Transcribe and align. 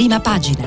prima 0.00 0.18
pagina. 0.18 0.66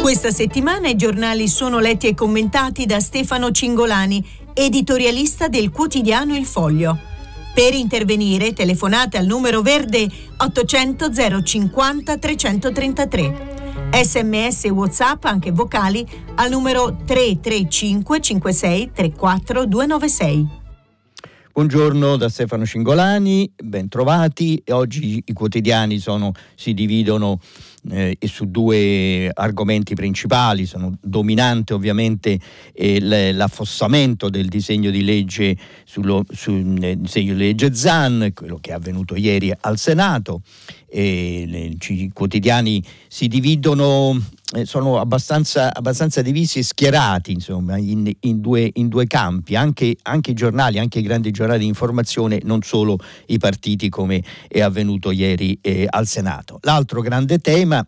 Questa 0.00 0.30
settimana 0.30 0.86
i 0.86 0.94
giornali 0.94 1.48
sono 1.48 1.80
letti 1.80 2.06
e 2.06 2.14
commentati 2.14 2.86
da 2.86 3.00
Stefano 3.00 3.50
Cingolani, 3.50 4.24
editorialista 4.54 5.48
del 5.48 5.72
quotidiano 5.72 6.36
Il 6.36 6.46
Foglio. 6.46 6.96
Per 7.52 7.74
intervenire 7.74 8.52
telefonate 8.52 9.18
al 9.18 9.26
numero 9.26 9.62
verde 9.62 10.08
800 10.36 11.42
050 11.42 12.18
333. 12.18 13.55
Sms 13.92 14.64
e 14.64 14.70
WhatsApp 14.70 15.24
anche 15.24 15.50
vocali 15.52 16.06
al 16.34 16.50
numero 16.50 16.96
335 17.04 18.20
56 18.20 18.90
34 18.92 19.66
296. 19.66 20.64
Buongiorno 21.52 22.16
da 22.16 22.28
Stefano 22.28 22.66
Cingolani, 22.66 23.50
ben 23.56 23.88
trovati. 23.88 24.62
Oggi 24.68 25.22
i 25.24 25.32
quotidiani 25.32 25.98
sono, 25.98 26.32
si 26.54 26.74
dividono 26.74 27.38
eh, 27.90 28.16
su 28.22 28.50
due 28.50 29.30
argomenti 29.32 29.94
principali. 29.94 30.66
Sono 30.66 30.96
dominante 31.00 31.74
ovviamente 31.74 32.38
eh, 32.72 33.00
l'affossamento 33.00 34.28
del 34.28 34.46
disegno 34.46 34.90
di 34.90 35.04
legge 35.04 35.56
sullo, 35.84 36.24
sul 36.30 36.96
disegno 36.98 37.34
di 37.34 37.38
legge 37.38 37.74
ZAN, 37.74 38.32
quello 38.34 38.58
che 38.60 38.70
è 38.70 38.74
avvenuto 38.74 39.16
ieri 39.16 39.52
al 39.60 39.78
Senato. 39.78 40.42
I 40.88 42.10
quotidiani 42.12 42.82
si 43.08 43.28
dividono 43.28 44.18
sono 44.64 45.00
abbastanza, 45.00 45.74
abbastanza, 45.74 46.22
divisi 46.22 46.60
e 46.60 46.62
schierati 46.62 47.32
insomma, 47.32 47.76
in, 47.76 48.10
in, 48.20 48.40
due, 48.40 48.70
in 48.74 48.88
due, 48.88 49.06
campi, 49.06 49.56
anche, 49.56 49.96
anche, 50.02 50.30
i 50.30 50.34
giornali, 50.34 50.78
anche 50.78 51.00
i 51.00 51.02
grandi 51.02 51.32
giornali 51.32 51.60
di 51.60 51.66
informazione, 51.66 52.40
non 52.44 52.62
solo 52.62 52.96
i 53.26 53.38
partiti 53.38 53.88
come 53.88 54.22
è 54.46 54.60
avvenuto 54.60 55.10
ieri 55.10 55.58
eh, 55.60 55.86
al 55.90 56.06
Senato. 56.06 56.58
L'altro 56.62 57.00
grande 57.00 57.38
tema 57.38 57.84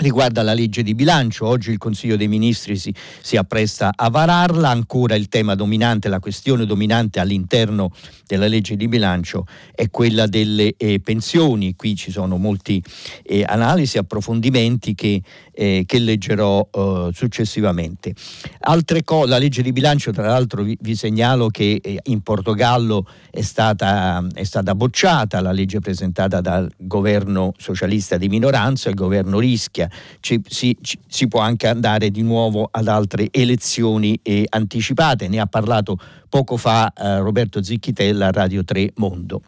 riguarda 0.00 0.42
la 0.42 0.54
legge 0.54 0.82
di 0.82 0.94
bilancio. 0.94 1.46
Oggi 1.46 1.70
il 1.70 1.78
Consiglio 1.78 2.16
dei 2.16 2.28
Ministri 2.28 2.76
si, 2.76 2.94
si, 3.20 3.36
appresta 3.36 3.92
a 3.94 4.08
vararla. 4.10 4.68
Ancora 4.68 5.14
il 5.14 5.28
tema 5.28 5.54
dominante, 5.54 6.08
la 6.08 6.20
questione 6.20 6.66
dominante 6.66 7.20
all'interno 7.20 7.90
della 8.30 8.46
legge 8.46 8.76
di 8.76 8.86
bilancio 8.86 9.46
è 9.74 9.90
quella 9.90 10.26
delle 10.26 10.74
eh, 10.76 11.00
pensioni. 11.00 11.74
Qui 11.74 11.96
ci 11.96 12.10
sono 12.10 12.36
molti 12.36 12.82
eh, 13.24 13.44
analisi, 13.46 13.98
approfondimenti 13.98 14.94
che, 14.94 15.20
eh, 15.52 15.84
che 15.86 15.98
leggerò 15.98 16.68
eh, 16.70 17.10
successivamente. 17.12 18.14
Altre 18.60 19.02
cose, 19.02 19.28
la 19.28 19.38
legge 19.38 19.62
di 19.62 19.72
bilancio, 19.72 20.12
tra 20.12 20.28
l'altro, 20.28 20.62
vi, 20.62 20.76
vi 20.80 20.94
segnalo 20.94 21.48
che 21.48 21.80
eh, 21.82 21.98
in 22.04 22.20
Portogallo 22.20 23.06
è 23.30 23.42
stata, 23.42 24.24
è 24.32 24.44
stata 24.44 24.74
bocciata 24.74 25.40
la 25.40 25.52
legge 25.52 25.80
presentata 25.80 26.40
dal 26.40 26.70
governo 26.76 27.52
socialista 27.56 28.16
di 28.16 28.28
minoranza, 28.28 28.88
il 28.88 28.94
governo 28.94 29.38
rischia 29.40 29.88
ci, 30.20 30.40
si, 30.46 30.76
ci, 30.80 30.98
si, 31.06 31.28
può 31.28 31.40
anche 31.40 31.66
andare 31.66 32.10
di 32.10 32.22
nuovo 32.22 32.68
ad 32.70 32.88
altre 32.88 33.28
elezioni 33.30 34.18
eh, 34.22 34.46
anticipate. 34.48 35.28
Ne 35.28 35.40
ha 35.40 35.46
parlato 35.46 35.98
poco 36.30 36.56
fa 36.56 36.90
eh, 36.96 37.18
Roberto 37.18 37.62
Zicchitella 37.62 38.30
Radio 38.30 38.64
3 38.64 38.92
Mondo. 38.94 39.42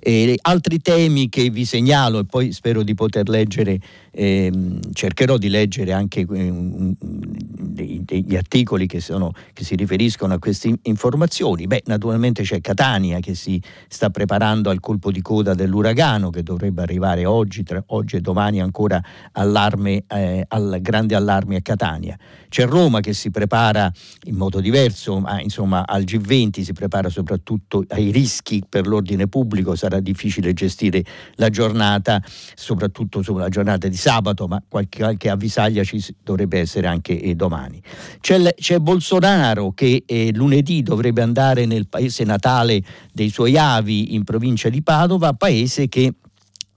E 0.00 0.38
altri 0.42 0.78
temi 0.80 1.28
che 1.28 1.50
vi 1.50 1.64
segnalo 1.64 2.20
e 2.20 2.24
poi 2.24 2.52
spero 2.52 2.82
di 2.82 2.94
poter 2.94 3.28
leggere, 3.28 3.78
ehm, 4.10 4.80
cercherò 4.92 5.36
di 5.36 5.48
leggere 5.48 5.92
anche 5.92 6.20
eh, 6.20 6.52
degli 6.98 8.36
articoli 8.36 8.86
che, 8.86 9.00
sono, 9.00 9.32
che, 9.52 9.64
si 9.64 9.74
riferiscono 9.76 10.34
a 10.34 10.38
queste 10.38 10.74
informazioni. 10.82 11.66
Beh, 11.66 11.82
naturalmente 11.86 12.42
c'è 12.42 12.60
Catania 12.60 13.20
che 13.20 13.34
si 13.34 13.60
sta 13.88 14.10
preparando 14.10 14.70
al 14.70 14.80
colpo 14.80 15.10
di 15.10 15.20
coda 15.20 15.54
dell'uragano 15.54 16.30
che 16.30 16.42
dovrebbe 16.42 16.82
arrivare 16.82 17.24
oggi, 17.24 17.62
tra, 17.62 17.82
oggi 17.88 18.16
e 18.16 18.20
domani 18.20 18.60
ancora 18.60 19.00
allarme, 19.32 20.04
eh, 20.08 20.44
al 20.48 20.78
grande 20.80 21.14
allarme 21.14 21.56
a 21.56 21.60
Catania. 21.60 22.16
C'è 22.48 22.66
Roma 22.66 23.00
che 23.00 23.12
si 23.12 23.30
prepara 23.30 23.92
in 24.24 24.34
modo 24.34 24.60
diverso, 24.60 25.18
ma 25.20 25.40
insomma 25.40 25.86
al 25.86 26.02
G20 26.04 26.62
si 26.62 26.72
prepara 26.72 27.08
soprattutto 27.10 27.84
ai 27.88 28.10
rischi 28.10 28.64
per 28.66 28.86
l'ordine 28.86 29.26
pubblico, 29.28 29.74
difficile 30.00 30.52
gestire 30.52 31.02
la 31.34 31.48
giornata, 31.48 32.22
soprattutto 32.54 33.22
sulla 33.22 33.48
giornata 33.48 33.88
di 33.88 33.96
sabato, 33.96 34.46
ma 34.46 34.62
qualche, 34.68 34.98
qualche 34.98 35.30
avvisaglia 35.30 35.82
ci 35.82 36.04
dovrebbe 36.22 36.60
essere 36.60 36.86
anche 36.86 37.18
eh, 37.20 37.34
domani. 37.34 37.82
C'è, 38.20 38.54
c'è, 38.54 38.78
Bolsonaro 38.78 39.72
che 39.72 40.04
eh, 40.06 40.30
lunedì 40.34 40.82
dovrebbe 40.82 41.22
andare 41.22 41.66
nel 41.66 41.88
paese 41.88 42.24
natale 42.24 42.82
dei 43.12 43.30
suoi 43.30 43.56
avi 43.56 44.14
in 44.14 44.24
provincia 44.24 44.68
di 44.68 44.82
Padova, 44.82 45.32
paese 45.32 45.88
che 45.88 46.12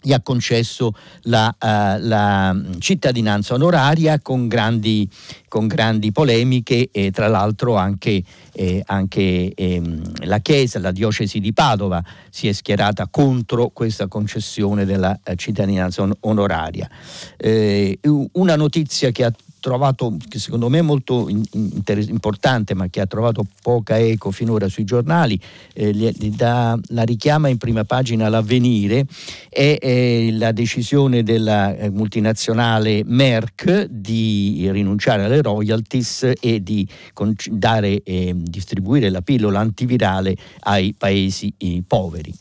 gli 0.01 0.13
ha 0.13 0.21
concesso 0.21 0.93
la, 1.23 1.47
uh, 1.59 2.05
la 2.05 2.59
cittadinanza 2.79 3.53
onoraria 3.53 4.19
con 4.19 4.47
grandi, 4.47 5.07
con 5.47 5.67
grandi 5.67 6.11
polemiche 6.11 6.89
e 6.91 7.11
tra 7.11 7.27
l'altro 7.27 7.75
anche, 7.75 8.23
eh, 8.53 8.81
anche 8.85 9.53
ehm, 9.53 10.25
la 10.25 10.39
Chiesa, 10.39 10.79
la 10.79 10.91
diocesi 10.91 11.39
di 11.39 11.53
Padova 11.53 12.03
si 12.29 12.47
è 12.47 12.51
schierata 12.51 13.07
contro 13.09 13.69
questa 13.69 14.07
concessione 14.07 14.85
della 14.85 15.17
uh, 15.23 15.35
cittadinanza 15.35 16.01
on- 16.01 16.17
onoraria. 16.21 16.89
Eh, 17.37 17.99
una 18.33 18.55
notizia 18.55 19.11
che 19.11 19.25
ha 19.25 19.33
trovato, 19.61 20.17
che 20.27 20.39
secondo 20.39 20.67
me 20.67 20.79
è 20.79 20.81
molto 20.81 21.29
inter- 21.29 22.09
importante, 22.09 22.73
ma 22.73 22.89
che 22.89 22.99
ha 22.99 23.05
trovato 23.05 23.45
poca 23.61 23.97
eco 23.97 24.31
finora 24.31 24.67
sui 24.67 24.83
giornali, 24.83 25.39
eh, 25.73 25.91
li, 25.91 26.35
da, 26.35 26.77
la 26.87 27.03
richiama 27.03 27.47
in 27.47 27.57
prima 27.57 27.85
pagina 27.85 28.27
l'avvenire, 28.27 29.05
è, 29.47 29.77
è 29.79 30.31
la 30.31 30.51
decisione 30.51 31.23
della 31.23 31.77
eh, 31.77 31.89
multinazionale 31.89 33.03
Merck 33.05 33.85
di 33.85 34.67
rinunciare 34.71 35.23
alle 35.23 35.41
royalties 35.41 36.33
e 36.39 36.61
di 36.63 36.85
con- 37.13 37.35
dare, 37.51 38.01
eh, 38.03 38.33
distribuire 38.35 39.09
la 39.09 39.21
pillola 39.21 39.59
antivirale 39.59 40.35
ai 40.61 40.93
paesi 40.97 41.53
poveri. 41.87 42.33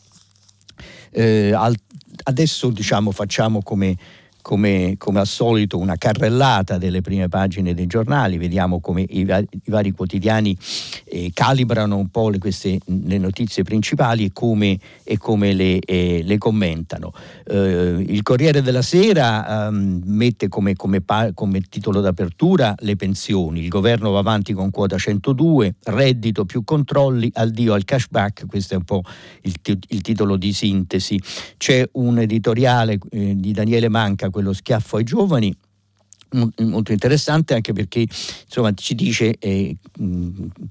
Eh, 1.11 1.53
al- 1.53 1.77
adesso 2.23 2.69
diciamo, 2.69 3.11
facciamo 3.11 3.61
come 3.61 3.95
come, 4.41 4.95
come, 4.97 5.19
al 5.19 5.27
solito 5.27 5.77
una 5.77 5.95
carrellata 5.95 6.77
delle 6.77 7.01
prime 7.01 7.27
pagine 7.27 7.73
dei 7.73 7.87
giornali, 7.87 8.37
vediamo 8.37 8.79
come 8.79 9.01
i, 9.01 9.21
i 9.21 9.69
vari 9.69 9.91
quotidiani 9.91 10.57
eh, 11.05 11.31
calibrano 11.33 11.97
un 11.97 12.09
po' 12.09 12.29
le, 12.29 12.37
queste, 12.37 12.79
le 12.85 13.17
notizie 13.17 13.63
principali 13.63 14.25
e 14.25 14.31
come, 14.33 14.79
e 15.03 15.17
come 15.17 15.53
le, 15.53 15.79
eh, 15.79 16.21
le, 16.23 16.37
commentano. 16.37 17.13
Eh, 17.45 18.03
il 18.07 18.21
Corriere 18.23 18.61
della 18.61 18.81
Sera 18.81 19.67
ehm, 19.67 20.01
mette 20.05 20.47
come, 20.47 20.75
come, 20.75 21.03
come, 21.33 21.61
titolo 21.69 22.01
d'apertura 22.01 22.75
le 22.79 22.95
pensioni, 22.95 23.61
il 23.61 23.69
governo 23.69 24.11
va 24.11 24.19
avanti 24.19 24.53
con 24.53 24.71
quota 24.71 24.97
102, 24.97 25.75
reddito 25.85 26.45
più 26.45 26.63
controlli, 26.63 27.29
addio 27.33 27.73
al 27.73 27.83
cashback, 27.85 28.45
questo 28.47 28.73
è 28.73 28.77
un 28.77 28.83
po' 28.83 29.03
il, 29.41 29.53
il 29.89 30.01
titolo 30.01 30.37
di 30.37 30.51
sintesi. 30.53 31.21
C'è 31.57 31.87
un 31.93 32.19
editoriale 32.19 32.97
eh, 33.11 33.33
di 33.35 33.51
Daniele 33.51 33.89
Manca 33.89 34.29
quello 34.31 34.53
schiaffo 34.53 34.97
ai 34.97 35.03
giovani 35.03 35.55
molto 36.31 36.91
interessante 36.91 37.53
anche 37.53 37.73
perché 37.73 37.99
insomma, 37.99 38.73
ci 38.73 38.95
dice 38.95 39.35
eh, 39.37 39.75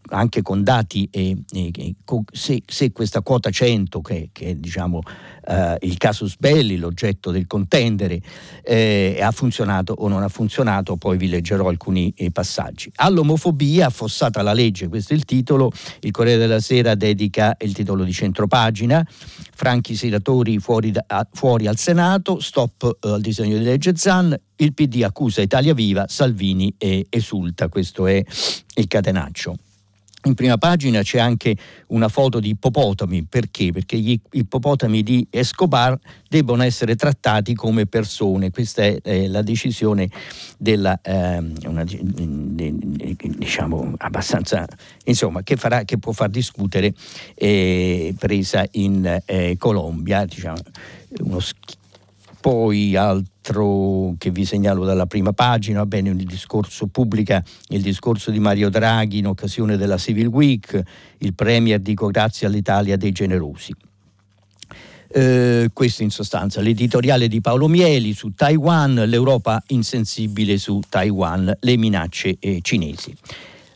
anche 0.08 0.42
con 0.42 0.62
dati 0.62 1.08
eh, 1.10 1.36
eh, 1.52 1.94
se, 2.32 2.62
se, 2.66 2.92
questa 2.92 3.20
quota 3.20 3.50
100 3.50 4.00
che, 4.00 4.30
che 4.32 4.46
è 4.46 4.54
diciamo, 4.54 5.00
eh, 5.46 5.76
il 5.82 5.96
casus 5.98 6.36
belli, 6.38 6.76
l'oggetto 6.76 7.30
del 7.30 7.46
contendere 7.46 8.20
eh, 8.62 9.18
ha 9.20 9.30
funzionato 9.32 9.92
o 9.92 10.08
non 10.08 10.22
ha 10.22 10.28
funzionato 10.28 10.96
poi 10.96 11.16
vi 11.18 11.28
leggerò 11.28 11.68
alcuni 11.68 12.12
eh, 12.16 12.30
passaggi. 12.30 12.90
All'omofobia 12.96 13.86
affossata 13.86 14.42
la 14.42 14.52
legge 14.52 14.88
questo 14.88 15.12
è 15.12 15.16
il 15.16 15.24
titolo 15.24 15.70
il 16.00 16.10
Corriere 16.10 16.38
della 16.38 16.60
Sera 16.60 16.94
dedica 16.94 17.56
il 17.60 17.72
titolo 17.72 18.04
di 18.04 18.12
centropagina 18.12 19.06
franchi 19.54 19.94
senatori 19.94 20.58
fuori, 20.58 20.90
da, 20.90 21.04
fuori 21.32 21.66
al 21.66 21.76
Senato 21.76 22.40
stop 22.40 22.98
al 23.00 23.20
disegno 23.20 23.58
di 23.58 23.64
legge 23.64 23.94
Zan 23.96 24.38
il 24.56 24.74
PD 24.74 25.02
accusa 25.02 25.40
Italia 25.50 25.74
Viva, 25.74 26.06
Salvini 26.06 26.72
e 26.78 27.06
esulta, 27.10 27.66
questo 27.66 28.06
è 28.06 28.24
il 28.74 28.86
catenaccio. 28.86 29.56
In 30.24 30.34
prima 30.34 30.58
pagina 30.58 31.02
c'è 31.02 31.18
anche 31.18 31.56
una 31.88 32.08
foto 32.08 32.38
di 32.38 32.50
ippopotami, 32.50 33.24
perché? 33.24 33.72
Perché 33.72 33.98
gli 33.98 34.16
ippopotami 34.30 35.02
di 35.02 35.26
Escobar 35.28 35.98
debbono 36.28 36.62
essere 36.62 36.94
trattati 36.94 37.54
come 37.54 37.86
persone, 37.86 38.52
questa 38.52 38.82
è 38.82 39.00
eh, 39.02 39.26
la 39.26 39.42
decisione 39.42 40.08
della, 40.56 41.00
eh, 41.02 41.42
una, 41.64 41.84
diciamo, 41.84 43.94
abbastanza, 43.96 44.68
insomma, 45.06 45.42
che, 45.42 45.56
farà, 45.56 45.82
che 45.82 45.98
può 45.98 46.12
far 46.12 46.28
discutere, 46.28 46.94
eh, 47.34 48.14
presa 48.16 48.64
in 48.72 49.20
eh, 49.24 49.56
Colombia, 49.58 50.24
diciamo, 50.26 50.58
uno 51.22 51.40
poi 52.40 52.96
altro 52.96 53.39
che 54.18 54.30
vi 54.30 54.44
segnalo 54.44 54.84
dalla 54.84 55.06
prima 55.06 55.32
pagina, 55.32 55.84
bene, 55.84 56.10
il 56.10 56.24
discorso 56.24 56.86
pubblica 56.86 57.42
il 57.68 57.82
discorso 57.82 58.30
di 58.30 58.38
Mario 58.38 58.68
Draghi 58.68 59.18
in 59.18 59.26
occasione 59.26 59.76
della 59.76 59.98
Civil 59.98 60.26
Week, 60.26 60.80
il 61.18 61.34
Premier 61.34 61.80
dico 61.80 62.08
grazie 62.08 62.46
all'Italia 62.46 62.96
dei 62.96 63.12
generosi. 63.12 63.74
Eh, 65.12 65.70
questo 65.72 66.04
in 66.04 66.10
sostanza 66.10 66.60
l'editoriale 66.60 67.26
di 67.26 67.40
Paolo 67.40 67.66
Mieli 67.66 68.12
su 68.12 68.32
Taiwan, 68.34 68.94
l'Europa 69.06 69.60
insensibile 69.68 70.56
su 70.56 70.80
Taiwan, 70.88 71.52
le 71.58 71.76
minacce 71.76 72.36
eh, 72.38 72.60
cinesi. 72.62 73.14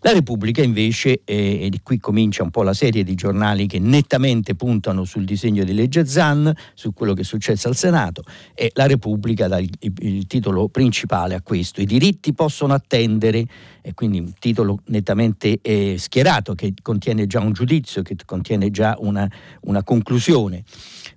La 0.04 0.12
Repubblica 0.12 0.62
invece, 0.62 1.22
eh, 1.24 1.70
e 1.72 1.80
qui 1.82 1.98
comincia 1.98 2.42
un 2.42 2.50
po' 2.50 2.62
la 2.62 2.74
serie 2.74 3.04
di 3.04 3.14
giornali 3.14 3.66
che 3.66 3.78
nettamente 3.78 4.54
puntano 4.54 5.04
sul 5.04 5.24
disegno 5.24 5.64
di 5.64 5.72
legge 5.72 6.04
Zan, 6.04 6.52
su 6.74 6.92
quello 6.92 7.14
che 7.14 7.22
è 7.22 7.24
successo 7.24 7.68
al 7.68 7.74
Senato, 7.74 8.22
e 8.54 8.70
la 8.74 8.86
Repubblica 8.86 9.48
dà 9.48 9.58
il, 9.58 9.70
il 9.80 10.26
titolo 10.26 10.68
principale 10.68 11.34
a 11.34 11.40
questo, 11.40 11.80
i 11.80 11.86
diritti 11.86 12.34
possono 12.34 12.74
attendere, 12.74 13.46
e 13.86 13.92
quindi 13.92 14.18
un 14.18 14.32
titolo 14.38 14.80
nettamente 14.86 15.58
eh, 15.60 15.96
schierato 15.98 16.54
che 16.54 16.72
contiene 16.80 17.26
già 17.26 17.40
un 17.40 17.52
giudizio, 17.52 18.00
che 18.00 18.16
contiene 18.24 18.70
già 18.70 18.96
una, 18.98 19.30
una 19.64 19.82
conclusione. 19.82 20.64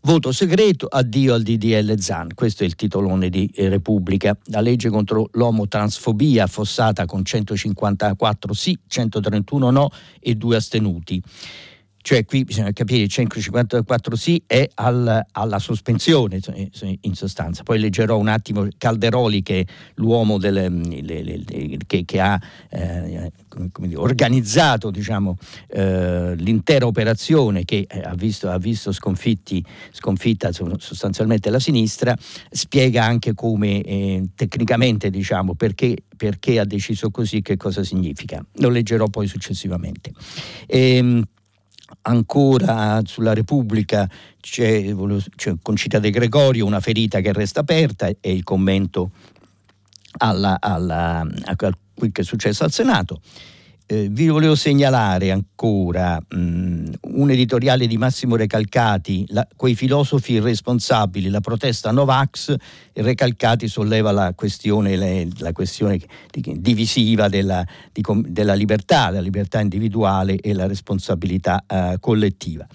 Voto 0.02 0.34
segreto, 0.34 0.86
addio 0.86 1.34
al 1.34 1.44
DDL 1.44 1.98
Zan. 1.98 2.34
Questo 2.36 2.64
è 2.64 2.66
il 2.66 2.76
titolone 2.76 3.30
di 3.30 3.50
eh, 3.56 3.70
Repubblica. 3.70 4.38
La 4.48 4.60
legge 4.60 4.90
contro 4.90 5.30
l'omotransfobia 5.32 6.44
affossata 6.44 7.06
con 7.06 7.24
154 7.24 8.54
sì, 8.54 8.78
131 8.86 9.72
no 9.72 9.90
e 10.20 10.36
due 10.36 10.58
astenuti. 10.58 11.24
Cioè 12.08 12.24
qui 12.24 12.46
bisogna 12.46 12.72
capire 12.72 13.02
il 13.02 13.10
154 13.10 14.16
sì 14.16 14.42
è 14.48 14.66
al, 14.76 15.26
alla 15.30 15.60
sospensione 15.60 16.40
in 17.02 17.16
sostanza. 17.16 17.64
Poi 17.64 17.80
leggerò 17.80 18.18
un 18.18 18.30
attimo 18.30 18.66
Calderoli 18.78 19.44
che 19.44 19.60
è 19.60 19.66
l'uomo 19.96 20.38
delle, 20.38 20.70
le, 20.70 21.02
le, 21.02 21.44
le, 21.46 21.78
che, 21.86 22.06
che, 22.06 22.22
ha 22.22 22.40
eh, 22.70 23.30
dire, 23.80 23.98
organizzato 23.98 24.90
diciamo, 24.90 25.38
eh, 25.68 26.34
l'intera 26.38 26.86
operazione 26.86 27.66
che 27.66 27.86
eh, 27.90 28.00
ha 28.00 28.16
visto, 28.16 28.50
ha 28.50 28.58
visto 28.58 28.94
sconfitta 28.94 30.52
sostanzialmente 30.78 31.50
la 31.50 31.60
sinistra, 31.60 32.16
spiega 32.50 33.04
anche 33.04 33.34
come 33.34 33.82
eh, 33.82 34.30
tecnicamente 34.34 35.10
diciamo, 35.10 35.56
perché, 35.56 36.04
perché, 36.16 36.58
ha 36.58 36.66
deciso 36.66 37.12
così, 37.12 37.42
che 37.42 37.58
cosa 37.58 37.84
significa. 37.84 38.42
Lo 38.60 38.70
leggerò 38.70 39.08
poi 39.08 39.28
successivamente. 39.28 40.14
Ehm, 40.68 41.22
ancora 42.08 43.02
sulla 43.06 43.34
Repubblica 43.34 44.10
c'è, 44.40 44.94
c'è 45.36 45.56
Concita 45.62 46.00
De 46.00 46.10
Gregorio, 46.10 46.66
una 46.66 46.80
ferita 46.80 47.20
che 47.20 47.34
resta 47.34 47.60
aperta 47.62 48.08
e 48.08 48.32
il 48.32 48.44
commento 48.44 49.12
alla, 50.20 50.58
alla, 50.60 51.26
a 51.44 51.56
quel 51.56 51.76
che 52.12 52.22
è 52.22 52.24
successo 52.24 52.64
al 52.64 52.72
Senato. 52.72 53.22
Eh, 53.90 54.10
vi 54.10 54.28
volevo 54.28 54.54
segnalare 54.54 55.32
ancora 55.32 56.20
mh, 56.20 56.92
un 57.14 57.32
editoriale 57.32 57.88
di 57.88 57.98
Massimo 57.98 58.36
Recalcati, 58.36 59.24
la, 59.30 59.48
quei 59.56 59.76
filosofi 59.76 60.34
irresponsabili, 60.34 61.30
la 61.30 61.40
protesta 61.40 61.92
Novax, 61.92 62.54
Recalcati 62.92 63.70
solleva 63.70 64.12
la 64.12 64.34
questione, 64.36 64.98
le, 64.98 65.30
la 65.38 65.54
questione 65.54 66.02
di, 66.30 66.60
divisiva 66.60 67.30
della, 67.30 67.66
di, 67.94 68.04
della, 68.26 68.56
libertà, 68.56 69.10
la 69.10 69.22
libertà 69.22 69.62
individuale 69.62 70.36
e 70.36 70.54
la 70.54 70.68
responsabilità 70.68 71.64
eh, 71.66 71.96
collettiva. 72.02 72.68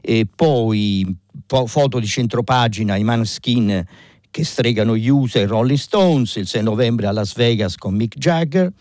E 0.00 0.26
poi 0.34 1.16
po, 1.46 1.68
foto 1.68 2.00
di 2.00 2.08
centropagina, 2.08 2.96
i 2.96 3.04
Manskin 3.04 3.84
che 4.32 4.44
stregano 4.44 4.96
gli 4.96 5.06
USA 5.06 5.38
e 5.38 5.46
Rolling 5.46 5.78
Stones, 5.78 6.34
il 6.34 6.48
6 6.48 6.64
novembre 6.64 7.06
a 7.06 7.12
Las 7.12 7.34
Vegas 7.36 7.76
con 7.76 7.94
Mick 7.94 8.18
Jagger 8.18 8.72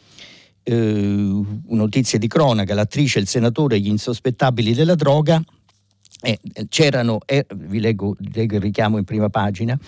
eh, 0.66 1.42
notizie 1.68 2.20
di 2.20 2.28
cronaca, 2.28 2.74
l'attrice, 2.74 3.20
il 3.20 3.28
senatore, 3.28 3.80
gli 3.80 3.88
insospettabili 3.88 4.74
della 4.74 4.96
droga, 4.96 5.42
eh, 6.22 6.40
c'erano, 6.70 7.20
eh, 7.26 7.46
vi 7.56 7.80
leggo, 7.80 8.16
leggo 8.34 8.56
il 8.56 8.62
richiamo 8.62 8.98
in 8.98 9.04
prima 9.04 9.30
pagina, 9.30 9.80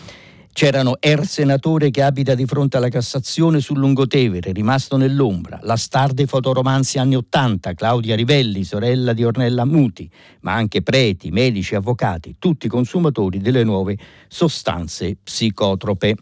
C'erano 0.58 0.98
Er 1.00 1.24
senatore 1.28 1.92
che 1.92 2.02
abita 2.02 2.34
di 2.34 2.48
fronte 2.48 2.78
alla 2.78 2.90
Cassazione 2.90 3.60
sul 3.60 3.78
Lungotevere, 3.78 4.54
rimasto 4.54 4.98
nell'ombra, 4.98 5.60
la 5.62 5.76
star 5.76 6.14
dei 6.14 6.26
fotoromanzi 6.26 6.98
anni 6.98 7.16
Ottanta, 7.16 7.76
Claudia 7.76 8.16
Rivelli, 8.16 8.64
sorella 8.64 9.14
di 9.14 9.24
Ornella 9.24 9.66
Muti, 9.66 10.10
ma 10.40 10.54
anche 10.54 10.82
preti, 10.82 11.30
medici, 11.30 11.76
avvocati, 11.76 12.38
tutti 12.40 12.68
consumatori 12.68 13.40
delle 13.40 13.64
nuove 13.64 14.00
sostanze 14.28 15.18
psicotrope. 15.22 16.16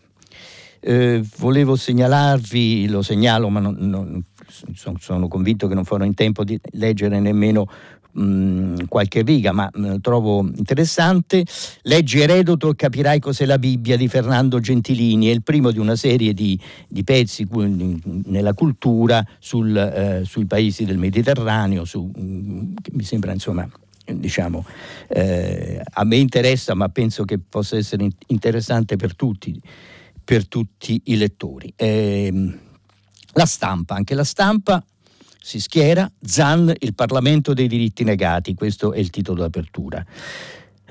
Eh, 0.81 1.23
volevo 1.37 1.77
segnalarvi, 1.77 2.89
lo 2.89 3.01
segnalo 3.03 3.47
ma 3.47 3.61
non, 3.61 3.77
non, 3.79 4.21
sono 4.47 5.27
convinto 5.27 5.67
che 5.67 5.73
non 5.73 5.83
farò 5.85 6.03
in 6.03 6.13
tempo 6.13 6.43
di 6.43 6.59
leggere 6.71 7.19
nemmeno 7.19 7.67
mh, 8.15 8.85
qualche 8.87 9.21
riga, 9.21 9.51
ma 9.51 9.69
mh, 9.71 9.97
trovo 10.01 10.41
interessante. 10.41 11.45
Leggi 11.83 12.19
Eredoto 12.19 12.71
e 12.71 12.75
capirai 12.75 13.19
cos'è 13.19 13.45
la 13.45 13.59
Bibbia 13.59 13.97
di 13.97 14.07
Fernando 14.07 14.59
Gentilini, 14.59 15.27
è 15.27 15.31
il 15.31 15.43
primo 15.43 15.71
di 15.71 15.79
una 15.79 15.95
serie 15.95 16.33
di, 16.33 16.59
di 16.87 17.03
pezzi 17.03 17.47
nella 18.25 18.53
cultura 18.53 19.25
sul, 19.39 19.75
eh, 19.75 20.23
sui 20.25 20.45
paesi 20.45 20.85
del 20.85 20.97
Mediterraneo, 20.97 21.85
su, 21.85 22.11
che 22.11 22.91
mi 22.93 23.03
sembra 23.03 23.31
insomma 23.31 23.67
diciamo, 24.07 24.63
eh, 25.07 25.81
a 25.83 26.03
me 26.03 26.17
interessa, 26.17 26.75
ma 26.75 26.89
penso 26.89 27.25
che 27.25 27.39
possa 27.39 27.75
essere 27.75 28.07
interessante 28.27 28.97
per 28.97 29.15
tutti, 29.15 29.59
per 30.23 30.47
tutti 30.47 31.01
i 31.05 31.17
lettori. 31.17 31.73
Eh, 31.75 32.59
la 33.35 33.45
stampa, 33.45 33.95
anche 33.95 34.15
la 34.15 34.23
stampa 34.23 34.83
si 35.41 35.59
schiera, 35.59 36.09
Zan, 36.21 36.73
il 36.79 36.95
Parlamento 36.95 37.53
dei 37.53 37.67
diritti 37.67 38.03
negati, 38.03 38.55
questo 38.55 38.93
è 38.93 38.97
il 38.97 39.11
titolo 39.11 39.41
d'apertura. 39.41 40.03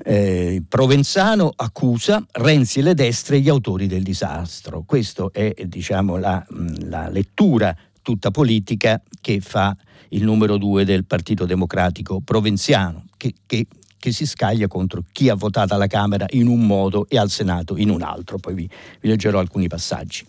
Eh, 0.04 0.62
Provenzano 0.68 1.52
accusa 1.54 2.24
Renzi 2.32 2.80
e 2.80 2.82
le 2.82 2.94
destre 2.94 3.40
gli 3.40 3.48
autori 3.48 3.86
del 3.86 4.02
disastro. 4.02 4.84
Questa 4.86 5.28
è 5.32 5.54
diciamo, 5.66 6.18
la, 6.18 6.44
la, 6.86 7.08
lettura 7.08 7.76
tutta 8.02 8.30
politica 8.30 9.00
che 9.20 9.40
fa 9.40 9.74
il 10.10 10.22
numero 10.22 10.56
due 10.56 10.84
del 10.84 11.04
Partito 11.04 11.46
Democratico 11.46 12.20
provenziano, 12.20 13.06
che, 13.16 13.34
che, 13.46 13.66
che, 13.98 14.12
si 14.12 14.26
scaglia 14.26 14.68
contro 14.68 15.02
chi 15.10 15.30
ha 15.30 15.34
votato 15.34 15.74
alla 15.74 15.86
Camera 15.86 16.26
in 16.30 16.46
un 16.46 16.66
modo 16.66 17.06
e 17.08 17.18
al 17.18 17.30
Senato 17.30 17.76
in 17.76 17.88
un 17.88 18.02
altro. 18.02 18.38
Poi 18.38 18.54
vi, 18.54 18.68
vi 19.00 19.08
leggerò 19.08 19.38
alcuni 19.38 19.66
passaggi. 19.66 20.24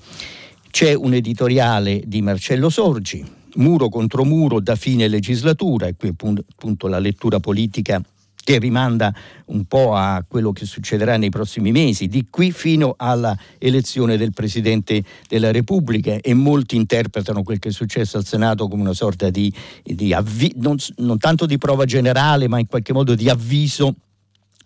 C'è 0.75 0.93
un 0.93 1.13
editoriale 1.13 2.01
di 2.05 2.21
Marcello 2.21 2.67
Sorgi, 2.67 3.25
Muro 3.53 3.87
contro 3.87 4.25
muro 4.25 4.59
da 4.59 4.75
fine 4.75 5.07
legislatura, 5.07 5.87
e 5.87 5.95
qui 5.95 6.09
appunto 6.09 6.87
la 6.87 6.99
lettura 6.99 7.39
politica 7.39 8.01
che 8.43 8.59
rimanda 8.59 9.15
un 9.45 9.63
po' 9.63 9.95
a 9.95 10.25
quello 10.27 10.51
che 10.51 10.65
succederà 10.65 11.15
nei 11.15 11.29
prossimi 11.29 11.71
mesi, 11.71 12.09
di 12.09 12.27
qui 12.29 12.51
fino 12.51 12.95
alla 12.97 13.37
elezione 13.57 14.17
del 14.17 14.33
Presidente 14.33 15.01
della 15.29 15.53
Repubblica 15.53 16.17
e 16.19 16.33
molti 16.33 16.75
interpretano 16.75 17.41
quel 17.41 17.59
che 17.59 17.69
è 17.69 17.71
successo 17.71 18.17
al 18.17 18.25
Senato 18.25 18.67
come 18.67 18.81
una 18.81 18.93
sorta 18.93 19.29
di, 19.29 19.49
di 19.81 20.11
avvi- 20.11 20.55
non, 20.57 20.75
non 20.97 21.17
tanto 21.19 21.45
di 21.45 21.57
prova 21.57 21.85
generale, 21.85 22.49
ma 22.49 22.59
in 22.59 22.67
qualche 22.67 22.91
modo 22.91 23.15
di 23.15 23.29
avviso 23.29 23.95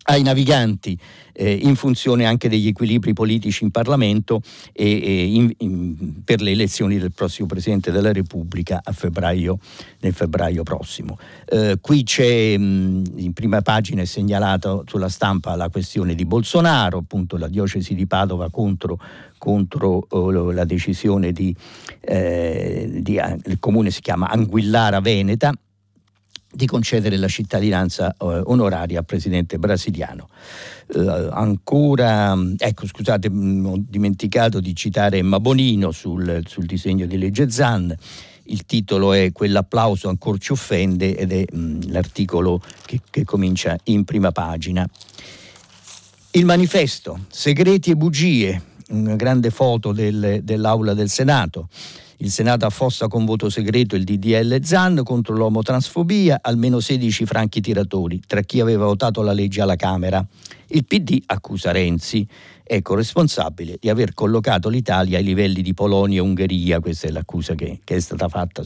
ai 0.10 0.24
naviganti 0.24 0.98
eh, 1.34 1.51
in 1.54 1.75
funzione 1.75 2.25
anche 2.25 2.50
degli 2.50 2.68
equilibri 2.68 3.13
politici 3.13 3.63
in 3.63 3.70
Parlamento 3.70 4.42
e, 4.74 5.01
e 5.01 5.25
in, 5.25 5.54
in, 5.60 6.24
per 6.24 6.42
le 6.42 6.51
elezioni 6.51 6.98
del 6.98 7.12
prossimo 7.12 7.48
Presidente 7.48 7.92
della 7.92 8.12
Repubblica 8.12 8.82
febbraio, 8.92 9.60
nel 10.00 10.13
febbraio 10.13 10.63
prossimo. 10.63 11.18
Eh, 11.46 11.78
qui 11.80 12.04
c'è 12.04 12.58
mh, 12.58 13.04
in 13.18 13.34
prima 13.34 13.62
pagina 13.62 14.01
è 14.01 14.06
segnalata 14.06 14.82
sulla 14.88 15.10
stampa 15.10 15.56
la 15.56 15.70
questione 15.70 16.16
di 16.16 16.25
Bolsonaro, 16.25 16.98
appunto 16.98 17.38
la 17.38 17.48
diocesi 17.48 17.94
di 17.94 18.08
Padova 18.08 18.50
contro, 18.50 19.00
contro 19.38 20.08
oh, 20.10 20.51
la 20.51 20.66
decisione 20.66 21.32
di, 21.32 21.56
eh, 22.01 22.89
di, 23.01 23.22
il 23.46 23.60
comune 23.60 23.92
si 23.92 24.01
chiama 24.01 24.28
Anguillara 24.28 25.01
Veneta 25.01 25.54
di 26.51 26.65
concedere 26.65 27.18
la 27.18 27.27
cittadinanza 27.27 28.12
eh, 28.12 28.41
onoraria 28.46 29.00
al 29.00 29.06
presidente 29.06 29.60
brasiliano. 29.60 30.29
Eh, 30.88 31.29
ancora, 31.32 32.36
ecco 32.58 32.88
scusate, 32.88 33.29
mh, 33.29 33.65
ho 33.65 33.75
dimenticato 33.77 34.60
di 34.60 34.75
citare 34.75 35.18
Emma 35.18 35.39
Bonino 35.39 35.91
sul, 35.91 36.44
sul, 36.48 36.65
disegno 36.65 37.06
di 37.06 37.18
legge 37.18 37.50
Zan. 37.50 37.96
Il 38.44 38.65
titolo 38.65 39.13
è 39.13 39.32
Quell'applauso 39.32 40.10
ancora 40.10 40.38
ci 40.39 40.51
offende 40.51 41.15
ed 41.15 41.32
è 41.32 41.46
mh, 41.51 41.91
l'articolo 41.91 42.62
che, 42.86 43.00
che 43.10 43.24
comincia 43.24 43.77
in 43.86 44.03
prima 44.03 44.32
pagina. 44.32 44.88
Il 46.32 46.46
manifesto, 46.46 47.25
segreti 47.29 47.91
e 47.91 47.96
bugie, 47.96 48.62
una 48.89 49.15
grande 49.15 49.51
foto 49.51 49.91
del, 49.91 50.41
dell'aula 50.44 50.94
del 50.94 51.10
Senato. 51.10 51.70
Il 52.22 52.32
Senato 52.32 52.66
affossa 52.66 53.08
con 53.08 53.24
voto 53.24 53.50
segreto 53.50 53.96
il 53.96 54.04
DDL 54.04 54.62
ZAN 54.62 55.04
contro 55.06 55.36
l'omotransfobia, 55.36 56.40
almeno 56.42 56.82
16 56.82 57.26
franchi 57.26 57.62
tiratori, 57.62 58.22
tra 58.28 58.42
chi 58.42 58.60
aveva 58.60 58.86
votato 58.86 59.22
la 59.22 59.32
legge 59.32 59.62
alla 59.62 59.78
Camera. 59.78 60.26
Il 60.68 60.84
PD 60.84 61.22
accusa 61.28 61.72
Renzi, 61.72 62.28
ecco 62.62 62.96
responsabile 62.96 63.78
di 63.80 63.90
aver 63.90 64.14
collocato 64.14 64.68
l'Italia 64.68 65.18
ai 65.18 65.24
livelli 65.24 65.62
di 65.62 65.74
Polonia 65.74 66.18
e 66.18 66.22
Ungheria, 66.22 66.82
questa 66.82 67.08
è 67.08 67.12
l'accusa 67.12 67.56
che, 67.56 67.80
che 67.86 67.96
è 67.96 68.00
stata 68.02 68.28
fatta 68.28 68.64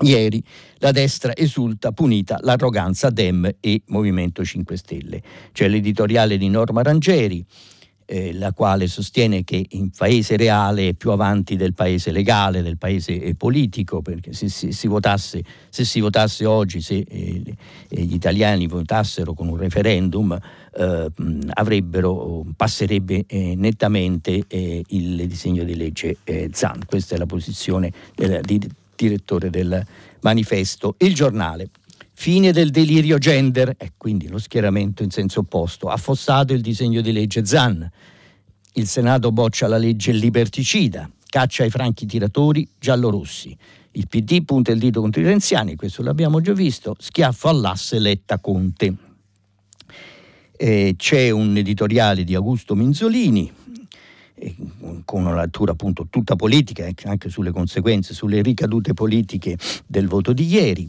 Ieri 0.00 0.42
la 0.78 0.90
destra 0.90 1.36
esulta 1.36 1.92
punita 1.92 2.38
l'arroganza 2.40 3.10
Dem 3.10 3.48
e 3.60 3.82
Movimento 3.86 4.44
5 4.44 4.76
Stelle. 4.76 5.22
C'è 5.52 5.68
l'editoriale 5.68 6.36
di 6.36 6.48
Norma 6.48 6.82
Rangeri, 6.82 7.44
eh, 8.06 8.32
la 8.32 8.52
quale 8.52 8.86
sostiene 8.86 9.44
che 9.44 9.64
in 9.70 9.90
paese 9.90 10.36
reale 10.36 10.88
è 10.88 10.94
più 10.94 11.10
avanti 11.10 11.56
del 11.56 11.74
paese 11.74 12.10
legale, 12.10 12.62
del 12.62 12.78
paese 12.78 13.20
eh, 13.20 13.34
politico, 13.34 14.02
perché 14.02 14.32
se, 14.32 14.48
se, 14.48 14.72
si, 14.72 14.86
votasse, 14.86 15.42
se 15.68 15.84
si 15.84 16.00
votasse 16.00 16.44
oggi, 16.44 16.80
se 16.80 17.04
eh, 17.08 17.42
gli 17.88 18.14
italiani 18.14 18.66
votassero 18.66 19.34
con 19.34 19.48
un 19.48 19.56
referendum, 19.56 20.38
eh, 20.76 21.12
passerebbe 22.56 23.24
eh, 23.26 23.54
nettamente 23.56 24.44
eh, 24.48 24.82
il 24.88 25.26
disegno 25.26 25.64
di 25.64 25.76
legge 25.76 26.18
ZAN. 26.50 26.80
Questa 26.86 27.14
è 27.14 27.18
la 27.18 27.26
posizione 27.26 27.92
del 28.14 28.40
direttore 28.96 29.50
del 29.50 29.84
manifesto. 30.20 30.94
Il 30.98 31.14
giornale. 31.14 31.70
Fine 32.16 32.52
del 32.52 32.70
delirio 32.70 33.18
gender, 33.18 33.74
e 33.76 33.92
quindi 33.96 34.28
lo 34.28 34.38
schieramento 34.38 35.02
in 35.02 35.10
senso 35.10 35.40
opposto, 35.40 35.88
affossato 35.88 36.54
il 36.54 36.60
disegno 36.62 37.00
di 37.00 37.12
legge 37.12 37.44
Zan. 37.44 37.90
Il 38.74 38.86
Senato 38.86 39.30
boccia 39.32 39.66
la 39.66 39.76
legge 39.76 40.12
liberticida, 40.12 41.10
caccia 41.28 41.64
ai 41.64 41.70
franchi 41.70 42.06
tiratori 42.06 42.66
giallorossi. 42.78 43.54
Il 43.92 44.06
PD 44.08 44.44
punta 44.44 44.72
il 44.72 44.78
dito 44.78 45.00
contro 45.00 45.20
i 45.20 45.24
renziani, 45.24 45.74
questo 45.74 46.02
l'abbiamo 46.02 46.40
già 46.40 46.52
visto, 46.52 46.96
schiaffo 46.98 47.48
all'asse 47.48 47.98
Letta 47.98 48.38
Conte. 48.38 48.94
Eh, 50.56 50.94
c'è 50.96 51.30
un 51.30 51.56
editoriale 51.56 52.24
di 52.24 52.34
Augusto 52.34 52.74
Minzolini, 52.74 53.52
eh, 54.36 54.56
con 55.04 55.26
una 55.26 55.40
lettura 55.40 55.72
appunto 55.72 56.06
tutta 56.08 56.36
politica, 56.36 56.88
anche 57.04 57.28
sulle 57.28 57.50
conseguenze, 57.50 58.14
sulle 58.14 58.40
ricadute 58.40 58.94
politiche 58.94 59.58
del 59.86 60.06
voto 60.06 60.32
di 60.32 60.46
ieri. 60.46 60.88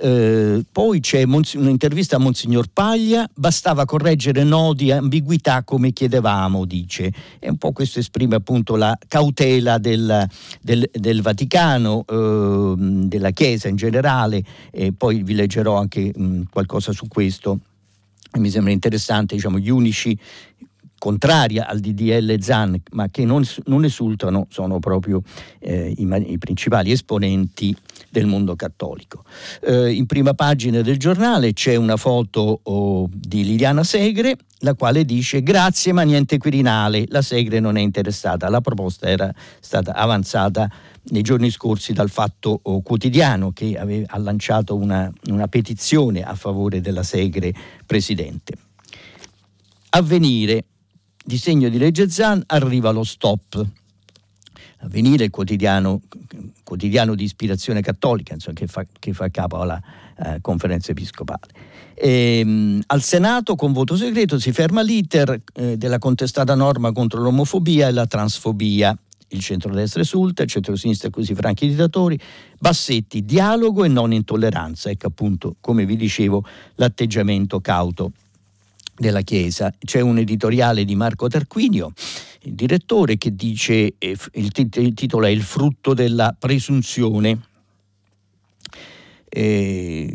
Eh, 0.00 0.64
poi 0.70 1.00
c'è 1.00 1.24
un'intervista 1.24 2.16
a 2.16 2.18
Monsignor 2.20 2.68
Paglia, 2.72 3.28
bastava 3.34 3.84
correggere 3.84 4.44
nodi 4.44 4.90
e 4.90 4.92
ambiguità 4.92 5.64
come 5.64 5.92
chiedevamo, 5.92 6.64
dice. 6.64 7.12
E 7.40 7.48
un 7.48 7.56
po' 7.56 7.72
questo 7.72 7.98
esprime 7.98 8.36
appunto 8.36 8.76
la 8.76 8.96
cautela 9.08 9.78
del, 9.78 10.24
del, 10.60 10.88
del 10.92 11.20
Vaticano, 11.20 12.04
eh, 12.08 12.74
della 12.76 13.30
Chiesa 13.32 13.66
in 13.66 13.76
generale, 13.76 14.44
e 14.70 14.92
poi 14.92 15.24
vi 15.24 15.34
leggerò 15.34 15.76
anche 15.76 16.12
mh, 16.14 16.42
qualcosa 16.50 16.92
su 16.92 17.08
questo. 17.08 17.58
Mi 18.34 18.50
sembra 18.50 18.72
interessante, 18.72 19.34
diciamo, 19.34 19.58
gli 19.58 19.70
unici 19.70 20.16
contraria 20.98 21.66
al 21.66 21.78
DDL 21.78 22.40
ZAN, 22.40 22.80
ma 22.92 23.08
che 23.08 23.24
non, 23.24 23.44
non 23.66 23.84
esultano, 23.84 24.46
sono 24.50 24.78
proprio 24.80 25.22
eh, 25.60 25.94
i, 25.96 26.08
i, 26.26 26.38
principali 26.38 26.90
esponenti 26.90 27.74
del 28.10 28.26
mondo 28.26 28.56
cattolico. 28.56 29.24
Eh, 29.62 29.92
in 29.92 30.06
prima 30.06 30.34
pagina 30.34 30.80
del 30.82 30.98
giornale 30.98 31.52
c'è 31.52 31.76
una 31.76 31.96
foto 31.96 32.60
oh, 32.62 33.08
di 33.10 33.44
Liliana 33.44 33.84
Segre, 33.84 34.36
la 34.60 34.74
quale 34.74 35.04
dice 35.04 35.42
grazie 35.42 35.92
ma 35.92 36.02
niente 36.02 36.38
Quirinale, 36.38 37.04
la 37.08 37.22
Segre 37.22 37.60
non 37.60 37.76
è 37.76 37.80
interessata, 37.80 38.48
la 38.48 38.60
proposta 38.60 39.08
era 39.08 39.32
stata 39.60 39.94
avanzata 39.94 40.68
nei 41.10 41.22
giorni 41.22 41.50
scorsi 41.50 41.92
dal 41.92 42.10
Fatto 42.10 42.58
oh, 42.62 42.82
Quotidiano 42.82 43.52
che 43.52 43.78
aveva, 43.78 44.06
ha 44.08 44.18
lanciato 44.18 44.74
una, 44.74 45.10
una 45.28 45.46
petizione 45.46 46.22
a 46.22 46.34
favore 46.34 46.80
della 46.80 47.02
Segre 47.02 47.54
Presidente. 47.86 48.54
Avvenire 49.90 50.64
disegno 51.28 51.68
di 51.68 51.76
legge 51.76 52.08
Zan 52.08 52.42
arriva 52.46 52.90
lo 52.90 53.04
stop. 53.04 53.64
Avvenire 54.78 55.24
il 55.24 55.30
quotidiano, 55.30 56.00
quotidiano 56.64 57.14
di 57.14 57.24
ispirazione 57.24 57.82
cattolica 57.82 58.32
insomma, 58.32 58.56
che, 58.56 58.66
fa, 58.66 58.86
che, 58.98 59.12
fa, 59.12 59.28
capo 59.28 59.60
alla 59.60 59.80
eh, 60.16 60.38
conferenza 60.40 60.90
episcopale. 60.90 61.52
E, 61.94 62.38
ehm, 62.38 62.80
al 62.86 63.02
Senato 63.02 63.56
con 63.56 63.72
voto 63.72 63.94
segreto 63.94 64.38
si 64.38 64.52
ferma 64.52 64.80
l'iter 64.80 65.42
eh, 65.52 65.76
della 65.76 65.98
contestata 65.98 66.54
norma 66.54 66.92
contro 66.92 67.20
l'omofobia 67.20 67.88
e 67.88 67.92
la 67.92 68.06
transfobia. 68.06 68.96
Il 69.30 69.40
centrodestra 69.40 70.00
esulta, 70.00 70.42
il 70.42 70.48
centrosinistra 70.48 71.10
così 71.10 71.34
franchi 71.34 71.68
dittatori, 71.68 72.18
Bassetti, 72.58 73.26
dialogo 73.26 73.84
e 73.84 73.88
non 73.88 74.14
intolleranza. 74.14 74.88
Ecco 74.88 75.08
appunto, 75.08 75.56
come 75.60 75.84
vi 75.84 75.96
dicevo, 75.96 76.42
l'atteggiamento 76.76 77.60
cauto 77.60 78.12
della 78.98 79.22
Chiesa. 79.22 79.72
C'è 79.78 80.00
un 80.00 80.18
editoriale 80.18 80.84
di 80.84 80.94
Marco 80.94 81.28
Tarquinio, 81.28 81.92
il 82.42 82.54
direttore, 82.54 83.16
che 83.16 83.34
dice, 83.34 83.94
eh, 83.98 84.16
il, 84.32 84.52
titolo 84.94 85.26
è 85.26 85.30
Il 85.30 85.42
frutto 85.42 85.94
della 85.94 86.34
presunzione. 86.38 87.40
E, 89.28 90.14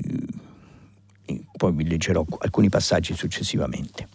poi 1.56 1.72
vi 1.72 1.88
leggerò 1.88 2.26
alcuni 2.40 2.70
passaggi 2.70 3.16
successivamente. 3.16 4.08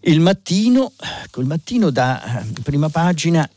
Il 0.00 0.20
mattino, 0.20 0.92
col 1.30 1.44
mattino 1.44 1.90
da 1.90 2.40
eh, 2.40 2.46
prima 2.62 2.88
pagina 2.88 3.48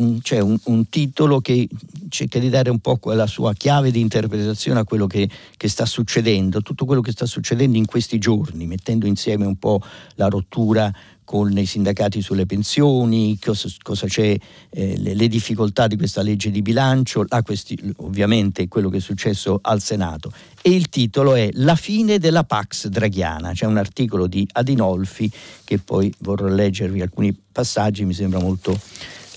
un, 0.00 0.20
c'è 0.20 0.40
un, 0.40 0.58
un, 0.64 0.88
titolo 0.88 1.40
che 1.40 1.68
cerca 2.08 2.38
di 2.38 2.48
dare 2.48 2.70
un 2.70 2.78
po' 2.78 2.98
la 3.12 3.26
sua 3.26 3.52
chiave 3.52 3.90
di 3.90 4.00
interpretazione 4.00 4.80
a 4.80 4.84
quello 4.84 5.06
che, 5.06 5.28
che, 5.56 5.68
sta 5.68 5.86
succedendo, 5.86 6.62
tutto 6.62 6.84
quello 6.84 7.00
che 7.00 7.12
sta 7.12 7.26
succedendo 7.26 7.76
in 7.76 7.86
questi 7.86 8.18
giorni, 8.18 8.66
mettendo 8.66 9.06
insieme 9.06 9.46
un 9.46 9.56
po' 9.56 9.80
la 10.16 10.28
rottura 10.28 10.92
con 11.30 11.56
i 11.56 11.64
sindacati 11.64 12.22
sulle 12.22 12.44
pensioni, 12.44 13.38
cosa, 13.38 13.68
cosa 13.82 14.08
c'è, 14.08 14.36
eh, 14.70 14.96
le, 14.98 15.14
le, 15.14 15.28
difficoltà 15.28 15.86
di 15.86 15.96
questa 15.96 16.22
legge 16.22 16.50
di 16.50 16.60
bilancio, 16.60 17.24
questi, 17.44 17.78
ovviamente 17.98 18.66
quello 18.66 18.88
che 18.88 18.96
è 18.96 19.00
successo 19.00 19.60
al 19.62 19.80
Senato. 19.80 20.32
E 20.60 20.70
il 20.70 20.88
titolo 20.88 21.36
è 21.36 21.48
La 21.52 21.76
fine 21.76 22.18
della 22.18 22.42
Pax 22.42 22.88
Draghiana. 22.88 23.52
C'è 23.52 23.66
un 23.66 23.76
articolo 23.76 24.26
di 24.26 24.44
Adinolfi 24.50 25.30
che 25.62 25.78
poi 25.78 26.12
vorrò 26.18 26.48
leggervi 26.48 27.00
alcuni 27.00 27.32
passaggi, 27.52 28.04
mi 28.04 28.14
sembra 28.14 28.40
molto 28.40 28.76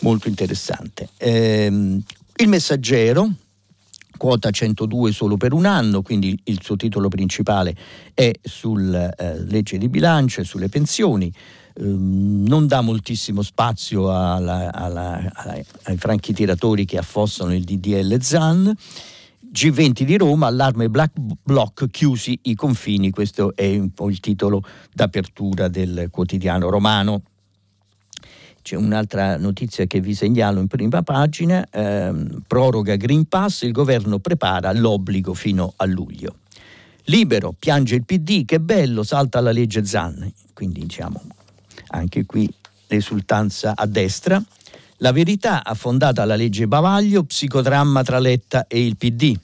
molto 0.04 0.28
interessante. 0.28 1.10
Ehm, 1.18 2.02
il 2.36 2.48
messaggero, 2.48 3.32
quota 4.18 4.52
102 4.52 5.12
solo 5.12 5.38
per 5.38 5.54
un 5.54 5.66
anno, 5.66 6.02
quindi 6.02 6.40
il 6.46 6.60
suo 6.62 6.76
titolo 6.76 7.08
principale 7.08 7.76
è 8.14 8.32
sulla 8.42 9.14
eh, 9.16 9.44
legge 9.44 9.78
di 9.78 9.90
bilancio 9.90 10.42
e 10.42 10.44
sulle 10.44 10.70
pensioni. 10.70 11.34
Ehm, 11.76 12.44
non 12.46 12.68
dà 12.68 12.82
moltissimo 12.82 13.42
spazio 13.42 14.14
alla, 14.14 14.72
alla, 14.72 15.32
alla, 15.34 15.60
ai 15.84 15.98
franchi 15.98 16.34
tiratori 16.34 16.86
che 16.86 16.98
affossano 16.98 17.54
il 17.56 17.64
DDL 17.64 18.22
ZAN. 18.22 18.76
G20 19.54 20.02
di 20.02 20.18
Roma, 20.18 20.48
allarme 20.48 20.90
Black 20.90 21.12
Bloc, 21.16 21.88
chiusi 21.92 22.40
i 22.44 22.56
confini, 22.56 23.12
questo 23.12 23.56
è 23.56 23.62
il 23.62 24.20
titolo 24.20 24.64
d'apertura 24.92 25.68
del 25.68 26.08
quotidiano 26.10 26.72
romano. 26.72 27.22
C'è 28.64 28.78
un'altra 28.78 29.36
notizia 29.38 29.86
che 29.86 30.00
vi 30.00 30.16
segnalo 30.16 30.62
in 30.62 30.68
prima 30.68 31.04
pagina, 31.04 31.68
ehm, 31.70 32.44
proroga 32.48 32.96
Green 32.96 33.28
Pass, 33.28 33.64
il 33.64 33.74
governo 33.74 34.20
prepara 34.20 34.72
l'obbligo 34.72 35.34
fino 35.34 35.74
a 35.76 35.84
luglio. 35.84 36.38
Libero, 37.08 37.54
piange 37.60 37.96
il 37.96 38.06
PD, 38.06 38.46
che 38.46 38.62
bello, 38.62 39.04
salta 39.04 39.42
la 39.42 39.52
legge 39.52 39.84
Zan. 39.84 40.32
Quindi 40.54 40.80
diciamo, 40.80 41.22
anche 41.88 42.26
qui 42.26 42.50
l'esultanza 42.88 43.74
a 43.76 43.86
destra. 43.86 44.42
La 45.00 45.12
verità 45.12 45.66
affondata 45.66 46.22
alla 46.22 46.38
legge 46.38 46.66
Bavaglio, 46.66 47.26
psicodramma 47.26 48.02
tra 48.02 48.20
Letta 48.20 48.66
e 48.68 48.86
il 48.86 48.96
PD. 48.96 49.38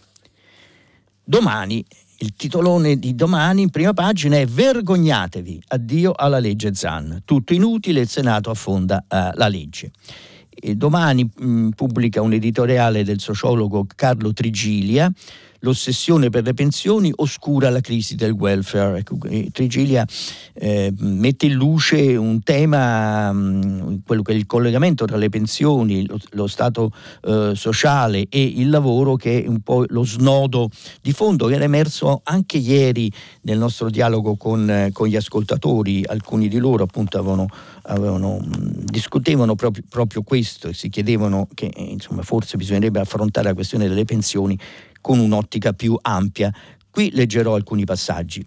Domani 1.21 1.85
il 2.21 2.33
titolone 2.35 2.97
di 2.97 3.15
domani 3.15 3.61
in 3.61 3.69
prima 3.69 3.93
pagina 3.93 4.38
è 4.38 4.45
Vergognatevi, 4.45 5.63
addio 5.67 6.11
alla 6.11 6.39
legge 6.39 6.73
Zan. 6.73 7.21
Tutto 7.23 7.53
inutile, 7.53 8.01
il 8.01 8.09
Senato 8.09 8.49
affonda 8.49 9.03
uh, 9.07 9.15
la 9.33 9.47
legge. 9.47 9.91
E 10.49 10.75
domani 10.75 11.29
mh, 11.33 11.69
pubblica 11.69 12.21
un 12.21 12.33
editoriale 12.33 13.03
del 13.03 13.19
sociologo 13.19 13.85
Carlo 13.95 14.33
Trigilia 14.33 15.09
l'ossessione 15.59 16.29
per 16.29 16.43
le 16.43 16.53
pensioni 16.53 17.11
oscura 17.15 17.69
la 17.69 17.81
crisi 17.81 18.15
del 18.15 18.31
welfare. 18.31 18.99
Ecco, 18.99 19.17
Trigilia 19.51 20.05
eh, 20.53 20.93
mette 20.99 21.47
in 21.47 21.53
luce 21.53 22.15
un 22.15 22.41
tema, 22.41 23.31
mm, 23.31 23.97
quello 24.05 24.21
che 24.21 24.33
è 24.33 24.35
il 24.35 24.45
collegamento 24.45 25.05
tra 25.05 25.17
le 25.17 25.29
pensioni, 25.29 26.05
lo, 26.05 26.17
lo 26.31 26.47
stato 26.47 26.91
eh, 27.23 27.53
sociale 27.55 28.27
e 28.29 28.43
il 28.43 28.69
lavoro, 28.69 29.15
che 29.15 29.43
è 29.43 29.47
un 29.47 29.61
po' 29.61 29.85
lo 29.87 30.03
snodo 30.03 30.69
di 31.01 31.11
fondo 31.11 31.47
che 31.47 31.55
era 31.55 31.63
emerso 31.63 32.21
anche 32.23 32.57
ieri 32.57 33.11
nel 33.41 33.57
nostro 33.57 33.89
dialogo 33.89 34.35
con, 34.35 34.69
eh, 34.69 34.89
con 34.91 35.07
gli 35.07 35.15
ascoltatori. 35.15 36.03
Alcuni 36.05 36.47
di 36.47 36.57
loro 36.57 36.83
appunto 36.83 37.17
avevano, 37.17 37.47
avevano, 37.83 38.39
mm, 38.39 38.83
discutevano 38.83 39.55
proprio, 39.55 39.83
proprio, 39.87 40.21
questo 40.21 40.69
e 40.69 40.73
si 40.73 40.89
chiedevano 40.89 41.47
che 41.53 41.71
eh, 41.73 41.83
insomma, 41.83 42.21
forse 42.21 42.57
bisognerebbe 42.57 42.99
affrontare 42.99 43.47
la 43.47 43.53
questione 43.53 43.87
delle 43.87 44.05
pensioni 44.05 44.57
con 45.01 45.19
un'ottica 45.19 45.73
più 45.73 45.97
ampia. 46.01 46.53
Qui 46.89 47.11
leggerò 47.13 47.55
alcuni 47.55 47.85
passaggi. 47.85 48.45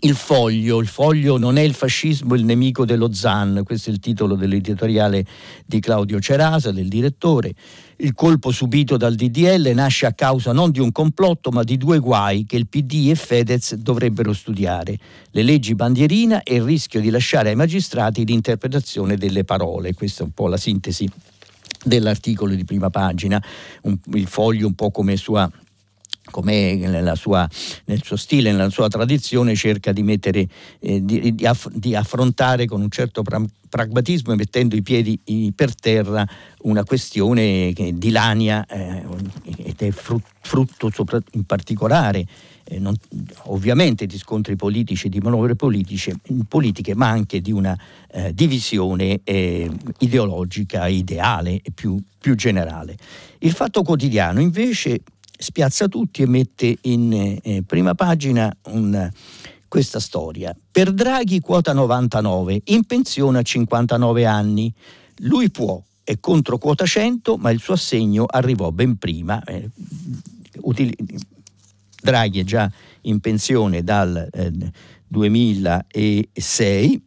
Il 0.00 0.14
foglio, 0.14 0.78
il 0.78 0.86
foglio 0.86 1.38
non 1.38 1.56
è 1.56 1.62
il 1.62 1.74
fascismo 1.74 2.36
il 2.36 2.44
nemico 2.44 2.84
dello 2.84 3.12
ZAN, 3.12 3.62
questo 3.64 3.90
è 3.90 3.92
il 3.92 3.98
titolo 3.98 4.36
dell'editoriale 4.36 5.26
di 5.66 5.80
Claudio 5.80 6.20
Cerasa, 6.20 6.70
del 6.70 6.86
direttore. 6.86 7.52
Il 7.96 8.14
colpo 8.14 8.52
subito 8.52 8.96
dal 8.96 9.16
DDL 9.16 9.72
nasce 9.74 10.06
a 10.06 10.12
causa 10.12 10.52
non 10.52 10.70
di 10.70 10.78
un 10.78 10.92
complotto 10.92 11.50
ma 11.50 11.64
di 11.64 11.76
due 11.76 11.98
guai 11.98 12.46
che 12.46 12.54
il 12.54 12.68
PD 12.68 13.08
e 13.10 13.16
Fedez 13.16 13.74
dovrebbero 13.74 14.32
studiare, 14.32 14.96
le 15.32 15.42
leggi 15.42 15.74
bandierina 15.74 16.44
e 16.44 16.54
il 16.54 16.62
rischio 16.62 17.00
di 17.00 17.10
lasciare 17.10 17.48
ai 17.48 17.56
magistrati 17.56 18.24
l'interpretazione 18.24 19.16
delle 19.16 19.42
parole. 19.42 19.94
Questa 19.94 20.22
è 20.22 20.26
un 20.26 20.32
po' 20.32 20.46
la 20.46 20.56
sintesi 20.56 21.10
dell'articolo 21.84 22.54
di 22.54 22.64
prima 22.64 22.90
pagina, 22.90 23.42
un, 23.82 23.98
il 24.14 24.26
foglio 24.26 24.66
un 24.66 24.74
po' 24.74 24.90
come 24.90 25.16
sua 25.16 25.50
come 26.30 26.74
nel 26.74 28.02
suo 28.02 28.16
stile, 28.16 28.50
nella 28.50 28.70
sua 28.70 28.88
tradizione, 28.88 29.54
cerca 29.54 29.92
di, 29.92 30.02
mettere, 30.02 30.46
eh, 30.78 31.04
di, 31.04 31.34
di, 31.34 31.46
aff- 31.46 31.72
di, 31.72 31.94
affrontare 31.94 32.66
con 32.66 32.80
un 32.80 32.90
certo 32.90 33.22
pra- 33.22 33.42
pragmatismo 33.68 34.32
e 34.32 34.36
mettendo 34.36 34.76
i 34.76 34.82
piedi 34.82 35.18
per 35.54 35.74
terra 35.74 36.26
una 36.62 36.84
questione 36.84 37.72
che 37.74 37.92
dilania 37.94 38.66
eh, 38.66 39.04
ed 39.56 39.76
è 39.78 39.90
frutto 39.90 40.90
sopra- 40.92 41.22
in 41.32 41.44
particolare 41.44 42.26
eh, 42.70 42.78
non, 42.78 42.94
ovviamente 43.44 44.06
di 44.06 44.18
scontri 44.18 44.54
politici 44.54 45.06
e 45.06 45.10
di 45.10 45.20
manovre 45.20 45.56
politiche, 45.56 46.16
politiche, 46.46 46.94
ma 46.94 47.08
anche 47.08 47.40
di 47.40 47.50
una 47.50 47.78
eh, 48.10 48.34
divisione 48.34 49.20
eh, 49.24 49.70
ideologica, 50.00 50.86
ideale 50.86 51.60
e 51.62 51.70
più, 51.74 52.00
più 52.18 52.34
generale. 52.34 52.96
Il 53.38 53.52
Fatto 53.52 53.82
Quotidiano 53.82 54.40
invece 54.40 55.00
spiazza 55.38 55.88
tutti 55.88 56.22
e 56.22 56.26
mette 56.26 56.76
in 56.82 57.38
eh, 57.42 57.62
prima 57.66 57.94
pagina 57.94 58.54
un, 58.66 59.10
questa 59.66 60.00
storia. 60.00 60.54
Per 60.70 60.92
Draghi 60.92 61.40
quota 61.40 61.72
99, 61.72 62.62
in 62.66 62.84
pensione 62.84 63.38
a 63.38 63.42
59 63.42 64.26
anni. 64.26 64.72
Lui 65.22 65.50
può, 65.50 65.80
è 66.04 66.18
contro 66.20 66.58
quota 66.58 66.84
100, 66.84 67.36
ma 67.36 67.50
il 67.50 67.60
suo 67.60 67.74
assegno 67.74 68.24
arrivò 68.26 68.70
ben 68.72 68.98
prima. 68.98 69.42
Eh, 69.44 69.70
Draghi 72.00 72.40
è 72.40 72.44
già 72.44 72.70
in 73.02 73.20
pensione 73.20 73.82
dal 73.82 74.28
eh, 74.32 74.52
2006, 75.08 77.02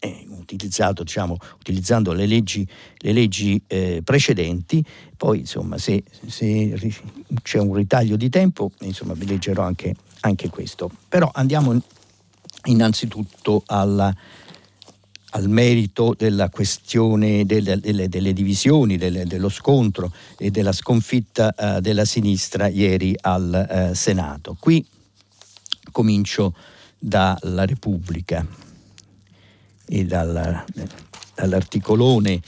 eh, 0.00 0.26
utilizzato, 0.28 1.02
diciamo, 1.02 1.36
utilizzando 1.58 2.12
le 2.12 2.26
leggi, 2.26 2.66
le 2.98 3.12
leggi 3.12 3.60
eh, 3.66 4.00
precedenti, 4.02 4.84
poi 5.16 5.40
insomma 5.40 5.78
se, 5.78 6.02
se, 6.26 6.92
c'è 7.42 7.58
un 7.58 7.74
ritaglio 7.74 8.16
di 8.16 8.28
tempo 8.28 8.70
insomma, 8.80 9.14
vi 9.14 9.26
leggerò 9.26 9.62
anche, 9.62 9.94
anche 10.20 10.48
questo. 10.48 10.90
Però 11.08 11.30
andiamo 11.32 11.78
innanzitutto 12.64 13.62
alla, 13.66 14.14
al 15.30 15.48
merito 15.48 16.14
della 16.16 16.48
questione 16.48 17.44
delle, 17.44 17.78
delle, 17.78 18.08
delle 18.08 18.32
divisioni, 18.32 18.96
delle, 18.96 19.26
dello 19.26 19.48
scontro 19.48 20.12
e 20.38 20.50
della 20.50 20.72
sconfitta 20.72 21.54
uh, 21.56 21.80
della 21.80 22.04
sinistra 22.04 22.68
ieri 22.68 23.14
al 23.20 23.90
uh, 23.90 23.94
Senato. 23.94 24.56
Qui 24.58 24.84
comincio 25.92 26.54
dalla 26.98 27.64
Repubblica 27.64 28.46
e 29.86 30.04
dalla, 30.04 30.64
dall'articolone 31.34 32.40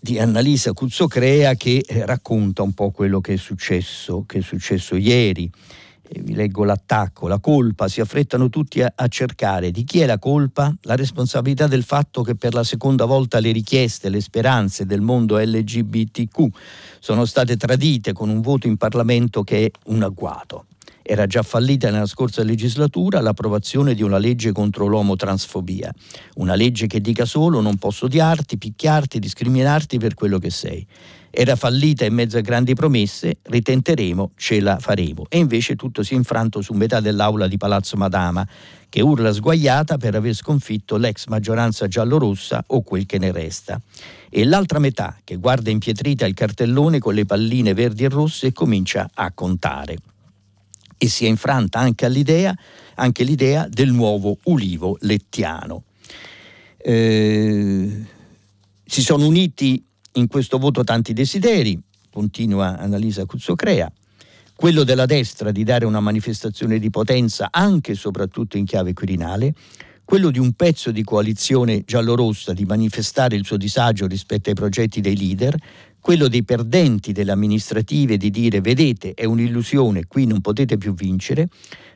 di 0.00 0.18
Annalisa 0.18 0.72
Cuzzocrea 0.72 1.54
che 1.54 1.84
eh, 1.86 2.06
racconta 2.06 2.62
un 2.62 2.72
po' 2.72 2.90
quello 2.90 3.20
che 3.20 3.34
è 3.34 3.36
successo, 3.36 4.24
che 4.26 4.38
è 4.38 4.42
successo 4.42 4.96
ieri. 4.96 5.50
E 6.10 6.22
vi 6.22 6.34
leggo 6.34 6.64
l'attacco, 6.64 7.28
la 7.28 7.38
colpa, 7.38 7.86
si 7.86 8.00
affrettano 8.00 8.48
tutti 8.48 8.80
a, 8.80 8.90
a, 8.94 9.08
cercare. 9.08 9.70
Di 9.70 9.84
chi 9.84 10.00
è 10.00 10.06
la 10.06 10.18
colpa? 10.18 10.74
La 10.82 10.96
responsabilità 10.96 11.66
del 11.66 11.82
fatto 11.82 12.22
che 12.22 12.34
per 12.34 12.54
la 12.54 12.64
seconda 12.64 13.04
volta 13.04 13.40
le 13.40 13.52
richieste, 13.52 14.08
le 14.08 14.22
speranze 14.22 14.86
del 14.86 15.02
mondo 15.02 15.38
LGBTQ 15.38 16.46
sono 16.98 17.26
state 17.26 17.56
tradite 17.56 18.14
con 18.14 18.30
un 18.30 18.40
voto 18.40 18.66
in 18.66 18.78
Parlamento 18.78 19.42
che 19.42 19.66
è 19.66 19.70
un 19.86 20.02
agguato. 20.02 20.64
Era 21.10 21.26
già 21.26 21.42
fallita 21.42 21.90
nella 21.90 22.04
scorsa 22.04 22.42
legislatura 22.42 23.22
l'approvazione 23.22 23.94
di 23.94 24.02
una 24.02 24.18
legge 24.18 24.52
contro 24.52 24.86
l'omotransfobia, 24.88 25.90
una 26.34 26.54
legge 26.54 26.86
che 26.86 27.00
dica 27.00 27.24
solo 27.24 27.62
non 27.62 27.76
posso 27.76 28.04
odiarti, 28.04 28.58
picchiarti, 28.58 29.18
discriminarti 29.18 29.98
per 29.98 30.12
quello 30.12 30.38
che 30.38 30.50
sei. 30.50 30.86
Era 31.30 31.56
fallita 31.56 32.04
in 32.04 32.14
mezzo 32.14 32.38
a 32.38 32.40
grandi 32.40 32.74
promesse, 32.74 33.38
ritenteremo, 33.42 34.32
ce 34.36 34.60
la 34.60 34.78
faremo. 34.78 35.26
E 35.28 35.38
invece 35.38 35.76
tutto 35.76 36.02
si 36.02 36.14
è 36.14 36.16
infranto 36.16 36.60
su 36.62 36.72
metà 36.72 37.00
dell'aula 37.00 37.46
di 37.46 37.56
Palazzo 37.56 37.96
Madama, 37.96 38.46
che 38.88 39.00
urla 39.00 39.32
sguaiata 39.32 39.98
per 39.98 40.14
aver 40.14 40.34
sconfitto 40.34 40.96
l'ex 40.96 41.26
maggioranza 41.26 41.86
giallorossa 41.86 42.64
o 42.68 42.82
quel 42.82 43.06
che 43.06 43.18
ne 43.18 43.32
resta. 43.32 43.80
E 44.30 44.44
l'altra 44.44 44.78
metà, 44.78 45.18
che 45.24 45.36
guarda 45.36 45.70
impietrita 45.70 46.26
il 46.26 46.34
cartellone 46.34 46.98
con 46.98 47.14
le 47.14 47.26
palline 47.26 47.74
verdi 47.74 48.04
e 48.04 48.08
rosse 48.08 48.48
e 48.48 48.52
comincia 48.52 49.08
a 49.12 49.30
contare 49.32 49.96
e 50.98 51.08
si 51.08 51.24
è 51.24 51.28
infranta 51.28 51.78
anche, 51.78 52.06
anche 52.94 53.22
l'idea 53.22 53.68
del 53.70 53.92
nuovo 53.92 54.36
ulivo 54.44 54.98
lettiano. 55.02 55.84
Eh, 56.76 58.04
si 58.84 59.02
sono 59.02 59.26
uniti 59.26 59.84
in 60.18 60.26
questo 60.26 60.58
voto 60.58 60.84
tanti 60.84 61.12
desideri, 61.12 61.80
continua 62.10 62.76
Annalisa 62.76 63.24
Cuzzocrea, 63.24 63.90
quello 64.54 64.82
della 64.82 65.06
destra 65.06 65.52
di 65.52 65.62
dare 65.62 65.84
una 65.84 66.00
manifestazione 66.00 66.80
di 66.80 66.90
potenza 66.90 67.48
anche 67.50 67.92
e 67.92 67.94
soprattutto 67.94 68.56
in 68.56 68.64
chiave 68.64 68.92
quirinale, 68.92 69.54
quello 70.04 70.30
di 70.30 70.38
un 70.38 70.52
pezzo 70.52 70.90
di 70.90 71.04
coalizione 71.04 71.84
giallorossa 71.84 72.52
di 72.52 72.64
manifestare 72.64 73.36
il 73.36 73.44
suo 73.44 73.56
disagio 73.56 74.06
rispetto 74.06 74.48
ai 74.48 74.56
progetti 74.56 75.00
dei 75.00 75.16
leader, 75.16 75.54
quello 76.00 76.28
dei 76.28 76.42
perdenti 76.42 77.12
delle 77.12 77.32
amministrative 77.32 78.16
di 78.16 78.30
dire 78.30 78.60
vedete 78.60 79.14
è 79.14 79.24
un'illusione, 79.24 80.06
qui 80.06 80.26
non 80.26 80.40
potete 80.40 80.78
più 80.78 80.94
vincere, 80.94 81.48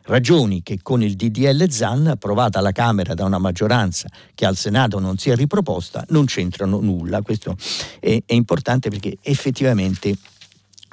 ragioni 0.04 0.62
che 0.62 0.78
con 0.82 1.02
il 1.02 1.14
DDL 1.14 1.68
ZAN 1.68 2.08
approvata 2.08 2.58
alla 2.58 2.72
Camera 2.72 3.14
da 3.14 3.24
una 3.24 3.38
maggioranza 3.38 4.08
che 4.34 4.46
al 4.46 4.56
Senato 4.56 4.98
non 4.98 5.18
si 5.18 5.30
è 5.30 5.36
riproposta 5.36 6.04
non 6.08 6.24
c'entrano 6.26 6.80
nulla. 6.80 7.22
Questo 7.22 7.56
è, 8.00 8.22
è 8.24 8.34
importante 8.34 8.88
perché 8.90 9.18
effettivamente 9.22 10.16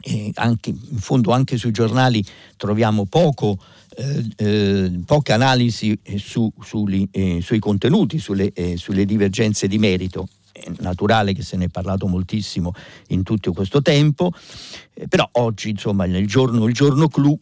eh, 0.02 0.32
anche, 0.36 0.69
in 0.69 1.00
fondo 1.00 1.32
anche 1.32 1.58
sui 1.58 1.72
giornali 1.72 2.24
troviamo 2.56 3.06
poco, 3.06 3.58
eh, 3.95 4.26
eh, 4.38 5.02
poca 5.06 5.34
analisi 5.34 5.98
su, 6.17 6.52
sui, 6.62 7.08
eh, 7.12 7.39
sui 7.41 7.60
contenuti, 7.60 8.19
sulle, 8.19 8.52
eh, 8.54 8.78
sulle 8.78 9.06
divergenze 9.06 9.67
di 9.67 9.78
merito 9.78 10.28
è 10.52 10.72
naturale 10.80 11.34
che 11.34 11.41
se 11.41 11.58
ne 11.58 11.65
è 11.65 11.69
parlato 11.69 12.08
moltissimo 12.08 12.74
in 13.08 13.24
tutto 13.24 13.54
questo 13.54 13.82
tempo, 13.82 14.32
eh, 14.93 15.08
però 15.08 15.28
oggi, 15.34 15.69
insomma, 15.69 16.06
nel 16.06 16.28
giorno, 16.28 16.65
il 16.65 16.74
giorno 16.74 17.08
clou, 17.08 17.39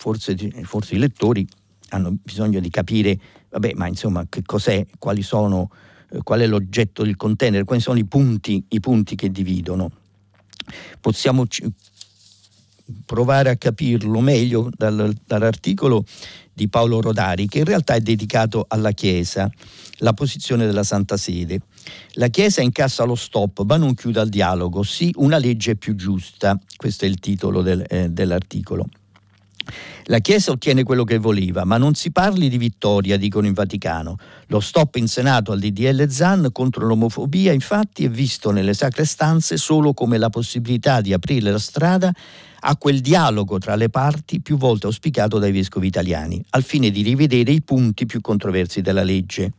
forse, 0.00 0.34
forse, 0.62 0.94
i 0.94 0.98
lettori 0.98 1.46
hanno 1.90 2.16
bisogno 2.22 2.58
di 2.58 2.70
capire, 2.70 3.20
vabbè, 3.50 3.72
ma 3.74 3.86
insomma, 3.86 4.24
che 4.30 4.40
cos'è, 4.42 4.86
quali 4.98 5.20
sono, 5.20 5.70
eh, 6.10 6.20
qual 6.22 6.40
è 6.40 6.46
l'oggetto 6.46 7.02
del 7.02 7.16
container, 7.16 7.64
quali 7.64 7.82
sono 7.82 7.98
i 7.98 8.06
punti, 8.06 8.64
i 8.68 8.80
punti 8.80 9.14
che 9.14 9.30
dividono. 9.30 9.90
Possiamo 11.00 11.44
provare 13.04 13.50
a 13.50 13.56
capirlo 13.56 14.20
meglio 14.20 14.70
dal, 14.74 15.14
dall'articolo 15.26 16.06
di 16.50 16.68
Paolo 16.68 17.02
Rodari, 17.02 17.46
che 17.46 17.58
in 17.58 17.64
realtà 17.66 17.94
è 17.94 18.00
dedicato 18.00 18.64
alla 18.68 18.92
Chiesa, 18.92 19.50
la 19.98 20.14
posizione 20.14 20.64
della 20.64 20.82
Santa 20.82 21.18
Sede. 21.18 21.60
La 22.12 22.28
Chiesa 22.28 22.62
incassa 22.62 23.04
lo 23.04 23.16
stop, 23.16 23.64
ma 23.64 23.76
non 23.76 23.92
chiude 23.94 24.20
al 24.20 24.30
dialogo, 24.30 24.82
sì 24.82 25.12
una 25.16 25.36
legge 25.36 25.76
più 25.76 25.94
giusta, 25.94 26.58
questo 26.76 27.04
è 27.04 27.08
il 27.08 27.18
titolo 27.18 27.60
del, 27.60 27.84
eh, 27.86 28.08
dell'articolo. 28.08 28.88
La 30.04 30.18
Chiesa 30.18 30.50
ottiene 30.50 30.82
quello 30.82 31.04
che 31.04 31.18
voleva, 31.18 31.64
ma 31.64 31.76
non 31.76 31.94
si 31.94 32.10
parli 32.10 32.48
di 32.48 32.58
vittoria, 32.58 33.16
dicono 33.16 33.46
in 33.46 33.52
Vaticano. 33.52 34.16
Lo 34.46 34.60
stop 34.60 34.96
in 34.96 35.06
Senato 35.06 35.52
al 35.52 35.60
DDL 35.60 36.08
ZAN 36.08 36.48
contro 36.52 36.86
l'omofobia, 36.86 37.52
infatti, 37.52 38.04
è 38.04 38.10
visto 38.10 38.50
nelle 38.50 38.74
sacre 38.74 39.04
stanze 39.04 39.56
solo 39.56 39.92
come 39.94 40.18
la 40.18 40.30
possibilità 40.30 41.00
di 41.00 41.12
aprire 41.12 41.50
la 41.50 41.58
strada 41.58 42.12
a 42.62 42.76
quel 42.76 43.00
dialogo 43.00 43.58
tra 43.58 43.74
le 43.74 43.88
parti 43.88 44.40
più 44.40 44.56
volte 44.56 44.86
auspicato 44.86 45.38
dai 45.38 45.52
vescovi 45.52 45.86
italiani, 45.86 46.42
al 46.50 46.62
fine 46.62 46.90
di 46.90 47.02
rivedere 47.02 47.52
i 47.52 47.62
punti 47.62 48.06
più 48.06 48.20
controversi 48.20 48.80
della 48.80 49.02
legge. 49.02 49.52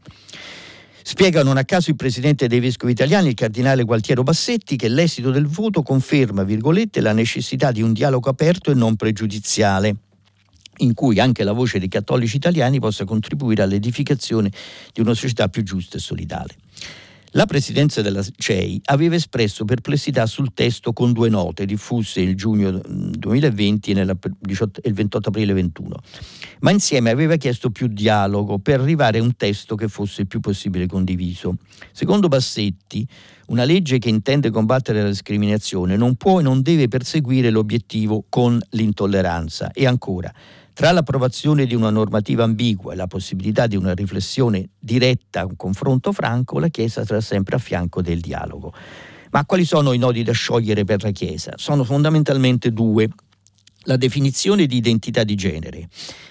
Spiega 1.04 1.44
non 1.44 1.58
a 1.58 1.64
caso 1.64 1.90
il 1.90 1.96
presidente 1.96 2.48
dei 2.48 2.60
vescovi 2.60 2.92
italiani, 2.92 3.30
il 3.30 3.34
cardinale 3.34 3.84
Gualtiero 3.84 4.24
Bassetti, 4.24 4.76
che 4.76 4.88
l'esito 4.88 5.32
del 5.32 5.48
voto 5.48 5.82
conferma, 5.82 6.44
virgolette, 6.44 7.02
la 7.02 7.14
necessità 7.14 7.72
di 7.72 7.82
un 7.82 7.92
dialogo 7.92 8.30
aperto 8.30 8.72
e 8.72 8.76
non 8.76 8.96
pregiudiziale 8.96 9.96
in 10.78 10.94
cui 10.94 11.20
anche 11.20 11.44
la 11.44 11.52
voce 11.52 11.80
dei 11.80 11.88
cattolici 11.88 12.38
italiani 12.38 12.80
possa 12.80 13.06
contribuire 13.06 13.62
all'edificazione 13.62 14.52
di 14.94 15.02
una 15.02 15.14
società 15.14 15.48
più 15.48 15.64
giusta 15.64 15.98
e 15.98 16.00
solidale. 16.00 16.56
La 17.36 17.46
presidenza 17.46 18.02
della 18.02 18.22
CEI 18.24 18.82
aveva 18.86 19.15
espresso 19.15 19.63
perplessità 19.63 20.26
sul 20.26 20.54
testo 20.54 20.91
con 20.91 21.13
due 21.13 21.30
note 21.30 21.65
diffuse 21.65 22.20
il 22.20 22.36
giugno 22.36 22.82
2020 22.86 23.91
e 23.91 24.02
il 24.02 24.94
28 24.94 25.30
aprile 25.30 25.54
2021, 25.54 25.96
ma 26.60 26.72
insieme 26.72 27.10
aveva 27.10 27.38
chiesto 27.38 27.70
più 27.70 27.88
dialogo 27.88 28.60
per 28.60 28.82
arrivare 28.82 29.20
a 29.20 29.22
un 29.22 29.34
testo 29.38 29.76
che 29.76 29.88
fosse 29.88 30.22
il 30.22 30.28
più 30.28 30.41
possibile 30.41 30.88
condiviso. 30.88 31.56
Secondo 31.94 32.28
Bassetti, 32.28 33.08
una 33.48 33.63
legge 33.63 33.98
che 33.98 34.10
intende 34.10 34.50
combattere 34.50 35.02
la 35.02 35.08
discriminazione 35.08 35.96
non 35.96 36.15
può 36.15 36.41
e 36.41 36.44
non 36.44 36.62
deve 36.62 36.89
perseguire 36.89 37.50
l'obiettivo 37.50 38.26
con 38.28 38.60
l'intolleranza. 38.72 39.72
E 39.72 39.88
ancora, 39.88 40.34
tra 40.73 40.91
l'approvazione 40.91 41.65
di 41.65 41.75
una 41.75 41.89
normativa 41.89 42.43
ambigua 42.43 42.93
e 42.93 42.95
la 42.95 43.07
possibilità 43.07 43.67
di 43.67 43.75
una 43.75 43.93
riflessione 43.93 44.69
diretta, 44.79 45.45
un 45.45 45.55
confronto 45.55 46.12
franco, 46.13 46.60
la 46.60 46.69
Chiesa 46.69 47.05
sarà 47.05 47.21
sempre 47.21 47.57
a 47.57 47.60
fianco 47.60 48.01
del 48.01 48.19
dialogo. 48.19 48.73
Ma 49.31 49.45
quali 49.45 49.65
sono 49.65 49.91
i 49.91 49.97
nodi 49.97 50.23
da 50.23 50.31
sciogliere 50.31 50.84
per 50.84 51.03
la 51.03 51.12
Chiesa? 51.12 51.53
Sono 51.55 51.84
fondamentalmente 51.84 52.71
due. 52.71 53.10
La 53.86 53.97
definizione 53.97 54.67
di 54.67 54.77
identità 54.77 55.23
di 55.23 55.36
genere, 55.36 55.88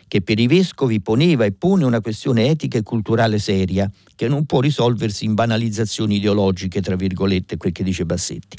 che 0.07 0.23
per 0.23 0.39
i 0.39 0.47
vescovi 0.47 1.01
poneva 1.01 1.45
e 1.45 1.53
pone 1.53 1.85
una 1.85 2.01
questione 2.01 2.49
etica 2.49 2.79
e 2.79 2.83
culturale 2.83 3.39
seria, 3.39 3.91
che 4.15 4.29
non 4.29 4.47
può 4.47 4.61
risolversi 4.61 5.25
in 5.25 5.35
banalizzazioni 5.35 6.17
ideologiche, 6.17 6.81
tra 6.81 6.95
virgolette, 6.95 7.57
quel 7.57 7.73
che 7.73 7.83
dice 7.83 8.07
Bassetti. 8.07 8.57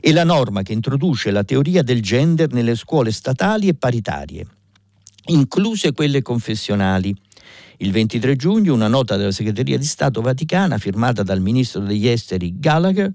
E 0.00 0.12
la 0.12 0.24
norma 0.24 0.62
che 0.62 0.72
introduce 0.72 1.30
la 1.30 1.42
teoria 1.42 1.82
del 1.82 2.00
gender 2.00 2.52
nelle 2.52 2.76
scuole 2.76 3.10
statali 3.10 3.68
e 3.68 3.74
paritarie, 3.74 4.46
incluse 5.26 5.92
quelle 5.92 6.22
confessionali. 6.22 7.14
Il 7.78 7.92
23 7.92 8.36
giugno 8.36 8.74
una 8.74 8.88
nota 8.88 9.16
della 9.16 9.32
Segreteria 9.32 9.78
di 9.78 9.84
Stato 9.84 10.20
Vaticana 10.20 10.78
firmata 10.78 11.22
dal 11.22 11.40
ministro 11.40 11.80
degli 11.80 12.06
esteri 12.06 12.58
Gallagher 12.58 13.12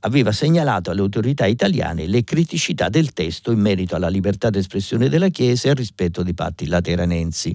aveva 0.00 0.30
segnalato 0.30 0.90
alle 0.90 1.00
autorità 1.00 1.46
italiane 1.46 2.06
le 2.06 2.22
criticità 2.22 2.88
del 2.88 3.12
testo 3.12 3.50
in 3.50 3.58
merito 3.58 3.96
alla 3.96 4.08
libertà 4.08 4.50
d'espressione 4.50 5.08
della 5.08 5.28
Chiesa 5.28 5.66
e 5.66 5.70
al 5.70 5.76
rispetto 5.76 6.22
dei 6.22 6.34
patti 6.34 6.66
lateranensi. 6.66 7.54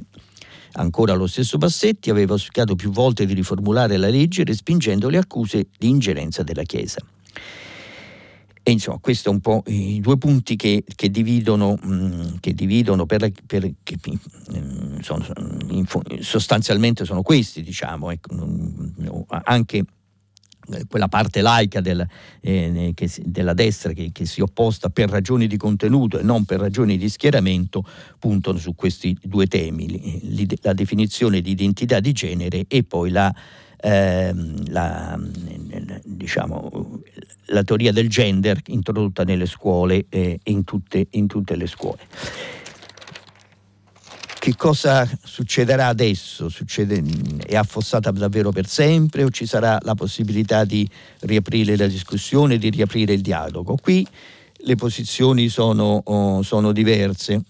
Ancora 0.73 1.13
lo 1.13 1.27
stesso 1.27 1.57
Bassetti 1.57 2.09
aveva 2.09 2.33
auspicato 2.33 2.75
più 2.75 2.91
volte 2.91 3.25
di 3.25 3.33
riformulare 3.33 3.97
la 3.97 4.09
legge 4.09 4.43
respingendo 4.43 5.09
le 5.09 5.17
accuse 5.17 5.67
di 5.77 5.89
ingerenza 5.89 6.43
della 6.43 6.63
Chiesa. 6.63 7.01
E 8.63 8.71
insomma, 8.71 8.99
questi 8.99 9.23
sono 9.23 9.35
un 9.35 9.41
po' 9.41 9.63
i 9.71 9.99
due 10.01 10.17
punti 10.17 10.55
che, 10.55 10.83
che 10.95 11.09
dividono, 11.09 11.77
mh, 11.81 12.39
che 12.39 12.53
dividono 12.53 13.07
per, 13.07 13.31
per, 13.47 13.71
che, 13.81 13.97
mh, 14.05 14.99
sono, 14.99 15.25
in, 15.69 15.85
sostanzialmente 16.19 17.03
sono 17.03 17.23
questi, 17.23 17.63
diciamo, 17.63 18.11
ecco, 18.11 19.25
anche 19.43 19.83
eh, 20.73 20.85
quella 20.87 21.07
parte 21.07 21.41
laica 21.41 21.81
del, 21.81 22.05
eh, 22.39 22.91
che, 22.93 23.09
della 23.23 23.53
destra 23.53 23.93
che, 23.93 24.11
che, 24.11 24.25
si 24.25 24.41
opposta 24.41 24.89
per 24.89 25.09
ragioni 25.09 25.47
di 25.47 25.57
contenuto 25.57 26.19
e 26.19 26.23
non 26.23 26.45
per 26.45 26.59
ragioni 26.59 26.97
di 26.97 27.09
schieramento 27.09 27.83
puntano 28.19 28.59
su 28.59 28.75
questi 28.75 29.17
due 29.23 29.47
temi, 29.47 30.37
la 30.61 30.73
definizione 30.73 31.41
di 31.41 31.49
identità 31.49 31.99
di 31.99 32.11
genere 32.11 32.65
e 32.67 32.83
poi 32.83 33.09
la 33.09 33.33
ehm, 33.81 34.71
la, 34.71 35.19
diciamo, 36.03 37.01
la, 37.47 37.63
teoria 37.63 37.91
del 37.91 38.09
gender 38.09 38.59
introdotta 38.67 39.23
nelle 39.23 39.45
scuole 39.45 40.05
e 40.09 40.39
in 40.43 40.63
tutte, 40.63 41.07
in 41.11 41.27
tutte 41.27 41.55
le 41.55 41.67
scuole. 41.67 41.99
Che 44.39 44.55
cosa 44.55 45.07
succederà 45.23 45.87
adesso? 45.87 46.49
Succede, 46.49 47.03
è 47.45 47.55
affossata 47.55 48.09
davvero 48.09 48.51
per 48.51 48.67
sempre 48.67 49.23
o 49.23 49.29
ci 49.29 49.45
sarà 49.45 49.77
la 49.83 49.93
possibilità 49.93 50.65
di 50.65 50.89
riaprire 51.19 51.77
la 51.77 51.85
discussione, 51.85 52.57
di 52.57 52.71
riaprire 52.71 53.13
il 53.13 53.21
dialogo? 53.21 53.75
Qui 53.75 54.07
le 54.63 54.75
posizioni 54.75 55.47
sono, 55.49 56.01
oh, 56.03 56.41
sono 56.41 56.71
diverse. 56.71 57.43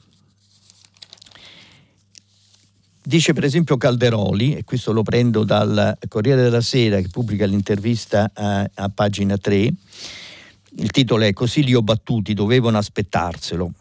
Dice 3.04 3.34
per 3.34 3.44
esempio 3.44 3.78
Calderoli, 3.78 4.56
e 4.56 4.64
questo 4.64 4.92
lo 4.92 5.02
prendo 5.02 5.44
dal 5.44 5.98
Corriere 6.08 6.44
della 6.44 6.62
Sera 6.62 7.02
che 7.02 7.10
pubblica 7.10 7.48
l'intervista 7.48 8.30
a, 8.32 8.70
a 8.72 8.90
pagina 8.90 9.38
3, 9.38 9.74
il 10.78 10.92
titolo 10.92 11.24
è 11.24 11.34
Così 11.34 11.64
li 11.64 11.74
ho 11.74 11.82
battuti, 11.82 12.36
dovevano 12.36 12.78
aspettarselo. 12.78 13.74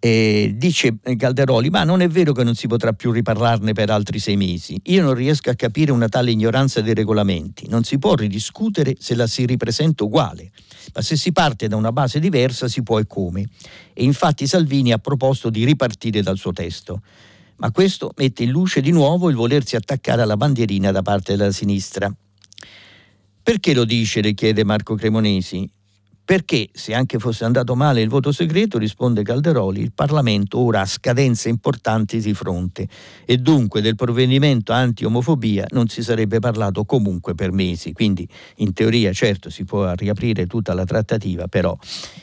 E 0.00 0.54
dice 0.56 0.96
Calderoli, 1.16 1.70
ma 1.70 1.84
non 1.84 2.00
è 2.00 2.08
vero 2.08 2.32
che 2.32 2.42
non 2.42 2.56
si 2.56 2.66
potrà 2.66 2.92
più 2.92 3.12
riparlarne 3.12 3.72
per 3.72 3.90
altri 3.90 4.18
sei 4.18 4.36
mesi. 4.36 4.80
Io 4.86 5.02
non 5.02 5.14
riesco 5.14 5.50
a 5.50 5.54
capire 5.54 5.92
una 5.92 6.08
tale 6.08 6.32
ignoranza 6.32 6.80
dei 6.80 6.94
regolamenti. 6.94 7.68
Non 7.68 7.84
si 7.84 7.98
può 7.98 8.14
ridiscutere 8.14 8.96
se 8.98 9.14
la 9.14 9.28
si 9.28 9.46
ripresenta 9.46 10.02
uguale, 10.02 10.50
ma 10.94 11.00
se 11.00 11.16
si 11.16 11.30
parte 11.30 11.68
da 11.68 11.76
una 11.76 11.92
base 11.92 12.18
diversa 12.18 12.66
si 12.66 12.82
può 12.82 12.98
e 12.98 13.06
come. 13.06 13.48
E 13.92 14.02
infatti 14.02 14.48
Salvini 14.48 14.90
ha 14.90 14.98
proposto 14.98 15.48
di 15.48 15.64
ripartire 15.64 16.22
dal 16.22 16.38
suo 16.38 16.52
testo 16.52 17.02
ma 17.58 17.70
questo 17.70 18.12
mette 18.16 18.42
in 18.42 18.50
luce 18.50 18.80
di 18.80 18.90
nuovo 18.90 19.28
il 19.30 19.36
volersi 19.36 19.76
attaccare 19.76 20.22
alla 20.22 20.36
bandierina 20.36 20.90
da 20.90 21.02
parte 21.02 21.36
della 21.36 21.52
sinistra. 21.52 22.12
Perché 23.42 23.74
lo 23.74 23.84
dice, 23.84 24.20
le 24.20 24.34
chiede 24.34 24.64
Marco 24.64 24.94
Cremonesi? 24.94 25.68
Perché, 26.28 26.68
se 26.74 26.92
anche 26.92 27.18
fosse 27.18 27.46
andato 27.46 27.74
male 27.74 28.02
il 28.02 28.10
voto 28.10 28.32
segreto, 28.32 28.76
risponde 28.76 29.22
Calderoli, 29.22 29.80
il 29.80 29.92
Parlamento 29.94 30.58
ora 30.58 30.82
ha 30.82 30.84
scadenze 30.84 31.48
importanti 31.48 32.20
di 32.20 32.34
fronte 32.34 32.86
e 33.24 33.38
dunque 33.38 33.80
del 33.80 33.94
provvedimento 33.94 34.74
anti-omofobia 34.74 35.68
non 35.70 35.88
si 35.88 36.02
sarebbe 36.02 36.38
parlato 36.38 36.84
comunque 36.84 37.34
per 37.34 37.50
mesi. 37.50 37.94
Quindi 37.94 38.28
in 38.56 38.74
teoria 38.74 39.10
certo 39.14 39.48
si 39.48 39.64
può 39.64 39.90
riaprire 39.94 40.46
tutta 40.46 40.74
la 40.74 40.84
trattativa, 40.84 41.48
però 41.48 41.74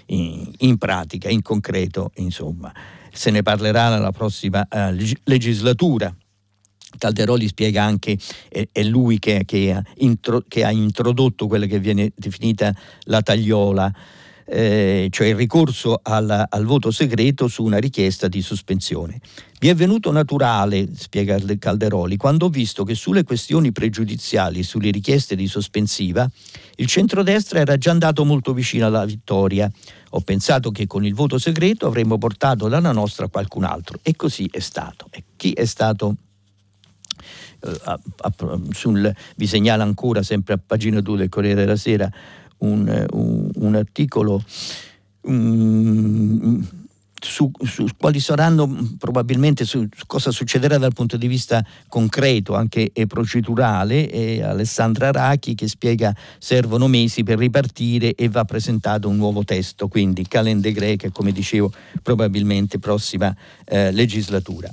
in, 0.06 0.52
in 0.60 0.78
pratica, 0.78 1.28
in 1.30 1.42
concreto, 1.42 2.12
insomma, 2.18 2.72
se 3.16 3.32
ne 3.32 3.42
parlerà 3.42 3.90
nella 3.90 4.12
prossima 4.12 4.68
uh, 4.70 4.96
legislatura. 5.24 6.14
Calderoli 6.98 7.48
spiega 7.48 7.84
anche, 7.84 8.18
è 8.72 8.84
lui 8.84 9.20
che, 9.20 9.44
che, 9.46 9.74
ha 9.74 9.84
intro, 9.98 10.44
che, 10.48 10.64
ha 10.64 10.72
introdotto 10.72 11.48
quella 11.48 11.66
che 11.66 11.80
viene 11.80 12.12
definita 12.16 12.74
la 13.04 13.22
tagliola, 13.22 13.94
eh, 14.46 15.08
cioè 15.10 15.28
il 15.28 15.36
ricorso 15.36 16.00
al, 16.04 16.46
al, 16.48 16.66
voto 16.66 16.92
segreto 16.92 17.48
su 17.48 17.64
una 17.64 17.78
richiesta 17.78 18.28
di 18.28 18.42
sospensione. 18.42 19.20
Mi 19.62 19.70
è 19.70 19.76
venuto 19.76 20.12
naturale, 20.12 20.88
spiega 20.96 21.38
Calderoli, 21.58 22.18
quando 22.18 22.46
ho 22.46 22.50
visto 22.50 22.84
che 22.84 22.94
sulle 22.94 23.24
questioni 23.24 23.72
pregiudiziali, 23.72 24.62
sulle 24.62 24.92
richieste 24.92 25.36
di 25.36 25.48
sospensiva, 25.48 26.30
il 26.76 26.86
centrodestra 26.86 27.60
era 27.60 27.78
già 27.78 27.92
andato 27.92 28.24
molto 28.24 28.54
vicino 28.54 28.86
alla 28.86 29.06
vittoria. 29.06 29.70
Ho 30.12 30.22
pensato 30.22 30.70
che 30.72 30.86
con 30.86 31.04
il 31.06 31.16
voto 31.16 31.40
segreto 31.40 31.88
avremmo 31.88 32.18
portato 32.18 32.68
dalla 32.68 32.92
nostra 32.92 33.28
qualcun 33.28 33.64
altro 33.64 34.00
e 34.04 34.16
così 34.16 34.48
è 34.52 34.60
stato. 34.60 35.08
E 35.10 35.24
chi 35.36 35.54
è 35.54 35.66
stato? 35.66 36.18
Eh, 37.62 37.80
a, 37.86 38.00
a, 38.18 38.34
sul, 38.72 39.14
vi 39.36 39.48
segnala 39.48 39.84
ancora 39.84 40.22
sempre 40.22 40.54
a 40.54 40.60
pagina 40.64 41.02
2 41.02 41.18
del 41.18 41.30
Corriere 41.30 41.62
della 41.62 41.76
Sera 41.76 42.12
un, 42.66 43.06
un, 43.12 43.50
un 43.54 43.76
articolo 43.76 44.44
um, 45.22 46.68
su, 47.26 47.52
su, 47.64 47.88
quali 47.98 48.20
saranno 48.20 48.96
probabilmente 48.98 49.66
su, 49.66 49.88
su, 49.94 50.06
cosa 50.06 50.32
succederà 50.32 50.78
dal 50.78 50.94
punto 50.94 51.18
di 51.18 51.28
vista 51.28 51.66
concreto 51.88 52.56
anche 52.56 52.92
e 52.94 53.08
procedurale 53.08 54.10
e 54.10 54.44
Alessandra 54.44 55.12
Rachi 55.12 55.56
che 55.56 55.68
spiega 55.68 56.16
servono 56.38 56.88
mesi 56.88 57.24
per 57.24 57.38
ripartire 57.38 58.14
e 58.14 58.30
va 58.30 58.46
presentato 58.46 59.10
un 59.10 59.18
nuovo 59.18 59.44
testo 59.44 59.88
quindi 59.88 60.28
calende 60.28 60.72
greca 60.72 61.10
come 61.10 61.32
dicevo 61.32 61.72
probabilmente 62.02 62.80
prossima 62.80 63.36
eh, 63.66 63.92
legislatura. 63.92 64.70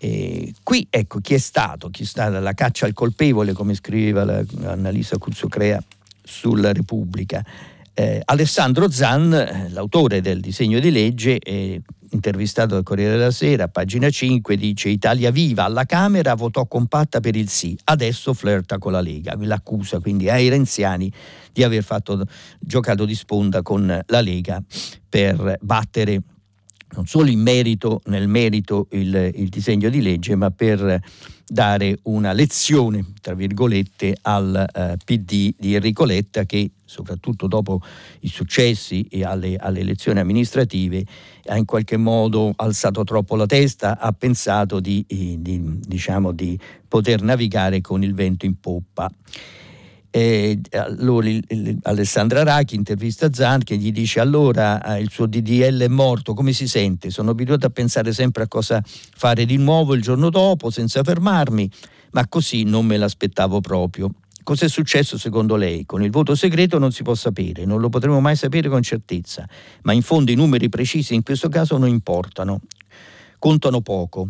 E 0.00 0.54
qui 0.62 0.86
ecco 0.88 1.18
chi 1.18 1.34
è 1.34 1.38
stato 1.38 1.88
chi 1.90 2.04
è 2.04 2.06
stata 2.06 2.38
la 2.38 2.52
caccia 2.52 2.86
al 2.86 2.92
colpevole 2.92 3.52
come 3.52 3.74
scriveva 3.74 4.24
la, 4.24 4.44
Annalisa 4.66 5.18
Cuzzocrea 5.18 5.82
sulla 6.28 6.72
Repubblica. 6.72 7.44
Eh, 7.94 8.22
Alessandro 8.26 8.90
Zan, 8.90 9.68
l'autore 9.70 10.20
del 10.20 10.40
disegno 10.40 10.78
di 10.78 10.90
legge, 10.92 11.38
eh, 11.38 11.80
intervistato 12.10 12.74
dal 12.74 12.84
Corriere 12.84 13.16
della 13.16 13.30
Sera, 13.30 13.66
pagina 13.68 14.08
5, 14.08 14.56
dice 14.56 14.88
Italia 14.88 15.30
Viva 15.30 15.64
alla 15.64 15.84
Camera 15.84 16.34
votò 16.34 16.66
compatta 16.66 17.18
per 17.20 17.34
il 17.34 17.48
sì, 17.48 17.76
adesso 17.84 18.34
flirta 18.34 18.78
con 18.78 18.92
la 18.92 19.00
Lega, 19.00 19.34
l'accusa 19.40 19.98
quindi 19.98 20.30
ai 20.30 20.48
renziani 20.48 21.12
di 21.52 21.64
aver 21.64 21.82
fatto, 21.82 22.24
giocato 22.60 23.04
di 23.04 23.14
sponda 23.14 23.62
con 23.62 24.00
la 24.06 24.20
Lega 24.20 24.62
per 25.08 25.58
battere 25.60 26.22
non 26.94 27.06
solo 27.06 27.30
merito, 27.36 28.00
nel 28.06 28.28
merito 28.28 28.88
il, 28.90 29.32
il 29.34 29.48
disegno 29.48 29.88
di 29.88 30.00
legge, 30.00 30.34
ma 30.34 30.50
per 30.50 31.00
dare 31.46 31.98
una 32.02 32.32
lezione, 32.32 33.04
tra 33.20 33.34
virgolette, 33.34 34.16
al 34.22 34.66
eh, 34.72 34.96
PD 35.02 35.54
di 35.56 35.74
Enrico 35.74 36.04
Letta 36.04 36.44
che 36.44 36.70
soprattutto 36.84 37.46
dopo 37.46 37.82
i 38.20 38.28
successi 38.28 39.06
e 39.10 39.24
alle, 39.24 39.56
alle, 39.56 39.80
elezioni 39.80 40.20
amministrative 40.20 41.04
ha 41.46 41.56
in 41.56 41.66
qualche 41.66 41.96
modo 41.96 42.52
alzato 42.56 43.04
troppo 43.04 43.36
la 43.36 43.46
testa, 43.46 43.98
ha 43.98 44.12
pensato 44.12 44.80
di, 44.80 45.04
di, 45.06 45.78
diciamo, 45.86 46.32
di 46.32 46.58
poter 46.86 47.22
navigare 47.22 47.80
con 47.80 48.02
il 48.02 48.14
vento 48.14 48.46
in 48.46 48.58
poppa. 48.58 49.10
E 50.10 50.58
allora 50.72 51.28
il, 51.28 51.44
il, 51.48 51.78
Alessandra 51.82 52.42
Rachi 52.42 52.74
intervista 52.74 53.30
Zan 53.30 53.62
che 53.62 53.76
gli 53.76 53.92
dice 53.92 54.20
allora 54.20 54.82
eh, 54.82 55.00
il 55.00 55.10
suo 55.10 55.26
DDL 55.26 55.82
è 55.82 55.88
morto, 55.88 56.32
come 56.32 56.52
si 56.52 56.66
sente? 56.66 57.10
Sono 57.10 57.30
abituato 57.30 57.66
a 57.66 57.70
pensare 57.70 58.12
sempre 58.12 58.44
a 58.44 58.48
cosa 58.48 58.82
fare 58.84 59.44
di 59.44 59.58
nuovo 59.58 59.94
il 59.94 60.00
giorno 60.00 60.30
dopo 60.30 60.70
senza 60.70 61.02
fermarmi, 61.02 61.70
ma 62.12 62.26
così 62.26 62.62
non 62.62 62.86
me 62.86 62.96
l'aspettavo 62.96 63.60
proprio. 63.60 64.10
Cos'è 64.42 64.66
successo 64.66 65.18
secondo 65.18 65.56
lei? 65.56 65.84
Con 65.84 66.02
il 66.02 66.10
voto 66.10 66.34
segreto 66.34 66.78
non 66.78 66.90
si 66.90 67.02
può 67.02 67.14
sapere, 67.14 67.66
non 67.66 67.80
lo 67.80 67.90
potremo 67.90 68.18
mai 68.18 68.34
sapere 68.34 68.70
con 68.70 68.80
certezza, 68.80 69.46
ma 69.82 69.92
in 69.92 70.00
fondo 70.00 70.30
i 70.30 70.36
numeri 70.36 70.70
precisi 70.70 71.14
in 71.14 71.22
questo 71.22 71.50
caso 71.50 71.76
non 71.76 71.88
importano, 71.88 72.62
contano 73.38 73.82
poco. 73.82 74.26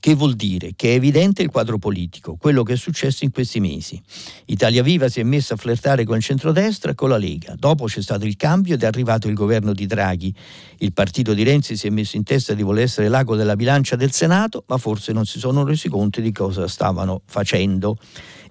Che 0.00 0.14
vuol 0.14 0.32
dire? 0.32 0.72
Che 0.74 0.92
è 0.92 0.94
evidente 0.94 1.42
il 1.42 1.50
quadro 1.50 1.76
politico, 1.76 2.36
quello 2.36 2.62
che 2.62 2.72
è 2.72 2.76
successo 2.76 3.22
in 3.24 3.30
questi 3.30 3.60
mesi. 3.60 4.00
Italia 4.46 4.82
Viva 4.82 5.10
si 5.10 5.20
è 5.20 5.22
messa 5.24 5.52
a 5.52 5.56
flirtare 5.58 6.04
con 6.04 6.16
il 6.16 6.22
centrodestra 6.22 6.92
e 6.92 6.94
con 6.94 7.10
la 7.10 7.18
Lega. 7.18 7.54
Dopo 7.54 7.84
c'è 7.84 8.00
stato 8.00 8.24
il 8.24 8.36
cambio 8.36 8.72
ed 8.72 8.82
è 8.82 8.86
arrivato 8.86 9.28
il 9.28 9.34
governo 9.34 9.74
di 9.74 9.84
Draghi. 9.84 10.34
Il 10.78 10.94
partito 10.94 11.34
di 11.34 11.42
Renzi 11.42 11.76
si 11.76 11.86
è 11.86 11.90
messo 11.90 12.16
in 12.16 12.22
testa 12.22 12.54
di 12.54 12.62
voler 12.62 12.84
essere 12.84 13.08
l'ago 13.08 13.36
della 13.36 13.56
bilancia 13.56 13.94
del 13.94 14.12
Senato, 14.12 14.64
ma 14.68 14.78
forse 14.78 15.12
non 15.12 15.26
si 15.26 15.38
sono 15.38 15.64
resi 15.64 15.90
conto 15.90 16.22
di 16.22 16.32
cosa 16.32 16.66
stavano 16.66 17.20
facendo 17.26 17.98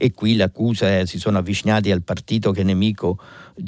e 0.01 0.13
qui 0.13 0.37
l'accusa 0.37 0.99
è 0.99 1.05
si 1.05 1.19
sono 1.19 1.39
avvicinati 1.39 1.91
al 1.91 2.03
partito 2.03 2.51
che 2.51 2.61
è, 2.61 2.63
nemico 2.63 3.19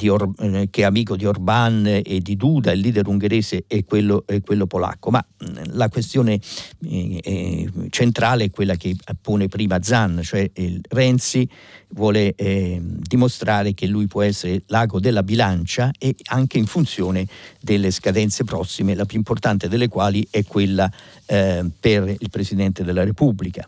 Or, 0.08 0.32
eh, 0.40 0.68
che 0.70 0.82
è 0.82 0.86
amico 0.86 1.16
di 1.16 1.26
Orban 1.26 2.02
e 2.04 2.20
di 2.20 2.36
Duda, 2.36 2.72
il 2.72 2.80
leader 2.80 3.08
ungherese 3.08 3.66
e 3.68 3.84
quello, 3.84 4.24
e 4.26 4.42
quello 4.42 4.68
polacco. 4.68 5.10
Ma 5.10 5.26
la 5.72 5.90
questione 5.90 6.40
eh, 6.88 7.20
eh, 7.24 7.70
centrale 7.90 8.46
è 8.46 8.50
quella 8.50 8.76
che 8.76 8.96
pone 9.22 9.48
prima 9.48 9.82
Zan, 9.82 10.22
cioè 10.24 10.50
Renzi 10.90 11.48
vuole 11.90 12.34
eh, 12.36 12.80
dimostrare 12.82 13.74
che 13.74 13.88
lui 13.88 14.08
può 14.08 14.22
essere 14.22 14.64
l'ago 14.68 15.00
della 15.00 15.24
bilancia 15.24 15.92
e 15.98 16.16
anche 16.26 16.58
in 16.58 16.66
funzione 16.66 17.26
delle 17.60 17.92
scadenze 17.92 18.44
prossime, 18.44 18.96
la 18.96 19.06
più 19.06 19.18
importante 19.18 19.68
delle 19.68 19.88
quali 19.88 20.26
è 20.30 20.44
quella 20.46 20.90
eh, 21.26 21.66
per 21.80 22.16
il 22.18 22.30
Presidente 22.30 22.84
della 22.84 23.04
Repubblica. 23.04 23.68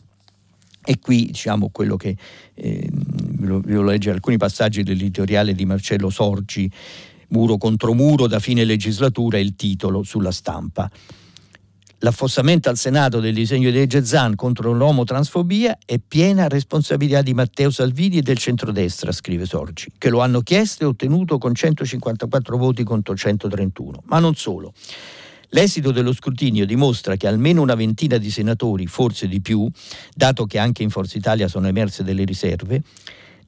E 0.86 1.00
qui 1.00 1.28
diciamo 1.28 1.70
quello 1.70 1.96
che 1.96 2.16
eh, 2.54 2.90
voglio 2.92 3.84
leggere 3.84 4.16
alcuni 4.16 4.38
passaggi 4.38 4.84
dell'editoriale 4.84 5.54
di 5.54 5.66
Marcello 5.66 6.10
Sorgi, 6.10 6.70
Muro 7.34 7.58
contro 7.58 7.94
muro 7.94 8.28
da 8.28 8.40
fine 8.40 8.64
legislatura, 8.64 9.40
il 9.40 9.56
titolo 9.56 10.04
sulla 10.04 10.32
stampa. 10.32 10.90
L'affossamento 12.00 12.70
al 12.70 12.78
Senato 12.78 13.20
del 13.22 13.34
disegno 13.34 13.72
di 13.72 13.78
legge 13.78 14.06
Zan 14.06 14.36
contro 14.36 14.74
l'omotransfobia 14.74 15.78
è 15.86 16.00
piena 16.06 16.50
responsabilità 16.50 17.22
di 17.22 17.34
Matteo 17.34 17.72
Salvini 17.72 18.18
e 18.18 18.22
del 18.22 18.38
centrodestra, 18.38 19.12
scrive 19.12 19.46
Sorgi, 19.46 19.90
che 19.98 20.10
lo 20.10 20.20
hanno 20.20 20.42
chiesto 20.42 20.84
e 20.84 20.88
ottenuto 20.88 21.38
con 21.38 21.56
154 21.56 22.58
voti 22.58 22.84
contro 22.84 23.16
131. 23.16 24.04
Ma 24.08 24.20
non 24.20 24.36
solo. 24.36 24.74
L'esito 25.54 25.92
dello 25.92 26.14
scrutinio 26.14 26.66
dimostra 26.66 27.16
che 27.16 27.28
almeno 27.28 27.62
una 27.62 27.76
ventina 27.76 28.18
di 28.18 28.32
senatori, 28.32 28.88
forse 28.88 29.28
di 29.28 29.40
più, 29.40 29.70
dato 30.16 30.46
che 30.46 30.58
anche 30.58 30.82
in 30.82 30.90
Forza 30.90 31.16
Italia 31.16 31.48
sono 31.48 31.68
emerse 31.68 32.04
delle 32.04 32.24
riserve, 32.24 32.82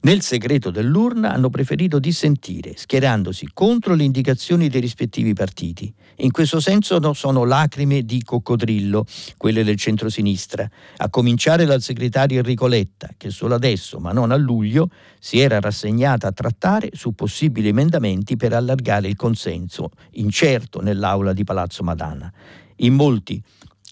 nel 0.00 0.20
segreto 0.22 0.70
dell'urna 0.70 1.32
hanno 1.32 1.50
preferito 1.50 1.98
dissentire, 1.98 2.74
schierandosi 2.76 3.50
contro 3.52 3.94
le 3.94 4.04
indicazioni 4.04 4.68
dei 4.68 4.80
rispettivi 4.80 5.32
partiti. 5.32 5.92
In 6.20 6.30
questo 6.30 6.60
senso 6.60 6.98
no, 6.98 7.12
sono 7.12 7.44
lacrime 7.44 8.02
di 8.02 8.22
coccodrillo, 8.22 9.04
quelle 9.36 9.64
del 9.64 9.76
centro-sinistra, 9.76 10.68
a 10.98 11.10
cominciare 11.10 11.64
dal 11.64 11.82
segretario 11.82 12.38
Enrico 12.38 12.66
Letta, 12.66 13.10
che 13.16 13.30
solo 13.30 13.54
adesso, 13.54 13.98
ma 13.98 14.12
non 14.12 14.30
a 14.30 14.36
luglio, 14.36 14.90
si 15.18 15.40
era 15.40 15.60
rassegnata 15.60 16.28
a 16.28 16.32
trattare 16.32 16.90
su 16.92 17.14
possibili 17.14 17.68
emendamenti 17.68 18.36
per 18.36 18.52
allargare 18.52 19.08
il 19.08 19.16
consenso, 19.16 19.90
incerto 20.12 20.80
nell'aula 20.80 21.32
di 21.32 21.44
Palazzo 21.44 21.82
Madana. 21.82 22.32
In 22.76 22.94
molti 22.94 23.42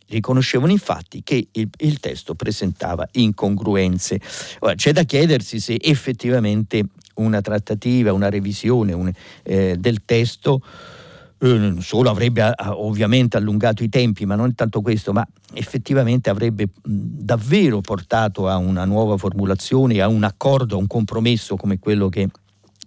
Riconoscevano 0.07 0.71
infatti 0.71 1.23
che 1.23 1.49
il, 1.51 1.69
il 1.79 2.01
testo 2.01 2.35
presentava 2.35 3.09
incongruenze. 3.13 4.21
Ora, 4.61 4.75
c'è 4.75 4.93
da 4.93 5.03
chiedersi 5.05 5.61
se 5.61 5.77
effettivamente 5.81 6.85
una 7.15 7.41
trattativa, 7.41 8.13
una 8.13 8.29
revisione 8.29 8.93
un, 8.93 9.13
eh, 9.43 9.77
del 9.79 10.05
testo 10.05 10.63
eh, 11.39 11.75
solo 11.81 12.11
avrebbe 12.11 12.53
ovviamente 12.57 13.37
allungato 13.37 13.83
i 13.83 13.89
tempi, 13.89 14.25
ma 14.25 14.35
non 14.35 14.55
tanto 14.55 14.81
questo, 14.81 15.13
ma 15.13 15.27
effettivamente 15.53 16.31
avrebbe 16.31 16.69
davvero 16.83 17.81
portato 17.81 18.49
a 18.49 18.57
una 18.57 18.85
nuova 18.85 19.17
formulazione, 19.17 20.01
a 20.01 20.09
un 20.09 20.25
accordo, 20.25 20.77
a 20.77 20.79
un 20.79 20.87
compromesso 20.87 21.57
come 21.57 21.79
quello 21.79 22.09
che 22.09 22.29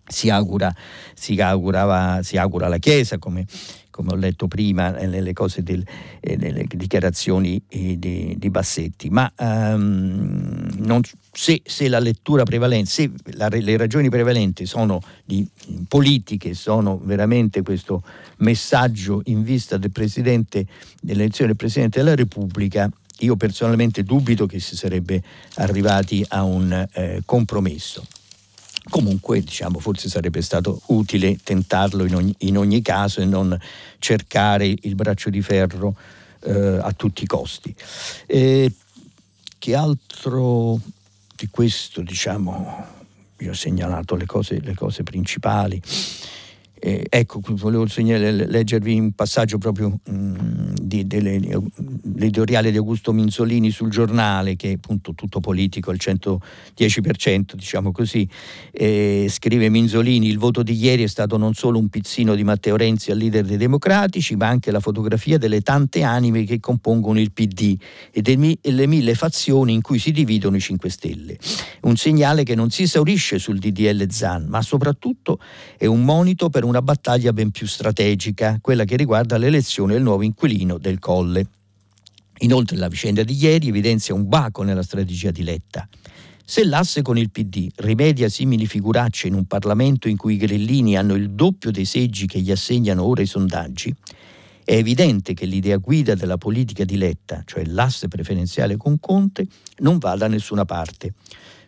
si, 0.08 0.30
augura, 0.30 0.74
si, 1.14 1.40
augurava, 1.40 2.22
si 2.24 2.38
augura 2.38 2.68
la 2.68 2.78
Chiesa, 2.78 3.18
come, 3.18 3.46
come 3.98 4.12
ho 4.12 4.16
letto 4.16 4.48
prima 4.48 4.92
nelle, 4.92 5.34
cose 5.34 5.64
del, 5.64 5.84
eh, 6.20 6.36
nelle 6.36 6.66
dichiarazioni 6.68 7.60
eh, 7.68 7.98
di, 7.98 8.36
di, 8.38 8.50
Bassetti, 8.52 9.10
ma 9.10 9.32
um, 9.40 10.68
non, 10.76 11.02
se, 11.32 11.64
se, 11.66 11.90
la 11.90 11.98
lettura 11.98 12.44
prevalente, 12.44 12.90
se 12.92 13.12
la, 13.34 13.48
le 13.50 13.76
ragioni 13.76 14.08
prevalenti 14.10 14.68
sono 14.68 15.02
di, 15.26 15.44
politiche, 15.88 16.54
sono 16.54 17.00
veramente 17.04 17.64
questo 17.64 18.04
messaggio 18.38 19.22
in 19.26 19.42
vista 19.42 19.78
del 19.78 19.90
Presidente, 19.90 20.68
dell'elezione 21.02 21.48
del 21.48 21.58
Presidente 21.58 21.98
della 21.98 22.14
Repubblica, 22.14 22.88
io 23.22 23.36
personalmente 23.36 24.04
dubito 24.04 24.46
che 24.46 24.60
si 24.60 24.76
sarebbe 24.76 25.24
arrivati 25.56 26.24
a 26.28 26.44
un 26.44 26.88
eh, 26.94 27.24
compromesso. 27.26 28.06
Comunque, 28.90 29.42
diciamo, 29.42 29.80
forse 29.80 30.10
sarebbe 30.10 30.42
stato 30.42 30.82
utile 30.88 31.38
tentarlo 31.44 32.06
in 32.06 32.16
ogni, 32.16 32.36
in 32.40 32.58
ogni 32.58 32.82
caso 32.82 33.22
e 33.22 33.26
non 33.26 33.58
cercare 34.00 34.74
il 34.82 34.96
braccio 34.96 35.30
di 35.30 35.42
ferro 35.42 35.96
eh, 36.44 36.80
a 36.82 36.92
tutti 36.94 37.24
i 37.24 37.28
costi. 37.28 37.74
E 38.26 38.72
che 39.58 39.76
altro 39.76 40.80
di 41.36 41.48
questo, 41.50 42.02
diciamo, 42.02 42.86
io 43.40 43.52
ho 43.52 43.56
segnalato 43.56 44.16
le 44.16 44.26
cose, 44.26 44.60
le 44.62 44.74
cose 44.74 45.04
principali. 45.04 45.82
Eh, 46.80 47.06
ecco, 47.10 47.40
volevo 47.44 47.88
segnale, 47.88 48.32
leggervi 48.32 49.00
un 49.00 49.12
passaggio 49.14 49.58
proprio 49.58 50.00
mh, 50.04 50.12
mm, 50.12 50.74
di, 50.80 51.08
dell'editoriale 51.08 52.70
di 52.70 52.78
Augusto 52.78 53.12
Minzolini 53.14 53.72
sul 53.72 53.90
giornale, 53.90 54.56
che 54.56 54.70
è 54.70 54.74
appunto 54.74 55.16
tutto 55.16 55.40
politico, 55.40 55.92
il 55.92 56.00
110%, 56.00 57.56
diciamo 57.56 57.92
così. 57.92 58.28
Eh, 58.72 59.26
scrive 59.30 59.70
Minzolini, 59.70 60.28
il 60.28 60.38
voto 60.38 60.62
di 60.62 60.76
ieri 60.76 61.04
è 61.04 61.08
stato 61.08 61.38
non 61.38 61.56
solo 61.56 61.80
un 61.80 61.90
pizzino 61.90 62.36
di 62.36 62.44
Matteo 62.44 62.76
Renzi 62.76 63.10
al 63.10 63.18
leader 63.18 63.44
dei 63.44 63.58
democratici, 63.58 64.36
ma 64.36 64.48
anche 64.48 64.70
la 64.70 64.80
fotografia 64.80 65.40
delle 65.40 65.62
tante 65.62 66.04
anime 66.04 66.44
che 66.44 66.60
compongono 66.60 67.20
il 67.20 67.32
PD 67.32 67.76
e 68.12 68.22
delle 68.22 68.86
mille 68.86 69.16
fazioni 69.16 69.74
in 69.74 69.82
cui 69.82 69.98
si 69.98 70.12
dividono 70.12 70.58
i 70.58 70.62
5 70.62 70.90
Stelle. 70.90 71.38
Un 71.82 71.96
segnale 71.96 72.44
che 72.44 72.54
non 72.54 72.70
si 72.70 72.84
esaurisce 72.84 73.40
sul 73.40 73.58
DDL 73.58 74.08
Zan, 74.12 74.46
ma 74.48 74.62
soprattutto 74.62 75.40
è 75.76 75.88
un 75.88 76.04
monito 76.04 76.50
per 76.50 76.66
una 76.68 76.82
battaglia 76.82 77.34
ben 77.34 77.52
più 77.52 77.66
strategica, 77.66 78.60
quella 78.62 78.84
che 78.84 78.96
riguarda 78.96 79.38
l'elezione 79.38 79.94
del 79.94 80.04
nuovo 80.04 80.24
inquilino 80.24 80.78
del 80.78 81.00
Colle. 81.00 81.48
Inoltre 82.40 82.78
la 82.78 82.88
vicenda 82.88 83.24
di 83.24 83.36
ieri 83.36 83.70
evidenzia 83.70 84.14
un 84.14 84.28
baco 84.28 84.64
nella 84.64 84.84
strategia 84.84 85.32
di 85.32 85.44
Letta. 85.44 85.88
Se 86.46 86.64
l'asse 86.64 87.02
con 87.02 87.18
il 87.18 87.30
PD 87.30 87.68
rimedia 87.76 88.30
simili 88.30 88.68
figuracce 88.68 89.28
in 89.28 89.34
un 89.34 89.46
Parlamento 89.46 90.08
in 90.08 90.16
cui 90.16 90.36
i 90.36 90.38
grillini 90.38 90.96
hanno 90.96 91.16
il 91.16 91.32
doppio 91.32 91.72
dei 91.72 91.86
seggi 91.86 92.28
che 92.28 92.40
gli 92.40 92.52
assegnano 92.52 93.04
ora 93.04 93.22
i 93.22 93.26
sondaggi, 93.26 93.94
è 94.64 94.76
evidente 94.76 95.34
che 95.34 95.46
l'idea 95.46 95.78
guida 95.78 96.14
della 96.14 96.38
politica 96.38 96.84
di 96.84 96.98
Letta, 96.98 97.42
cioè 97.46 97.64
l'asse 97.66 98.10
preferenziale 98.10 98.76
con 98.76 99.00
Conte, 99.00 99.48
non 99.78 99.98
va 99.98 100.16
da 100.16 100.28
nessuna 100.28 100.66
parte. 100.66 101.14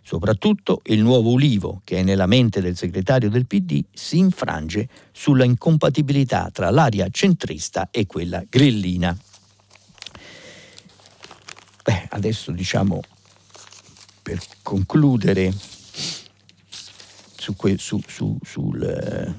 Soprattutto 0.10 0.82
il 0.86 1.04
nuovo 1.04 1.30
Ulivo, 1.30 1.82
che 1.84 1.98
è 1.98 2.02
nella 2.02 2.26
mente 2.26 2.62
del 2.62 2.76
segretario 2.76 3.30
del 3.30 3.46
PD, 3.46 3.84
si 3.94 4.18
infrange 4.18 4.90
sulla 5.12 5.44
incompatibilità 5.44 6.50
tra 6.52 6.72
l'aria 6.72 7.10
centrista 7.12 7.90
e 7.92 8.08
quella 8.08 8.44
grillina. 8.50 9.16
Beh, 11.84 12.08
adesso 12.10 12.50
diciamo 12.50 13.04
per 14.24 14.42
concludere 14.64 15.54
su, 17.38 17.54
su, 17.78 18.02
su, 18.08 18.40
sul, 18.44 19.36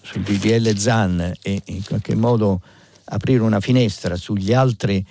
sul 0.00 0.22
DDL 0.22 0.76
ZAN 0.76 1.32
e 1.42 1.60
in 1.64 1.82
qualche 1.82 2.14
modo 2.14 2.62
aprire 3.06 3.42
una 3.42 3.58
finestra 3.58 4.14
sugli 4.14 4.52
altri 4.52 5.04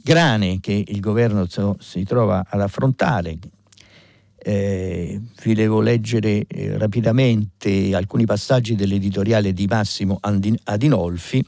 grane 0.00 0.60
che 0.60 0.84
il 0.86 1.00
governo 1.00 1.48
si 1.80 2.04
trova 2.04 2.46
ad 2.48 2.60
affrontare. 2.60 3.36
Eh, 4.44 5.20
vi 5.44 5.54
devo 5.54 5.80
leggere 5.80 6.44
eh, 6.48 6.76
rapidamente 6.76 7.94
alcuni 7.94 8.26
passaggi 8.26 8.74
dell'editoriale 8.74 9.52
di 9.52 9.66
Massimo 9.66 10.18
Adinolfi, 10.20 11.46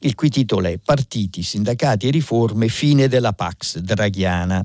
il 0.00 0.14
cui 0.14 0.28
titolo 0.28 0.68
è 0.68 0.78
Partiti, 0.78 1.42
sindacati 1.42 2.06
e 2.06 2.10
riforme, 2.12 2.68
fine 2.68 3.08
della 3.08 3.32
Pax 3.32 3.78
draghiana. 3.78 4.64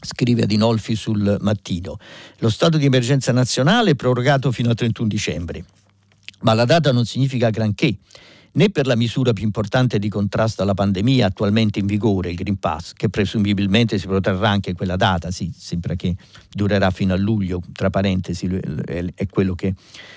Scrive 0.00 0.42
Adinolfi 0.42 0.94
sul 0.94 1.38
mattino. 1.40 1.98
Lo 2.38 2.48
stato 2.48 2.78
di 2.78 2.84
emergenza 2.84 3.32
nazionale 3.32 3.90
è 3.90 3.94
prorogato 3.96 4.52
fino 4.52 4.68
al 4.68 4.76
31 4.76 5.08
dicembre, 5.08 5.64
ma 6.42 6.54
la 6.54 6.64
data 6.64 6.92
non 6.92 7.04
significa 7.04 7.50
granché 7.50 7.98
né 8.56 8.70
per 8.70 8.86
la 8.86 8.96
misura 8.96 9.32
più 9.32 9.44
importante 9.44 9.98
di 9.98 10.08
contrasto 10.08 10.62
alla 10.62 10.74
pandemia 10.74 11.26
attualmente 11.26 11.78
in 11.78 11.86
vigore, 11.86 12.30
il 12.30 12.36
Green 12.36 12.58
Pass, 12.58 12.92
che 12.92 13.08
presumibilmente 13.08 13.98
si 13.98 14.06
protrarrà 14.06 14.48
anche 14.48 14.74
quella 14.74 14.96
data, 14.96 15.30
sì, 15.30 15.52
sembra 15.56 15.94
che 15.94 16.16
durerà 16.50 16.90
fino 16.90 17.14
a 17.14 17.16
luglio, 17.16 17.60
tra 17.72 17.90
parentesi, 17.90 18.46
è 18.46 19.26
quello 19.28 19.54
che 19.54 19.74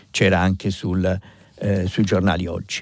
c'era 0.09 0.39
anche 0.39 0.71
sul, 0.71 1.19
eh, 1.55 1.87
sui 1.87 2.03
giornali 2.03 2.47
oggi. 2.47 2.81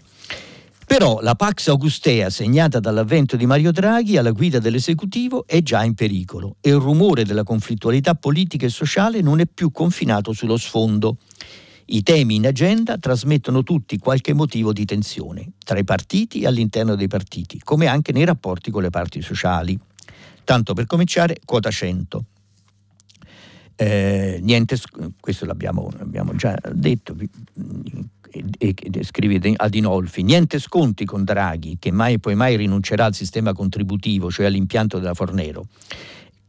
Però 0.85 1.19
la 1.21 1.35
Pax 1.35 1.67
Augustea 1.67 2.29
segnata 2.29 2.79
dall'avvento 2.79 3.35
di 3.35 3.45
Mario 3.45 3.73
Draghi 3.73 4.15
alla 4.15 4.31
guida 4.31 4.59
dell'esecutivo 4.59 5.45
è 5.45 5.61
già 5.61 5.83
in 5.83 5.95
pericolo 5.95 6.55
e 6.61 6.69
il 6.69 6.77
rumore 6.77 7.25
della 7.25 7.43
conflittualità 7.43 8.15
politica 8.15 8.65
e 8.65 8.69
sociale 8.69 9.19
non 9.19 9.41
è 9.41 9.47
più 9.47 9.69
confinato 9.71 10.31
sullo 10.31 10.55
sfondo. 10.55 11.17
I 11.89 12.03
temi 12.03 12.35
in 12.35 12.45
agenda 12.45 12.97
trasmettono 12.97 13.63
tutti 13.63 13.97
qualche 13.97 14.33
motivo 14.33 14.73
di 14.73 14.83
tensione, 14.83 15.51
tra 15.63 15.79
i 15.79 15.85
partiti 15.85 16.41
e 16.41 16.47
all'interno 16.47 16.95
dei 16.95 17.07
partiti, 17.07 17.61
come 17.63 17.87
anche 17.87 18.11
nei 18.11 18.25
rapporti 18.25 18.71
con 18.71 18.81
le 18.81 18.89
parti 18.89 19.21
sociali. 19.21 19.79
Tanto 20.43 20.73
per 20.73 20.85
cominciare, 20.85 21.37
quota 21.45 21.71
100. 21.71 22.25
Eh, 23.77 24.39
niente, 24.41 24.77
questo 25.19 25.45
l'abbiamo, 25.45 25.89
l'abbiamo 25.97 26.35
già 26.35 26.57
detto, 26.73 27.15
e, 28.29 28.43
e, 28.57 29.03
scrive 29.03 29.53
Adinolfi, 29.55 30.23
niente 30.23 30.59
sconti 30.59 31.05
con 31.05 31.23
Draghi, 31.23 31.77
che 31.79 31.91
mai 31.91 32.15
e 32.15 32.19
poi 32.19 32.35
mai 32.35 32.57
rinuncerà 32.57 33.05
al 33.05 33.13
sistema 33.13 33.53
contributivo, 33.53 34.29
cioè 34.29 34.47
all'impianto 34.47 34.99
della 34.99 35.13
Fornero. 35.13 35.67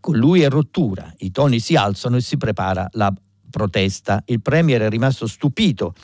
Con 0.01 0.17
lui 0.17 0.41
è 0.41 0.49
rottura, 0.49 1.13
i 1.19 1.31
toni 1.31 1.61
si 1.61 1.77
alzano 1.77 2.17
e 2.17 2.23
si 2.23 2.37
prepara 2.37 2.89
la 2.93 3.13
protesta. 3.51 4.23
Il 4.27 4.41
Premier 4.41 4.83
è 4.83 4.89
rimasto 4.89 5.27
stupito 5.27 5.95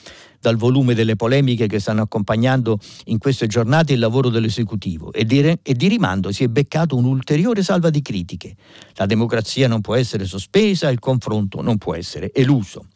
dal 0.40 0.56
volume 0.56 0.92
delle 0.92 1.16
polemiche 1.16 1.66
che 1.66 1.80
stanno 1.80 2.02
accompagnando 2.02 2.78
in 3.06 3.16
queste 3.16 3.46
giornate 3.46 3.94
il 3.94 3.98
lavoro 3.98 4.28
dell'esecutivo 4.28 5.10
e 5.10 5.24
di, 5.24 5.40
e 5.40 5.74
di 5.74 5.88
rimando 5.88 6.32
si 6.32 6.44
è 6.44 6.48
beccato 6.48 6.96
un'ulteriore 6.96 7.62
salva 7.62 7.88
di 7.88 8.02
critiche. 8.02 8.54
La 8.94 9.06
democrazia 9.06 9.68
non 9.68 9.80
può 9.80 9.94
essere 9.94 10.26
sospesa, 10.26 10.90
il 10.90 10.98
confronto 10.98 11.62
non 11.62 11.78
può 11.78 11.94
essere 11.94 12.30
eluso. 12.34 12.88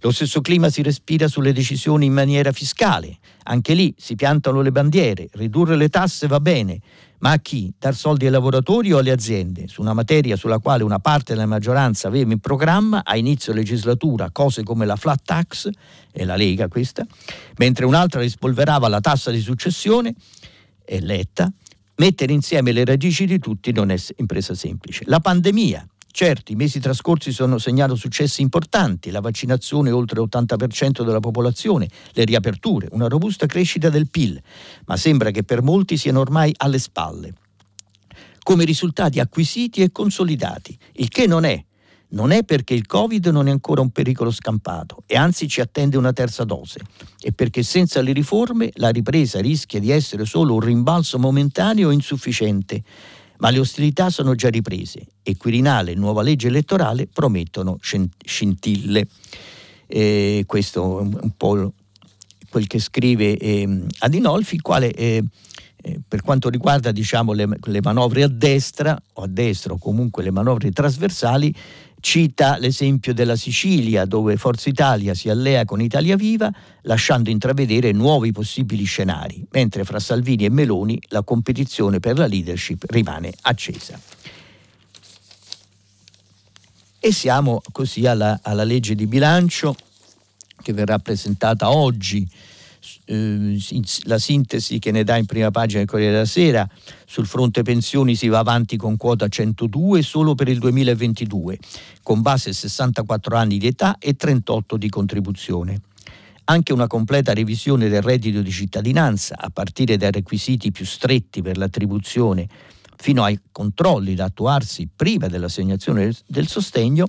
Lo 0.00 0.10
stesso 0.12 0.40
clima 0.40 0.70
si 0.70 0.82
respira 0.82 1.28
sulle 1.28 1.52
decisioni 1.52 2.06
in 2.06 2.12
maniera 2.12 2.52
fiscale. 2.52 3.18
Anche 3.44 3.74
lì 3.74 3.94
si 3.96 4.14
piantano 4.14 4.60
le 4.60 4.70
bandiere, 4.70 5.28
ridurre 5.32 5.76
le 5.76 5.88
tasse 5.88 6.26
va 6.26 6.40
bene, 6.40 6.80
ma 7.20 7.32
a 7.32 7.38
chi? 7.38 7.72
Dar 7.76 7.96
soldi 7.96 8.26
ai 8.26 8.30
lavoratori 8.30 8.92
o 8.92 8.98
alle 8.98 9.10
aziende? 9.10 9.66
Su 9.66 9.80
una 9.80 9.92
materia 9.92 10.36
sulla 10.36 10.58
quale 10.58 10.84
una 10.84 11.00
parte 11.00 11.34
della 11.34 11.46
maggioranza 11.46 12.06
aveva 12.06 12.32
in 12.32 12.38
programma 12.38 13.02
a 13.04 13.16
inizio 13.16 13.52
legislatura 13.52 14.30
cose 14.30 14.62
come 14.62 14.86
la 14.86 14.94
flat 14.94 15.22
tax, 15.24 15.68
è 16.12 16.24
la 16.24 16.36
Lega 16.36 16.68
questa, 16.68 17.04
mentre 17.56 17.86
un'altra 17.86 18.20
rispolverava 18.20 18.86
la 18.86 19.00
tassa 19.00 19.32
di 19.32 19.40
successione, 19.40 20.14
è 20.84 21.00
Letta, 21.00 21.52
mettere 21.96 22.32
insieme 22.32 22.70
le 22.70 22.84
radici 22.84 23.26
di 23.26 23.40
tutti 23.40 23.72
non 23.72 23.90
è 23.90 23.96
impresa 24.16 24.54
semplice. 24.54 25.02
La 25.06 25.18
pandemia, 25.18 25.84
Certo, 26.18 26.50
i 26.50 26.56
mesi 26.56 26.80
trascorsi 26.80 27.30
sono 27.30 27.58
segnato 27.58 27.94
successi 27.94 28.42
importanti, 28.42 29.12
la 29.12 29.20
vaccinazione 29.20 29.92
oltre 29.92 30.20
l'80% 30.20 31.04
della 31.04 31.20
popolazione, 31.20 31.88
le 32.10 32.24
riaperture, 32.24 32.88
una 32.90 33.06
robusta 33.06 33.46
crescita 33.46 33.88
del 33.88 34.08
PIL, 34.10 34.42
ma 34.86 34.96
sembra 34.96 35.30
che 35.30 35.44
per 35.44 35.62
molti 35.62 35.96
siano 35.96 36.18
ormai 36.18 36.52
alle 36.56 36.80
spalle. 36.80 37.34
Come 38.42 38.64
risultati 38.64 39.20
acquisiti 39.20 39.80
e 39.80 39.92
consolidati, 39.92 40.76
il 40.94 41.06
che 41.06 41.28
non 41.28 41.44
è. 41.44 41.64
Non 42.10 42.32
è 42.32 42.42
perché 42.42 42.74
il 42.74 42.86
Covid 42.86 43.26
non 43.26 43.46
è 43.46 43.50
ancora 43.52 43.82
un 43.82 43.90
pericolo 43.90 44.32
scampato 44.32 45.04
e 45.06 45.14
anzi 45.14 45.46
ci 45.46 45.60
attende 45.60 45.98
una 45.98 46.14
terza 46.14 46.42
dose 46.42 46.80
e 47.20 47.32
perché 47.32 47.62
senza 47.62 48.00
le 48.00 48.12
riforme 48.12 48.70
la 48.76 48.88
ripresa 48.88 49.40
rischia 49.40 49.78
di 49.78 49.92
essere 49.92 50.24
solo 50.24 50.54
un 50.54 50.60
rimbalzo 50.60 51.18
momentaneo 51.18 51.90
e 51.90 51.94
insufficiente 51.94 52.82
ma 53.38 53.50
le 53.50 53.58
ostilità 53.58 54.10
sono 54.10 54.34
già 54.34 54.48
riprese 54.48 55.06
e 55.22 55.36
Quirinale 55.36 55.92
e 55.92 55.94
nuova 55.94 56.22
legge 56.22 56.48
elettorale 56.48 57.06
promettono 57.06 57.78
scintille. 57.80 59.06
Eh, 59.86 60.44
questo 60.46 61.00
è 61.00 61.02
un 61.02 61.32
po' 61.36 61.72
quel 62.48 62.66
che 62.66 62.78
scrive 62.78 63.36
eh, 63.36 63.84
Adinolfi, 64.00 64.56
il 64.56 64.62
quale 64.62 64.92
eh, 64.92 65.22
eh, 65.80 66.00
per 66.06 66.22
quanto 66.22 66.48
riguarda 66.48 66.90
diciamo, 66.90 67.32
le, 67.32 67.48
le, 67.60 67.80
manovre 67.80 68.24
a 68.24 68.28
destra 68.28 69.00
o 69.14 69.22
a 69.22 69.26
destra 69.28 69.72
o 69.72 69.78
comunque 69.78 70.22
le 70.24 70.32
manovre 70.32 70.72
trasversali 70.72 71.54
cita 72.00 72.58
l'esempio 72.58 73.12
della 73.12 73.36
Sicilia 73.36 74.04
dove 74.04 74.36
Forza 74.36 74.68
Italia 74.68 75.14
si 75.14 75.28
allea 75.28 75.64
con 75.64 75.80
Italia 75.80 76.16
Viva 76.16 76.50
lasciando 76.82 77.30
intravedere 77.30 77.92
nuovi 77.92 78.32
possibili 78.32 78.84
scenari, 78.84 79.44
mentre 79.50 79.84
fra 79.84 79.98
Salvini 79.98 80.44
e 80.44 80.50
Meloni 80.50 81.00
la 81.08 81.22
competizione 81.22 82.00
per 82.00 82.18
la 82.18 82.26
leadership 82.26 82.84
rimane 82.88 83.32
accesa. 83.42 83.98
E 87.00 87.12
siamo 87.12 87.62
così 87.72 88.06
alla, 88.06 88.40
alla 88.42 88.64
legge 88.64 88.94
di 88.94 89.06
bilancio 89.06 89.76
che 90.60 90.72
verrà 90.72 90.98
presentata 90.98 91.70
oggi 91.70 92.28
la 94.04 94.18
sintesi 94.18 94.78
che 94.78 94.90
ne 94.90 95.04
dà 95.04 95.16
in 95.16 95.26
prima 95.26 95.50
pagina 95.50 95.82
il 95.82 95.86
Corriere 95.86 96.12
della 96.12 96.24
Sera, 96.24 96.68
sul 97.06 97.26
fronte 97.26 97.62
pensioni 97.62 98.14
si 98.14 98.28
va 98.28 98.38
avanti 98.38 98.76
con 98.76 98.96
quota 98.96 99.28
102 99.28 100.02
solo 100.02 100.34
per 100.34 100.48
il 100.48 100.58
2022, 100.58 101.58
con 102.02 102.22
base 102.22 102.52
64 102.52 103.36
anni 103.36 103.58
di 103.58 103.66
età 103.66 103.98
e 103.98 104.14
38 104.14 104.76
di 104.76 104.88
contribuzione. 104.88 105.80
Anche 106.44 106.72
una 106.72 106.86
completa 106.86 107.34
revisione 107.34 107.88
del 107.88 108.02
reddito 108.02 108.40
di 108.40 108.50
cittadinanza, 108.50 109.36
a 109.36 109.50
partire 109.50 109.96
dai 109.96 110.10
requisiti 110.10 110.70
più 110.70 110.86
stretti 110.86 111.42
per 111.42 111.58
l'attribuzione 111.58 112.48
fino 112.96 113.22
ai 113.22 113.38
controlli 113.52 114.14
da 114.14 114.24
attuarsi 114.24 114.88
prima 114.94 115.28
dell'assegnazione 115.28 116.12
del 116.26 116.48
sostegno, 116.48 117.08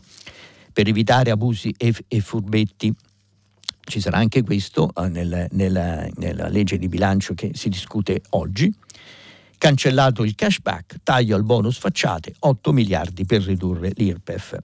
per 0.72 0.88
evitare 0.88 1.32
abusi 1.32 1.74
e 1.78 2.22
furbetti 2.22 2.94
ci 3.90 4.00
sarà 4.00 4.18
anche 4.18 4.44
questo 4.44 4.92
eh, 4.96 5.10
nel, 5.10 5.48
nella, 5.52 6.08
nella 6.16 6.48
legge 6.48 6.78
di 6.78 6.88
bilancio 6.88 7.34
che 7.34 7.52
si 7.54 7.68
discute 7.68 8.22
oggi. 8.30 8.74
Cancellato 9.58 10.24
il 10.24 10.36
cashback, 10.36 11.00
taglio 11.04 11.36
al 11.36 11.44
bonus 11.44 11.78
facciate, 11.78 12.34
8 12.40 12.72
miliardi 12.72 13.26
per 13.26 13.42
ridurre 13.42 13.92
l'IRPEF. 13.94 14.58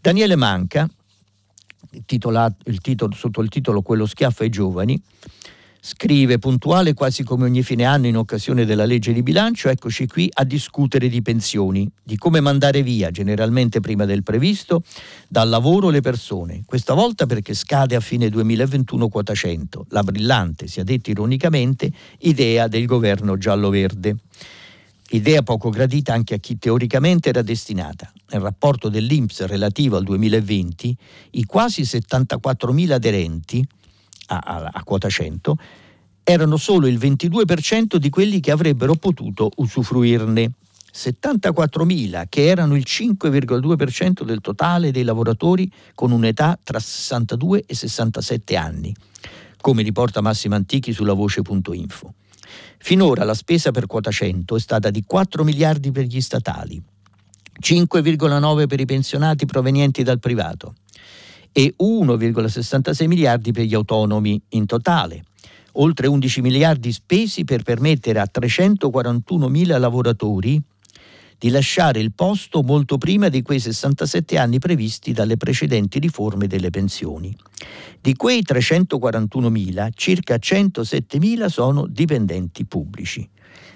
Daniele 0.00 0.36
Manca, 0.36 0.88
titolato, 2.06 2.70
il 2.70 2.80
titolo, 2.80 3.14
sotto 3.14 3.42
il 3.42 3.50
titolo 3.50 3.82
Quello 3.82 4.06
schiaffo 4.06 4.42
ai 4.42 4.48
giovani, 4.48 5.00
Scrive 5.84 6.38
puntuale 6.38 6.94
quasi 6.94 7.24
come 7.24 7.42
ogni 7.42 7.64
fine 7.64 7.82
anno 7.82 8.06
in 8.06 8.16
occasione 8.16 8.64
della 8.64 8.84
legge 8.84 9.12
di 9.12 9.20
bilancio, 9.20 9.68
eccoci 9.68 10.06
qui 10.06 10.30
a 10.32 10.44
discutere 10.44 11.08
di 11.08 11.22
pensioni, 11.22 11.90
di 12.04 12.16
come 12.16 12.38
mandare 12.38 12.84
via, 12.84 13.10
generalmente 13.10 13.80
prima 13.80 14.04
del 14.04 14.22
previsto, 14.22 14.84
dal 15.26 15.48
lavoro 15.48 15.90
le 15.90 16.00
persone. 16.00 16.62
Questa 16.64 16.94
volta 16.94 17.26
perché 17.26 17.52
scade 17.52 17.96
a 17.96 18.00
fine 18.00 18.28
2021 18.28 19.08
quota 19.08 19.34
100, 19.34 19.86
la 19.88 20.04
brillante, 20.04 20.68
sia 20.68 20.84
detto 20.84 21.10
ironicamente, 21.10 21.90
idea 22.20 22.68
del 22.68 22.86
governo 22.86 23.36
giallo-verde. 23.36 24.18
Idea 25.10 25.42
poco 25.42 25.68
gradita 25.70 26.12
anche 26.12 26.34
a 26.34 26.38
chi 26.38 26.58
teoricamente 26.58 27.30
era 27.30 27.42
destinata. 27.42 28.08
Nel 28.30 28.40
rapporto 28.40 28.88
dell'Inps 28.88 29.46
relativo 29.46 29.96
al 29.96 30.04
2020, 30.04 30.96
i 31.32 31.44
quasi 31.44 31.82
74.000 31.82 32.92
aderenti 32.92 33.66
a, 34.26 34.38
a, 34.38 34.70
a 34.72 34.82
quota 34.84 35.08
100 35.08 35.56
erano 36.24 36.56
solo 36.56 36.86
il 36.86 36.98
22% 36.98 37.96
di 37.96 38.08
quelli 38.08 38.40
che 38.40 38.50
avrebbero 38.50 38.94
potuto 38.94 39.50
usufruirne. 39.56 40.52
74.000 40.94 42.24
che 42.28 42.46
erano 42.46 42.76
il 42.76 42.84
5,2% 42.86 44.24
del 44.24 44.42
totale 44.42 44.90
dei 44.90 45.04
lavoratori 45.04 45.70
con 45.94 46.12
un'età 46.12 46.58
tra 46.62 46.78
62 46.78 47.64
e 47.66 47.74
67 47.74 48.56
anni, 48.56 48.94
come 49.62 49.82
riporta 49.82 50.20
Massimo 50.20 50.54
Antichi 50.54 50.92
sulla 50.92 51.14
voce.info. 51.14 52.12
Finora 52.76 53.24
la 53.24 53.32
spesa 53.32 53.70
per 53.70 53.86
quota 53.86 54.10
100 54.10 54.54
è 54.54 54.60
stata 54.60 54.90
di 54.90 55.02
4 55.06 55.44
miliardi 55.44 55.90
per 55.92 56.04
gli 56.04 56.20
statali, 56.20 56.82
5,9 57.58 58.66
per 58.66 58.80
i 58.80 58.84
pensionati 58.84 59.46
provenienti 59.46 60.02
dal 60.02 60.18
privato 60.18 60.74
e 61.52 61.74
1,66 61.78 63.06
miliardi 63.06 63.52
per 63.52 63.64
gli 63.64 63.74
autonomi 63.74 64.40
in 64.50 64.66
totale. 64.66 65.24
Oltre 65.76 66.06
11 66.06 66.40
miliardi 66.40 66.92
spesi 66.92 67.44
per 67.44 67.62
permettere 67.62 68.18
a 68.18 68.26
341 68.26 69.48
mila 69.48 69.78
lavoratori 69.78 70.60
di 71.42 71.50
lasciare 71.50 71.98
il 71.98 72.12
posto 72.12 72.62
molto 72.62 72.98
prima 72.98 73.28
di 73.28 73.42
quei 73.42 73.58
67 73.58 74.38
anni 74.38 74.60
previsti 74.60 75.10
dalle 75.10 75.36
precedenti 75.36 75.98
riforme 75.98 76.46
delle 76.46 76.70
pensioni. 76.70 77.36
Di 78.00 78.14
quei 78.14 78.44
341.000, 78.48 79.88
circa 79.92 80.36
107.000 80.36 81.46
sono 81.46 81.88
dipendenti 81.88 82.64
pubblici. 82.64 83.28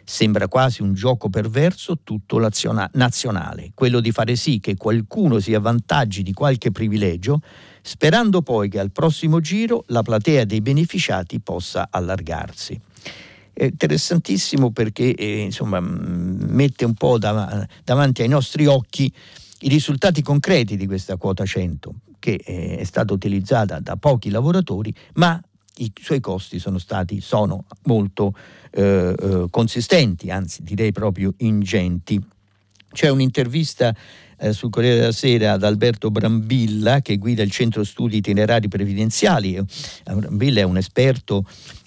Sembra 0.05 0.47
quasi 0.47 0.83
un 0.83 0.95
gioco 0.95 1.29
perverso 1.29 1.99
tutto 2.05 2.39
nazionale, 2.39 3.73
quello 3.75 3.99
di 3.99 4.13
fare 4.13 4.37
sì 4.37 4.61
che 4.61 4.77
qualcuno 4.77 5.41
si 5.41 5.53
avvantaggi 5.53 6.23
di 6.23 6.33
qualche 6.33 6.71
privilegio, 6.71 7.41
sperando 7.83 8.43
poi 8.43 8.69
che 8.69 8.79
al 8.79 8.93
prossimo 8.93 9.41
giro 9.41 9.83
la 9.89 10.03
platea 10.03 10.45
dei 10.45 10.61
beneficiati 10.61 11.41
possa 11.41 11.89
allargarsi. 11.91 12.81
È 13.59 13.65
interessantissimo 13.65 14.71
perché 14.71 15.15
eh, 15.15 15.41
insomma, 15.41 15.81
mette 15.81 16.85
un 16.85 16.93
po' 16.93 17.17
dav- 17.17 17.67
davanti 17.85 18.21
ai 18.21 18.29
nostri 18.29 18.67
occhi 18.67 19.11
i 19.61 19.69
risultati 19.71 20.21
concreti 20.21 20.77
di 20.77 20.87
questa 20.87 21.17
quota 21.17 21.47
100, 21.47 21.95
che 22.19 22.39
eh, 22.45 22.77
è 22.77 22.85
stata 22.85 23.15
utilizzata 23.15 23.81
da 23.81 23.97
pochi 23.97 24.29
lavoratori, 24.29 24.95
ma 25.15 25.43
i 25.77 25.91
suoi 25.99 26.21
costi 26.21 26.59
sono 26.59 26.77
stati 26.77 27.23
sono 27.23 27.65
molto 27.85 28.35
eh, 28.73 29.15
eh, 29.19 29.47
consistenti, 29.49 30.31
anzi 30.31 30.63
direi 30.63 30.93
proprio 30.93 31.33
ingenti. 31.39 32.23
C'è 32.93 33.09
un'intervista 33.09 33.97
eh, 34.37 34.53
sul 34.53 34.69
Corriere 34.69 34.97
della 34.97 35.13
Sera 35.13 35.53
ad 35.53 35.65
Alberto 35.65 36.11
Brambilla 36.11 37.01
che 37.01 37.17
guida 37.17 37.43
il 37.43 37.51
centro 37.51 37.85
studi 37.85 38.19
itinerari 38.19 38.69
previdenziali. 38.69 39.55
Eh, 39.55 39.65
Brambilla 40.05 40.61
è 40.61 40.65
un 40.65 40.77
esperto 40.77 41.47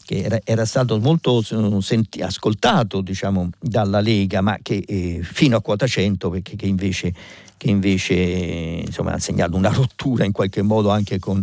che 0.09 0.23
era, 0.23 0.39
era 0.43 0.65
stato 0.65 0.99
molto 0.99 1.43
senti, 1.81 2.21
ascoltato 2.21 3.01
diciamo, 3.01 3.51
dalla 3.59 3.99
Lega, 3.99 4.41
ma 4.41 4.57
che 4.59 4.83
eh, 4.87 5.19
fino 5.21 5.55
a 5.55 5.61
quota 5.61 5.85
100, 5.85 6.31
perché 6.31 6.55
che 6.55 6.65
invece, 6.65 7.13
che 7.55 7.69
invece 7.69 8.15
insomma, 8.15 9.13
ha 9.13 9.19
segnato 9.19 9.55
una 9.55 9.69
rottura 9.69 10.25
in 10.25 10.31
qualche 10.31 10.63
modo 10.63 10.89
anche 10.89 11.19
con, 11.19 11.39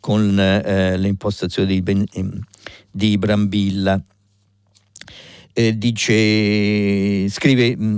con 0.00 0.38
eh, 0.38 0.98
le 0.98 1.08
di, 1.64 1.82
di 2.90 3.16
Brambilla 3.16 3.98
eh, 5.52 5.76
dice, 5.76 7.28
scrive, 7.28 7.76
mm, 7.76 7.96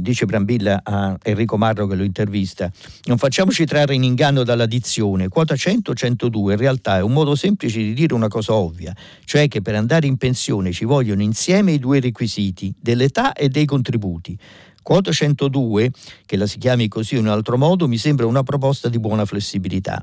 dice 0.00 0.26
Brambilla 0.26 0.80
a 0.82 1.16
Enrico 1.22 1.56
Marro 1.56 1.86
che 1.86 1.94
lo 1.94 2.02
intervista, 2.02 2.70
non 3.04 3.18
facciamoci 3.18 3.64
trarre 3.64 3.94
in 3.94 4.02
inganno 4.02 4.42
dalla 4.42 4.66
dizione, 4.66 5.28
quota 5.28 5.54
100-102 5.54 6.50
in 6.50 6.56
realtà 6.56 6.98
è 6.98 7.02
un 7.02 7.12
modo 7.12 7.34
semplice 7.34 7.78
di 7.78 7.94
dire 7.94 8.14
una 8.14 8.28
cosa 8.28 8.54
ovvia, 8.54 8.94
cioè 9.24 9.48
che 9.48 9.62
per 9.62 9.74
andare 9.74 10.06
in 10.06 10.16
pensione 10.16 10.72
ci 10.72 10.84
vogliono 10.84 11.22
insieme 11.22 11.72
i 11.72 11.78
due 11.78 12.00
requisiti, 12.00 12.72
dell'età 12.78 13.32
e 13.32 13.48
dei 13.48 13.64
contributi. 13.64 14.36
Quota 14.82 15.12
102, 15.12 15.90
che 16.24 16.36
la 16.36 16.46
si 16.46 16.58
chiami 16.58 16.88
così 16.88 17.16
in 17.16 17.26
un 17.26 17.28
altro 17.28 17.58
modo, 17.58 17.86
mi 17.86 17.98
sembra 17.98 18.26
una 18.26 18.42
proposta 18.42 18.88
di 18.88 18.98
buona 18.98 19.24
flessibilità 19.24 20.02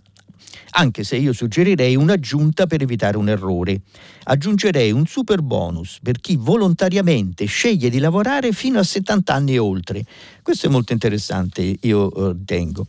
anche 0.78 1.04
se 1.04 1.16
io 1.16 1.34
suggerirei 1.34 1.96
un'aggiunta 1.96 2.68
per 2.68 2.84
evitare 2.84 3.18
un 3.18 3.30
errore. 3.30 3.82
Aggiungerei 4.26 4.92
un 4.92 5.06
super 5.06 5.42
bonus 5.42 6.00
per 6.02 6.20
chi 6.20 6.36
volontariamente 6.38 7.46
sceglie 7.46 7.90
di 7.90 7.98
lavorare 7.98 8.52
fino 8.52 8.78
a 8.78 8.84
70 8.84 9.34
anni 9.34 9.56
e 9.56 9.60
oltre. 9.60 10.06
Questo 10.44 10.68
è 10.68 10.70
molto 10.70 10.94
interessante, 10.94 11.78
io 11.82 12.14
eh, 12.14 12.34
ritengo. 12.34 12.86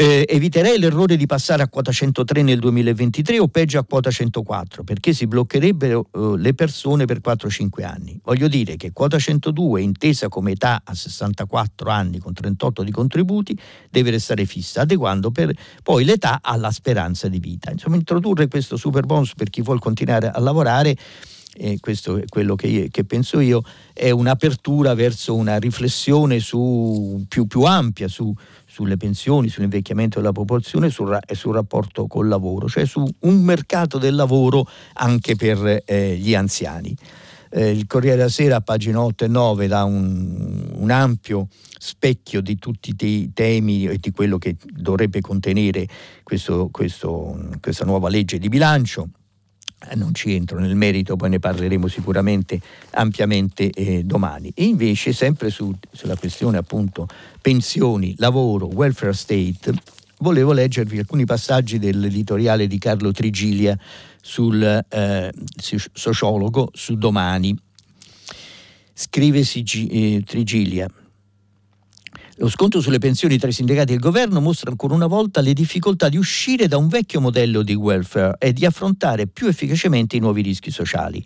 Eviterei 0.00 0.78
l'errore 0.78 1.16
di 1.16 1.26
passare 1.26 1.60
a 1.60 1.68
quota 1.68 1.90
103 1.90 2.42
nel 2.42 2.60
2023 2.60 3.40
o 3.40 3.48
peggio 3.48 3.80
a 3.80 3.84
quota 3.84 4.12
104 4.12 4.84
perché 4.84 5.12
si 5.12 5.26
bloccherebbero 5.26 6.08
eh, 6.12 6.34
le 6.36 6.54
persone 6.54 7.04
per 7.04 7.20
4-5 7.20 7.84
anni. 7.84 8.20
Voglio 8.22 8.46
dire 8.46 8.76
che 8.76 8.92
quota 8.92 9.18
102 9.18 9.82
intesa 9.82 10.28
come 10.28 10.52
età 10.52 10.82
a 10.84 10.94
64 10.94 11.90
anni 11.90 12.20
con 12.20 12.32
38 12.32 12.84
di 12.84 12.92
contributi 12.92 13.58
deve 13.90 14.10
restare 14.10 14.44
fissa, 14.44 14.82
adeguando 14.82 15.32
per, 15.32 15.52
poi 15.82 16.04
l'età 16.04 16.38
alla 16.42 16.70
speranza 16.70 17.26
di 17.26 17.40
vita. 17.40 17.72
Insomma, 17.72 17.96
introdurre 17.96 18.46
questo 18.46 18.76
super 18.76 19.04
bonus 19.04 19.34
per 19.34 19.50
chi 19.50 19.62
vuole 19.62 19.80
continuare 19.80 20.30
a 20.30 20.38
lavorare 20.38 20.96
e 21.60 21.78
questo 21.80 22.18
è 22.18 22.24
quello 22.28 22.54
che, 22.54 22.88
che, 22.88 23.04
penso 23.04 23.40
io, 23.40 23.62
è 23.92 24.10
un'apertura 24.10 24.94
verso 24.94 25.34
una 25.34 25.58
riflessione 25.58 26.38
su, 26.38 27.24
più, 27.26 27.48
più 27.48 27.62
ampia 27.62 28.06
su, 28.06 28.32
sulle 28.78 28.96
pensioni, 28.96 29.48
sull'invecchiamento 29.48 30.20
della 30.20 30.30
popolazione 30.30 30.88
sul, 30.88 31.18
e 31.26 31.34
sul 31.34 31.52
rapporto 31.52 32.06
col 32.06 32.28
lavoro, 32.28 32.68
cioè 32.68 32.86
su 32.86 33.04
un 33.20 33.42
mercato 33.42 33.98
del 33.98 34.14
lavoro 34.14 34.68
anche 34.94 35.34
per 35.34 35.82
eh, 35.84 36.16
gli 36.16 36.32
anziani. 36.32 36.96
Eh, 37.50 37.70
il 37.70 37.88
Corriere 37.88 38.18
della 38.18 38.28
Sera 38.28 38.60
pagina 38.60 39.02
8 39.02 39.24
e 39.24 39.28
9 39.28 39.66
dà 39.66 39.82
un, 39.82 40.74
un 40.76 40.90
ampio 40.92 41.48
specchio 41.76 42.40
di 42.40 42.56
tutti 42.56 42.94
i 42.96 43.32
temi 43.32 43.86
e 43.86 43.96
di 43.98 44.12
quello 44.12 44.38
che 44.38 44.54
dovrebbe 44.64 45.20
contenere 45.22 45.88
questo, 46.22 46.68
questo, 46.70 47.36
questa 47.60 47.84
nuova 47.84 48.08
legge 48.08 48.38
di 48.38 48.48
bilancio 48.48 49.08
non 49.94 50.14
ci 50.14 50.34
entro 50.34 50.58
nel 50.58 50.74
merito, 50.74 51.16
poi 51.16 51.30
ne 51.30 51.38
parleremo 51.38 51.86
sicuramente 51.88 52.60
ampiamente 52.90 53.70
eh, 53.70 54.02
domani. 54.04 54.50
E 54.54 54.64
invece, 54.64 55.12
sempre 55.12 55.50
su, 55.50 55.72
sulla 55.92 56.16
questione 56.16 56.58
appunto 56.58 57.06
pensioni, 57.40 58.14
lavoro, 58.18 58.66
welfare 58.66 59.12
state, 59.12 59.72
volevo 60.18 60.52
leggervi 60.52 60.98
alcuni 60.98 61.24
passaggi 61.24 61.78
dell'editoriale 61.78 62.66
di 62.66 62.78
Carlo 62.78 63.12
Trigilia 63.12 63.78
sul 64.20 64.62
eh, 64.62 65.32
sociologo 65.92 66.70
su 66.72 66.96
domani. 66.96 67.56
Scrive 68.92 69.40
eh, 69.40 70.22
Trigilia. 70.26 70.88
Lo 72.40 72.48
scontro 72.48 72.80
sulle 72.80 72.98
pensioni 72.98 73.36
tra 73.36 73.48
i 73.48 73.52
sindacati 73.52 73.90
e 73.90 73.94
il 73.96 74.00
governo 74.00 74.40
mostra 74.40 74.70
ancora 74.70 74.94
una 74.94 75.08
volta 75.08 75.40
le 75.40 75.52
difficoltà 75.52 76.08
di 76.08 76.16
uscire 76.16 76.68
da 76.68 76.76
un 76.76 76.86
vecchio 76.86 77.20
modello 77.20 77.64
di 77.64 77.74
welfare 77.74 78.36
e 78.38 78.52
di 78.52 78.64
affrontare 78.64 79.26
più 79.26 79.48
efficacemente 79.48 80.14
i 80.14 80.20
nuovi 80.20 80.42
rischi 80.42 80.70
sociali, 80.70 81.24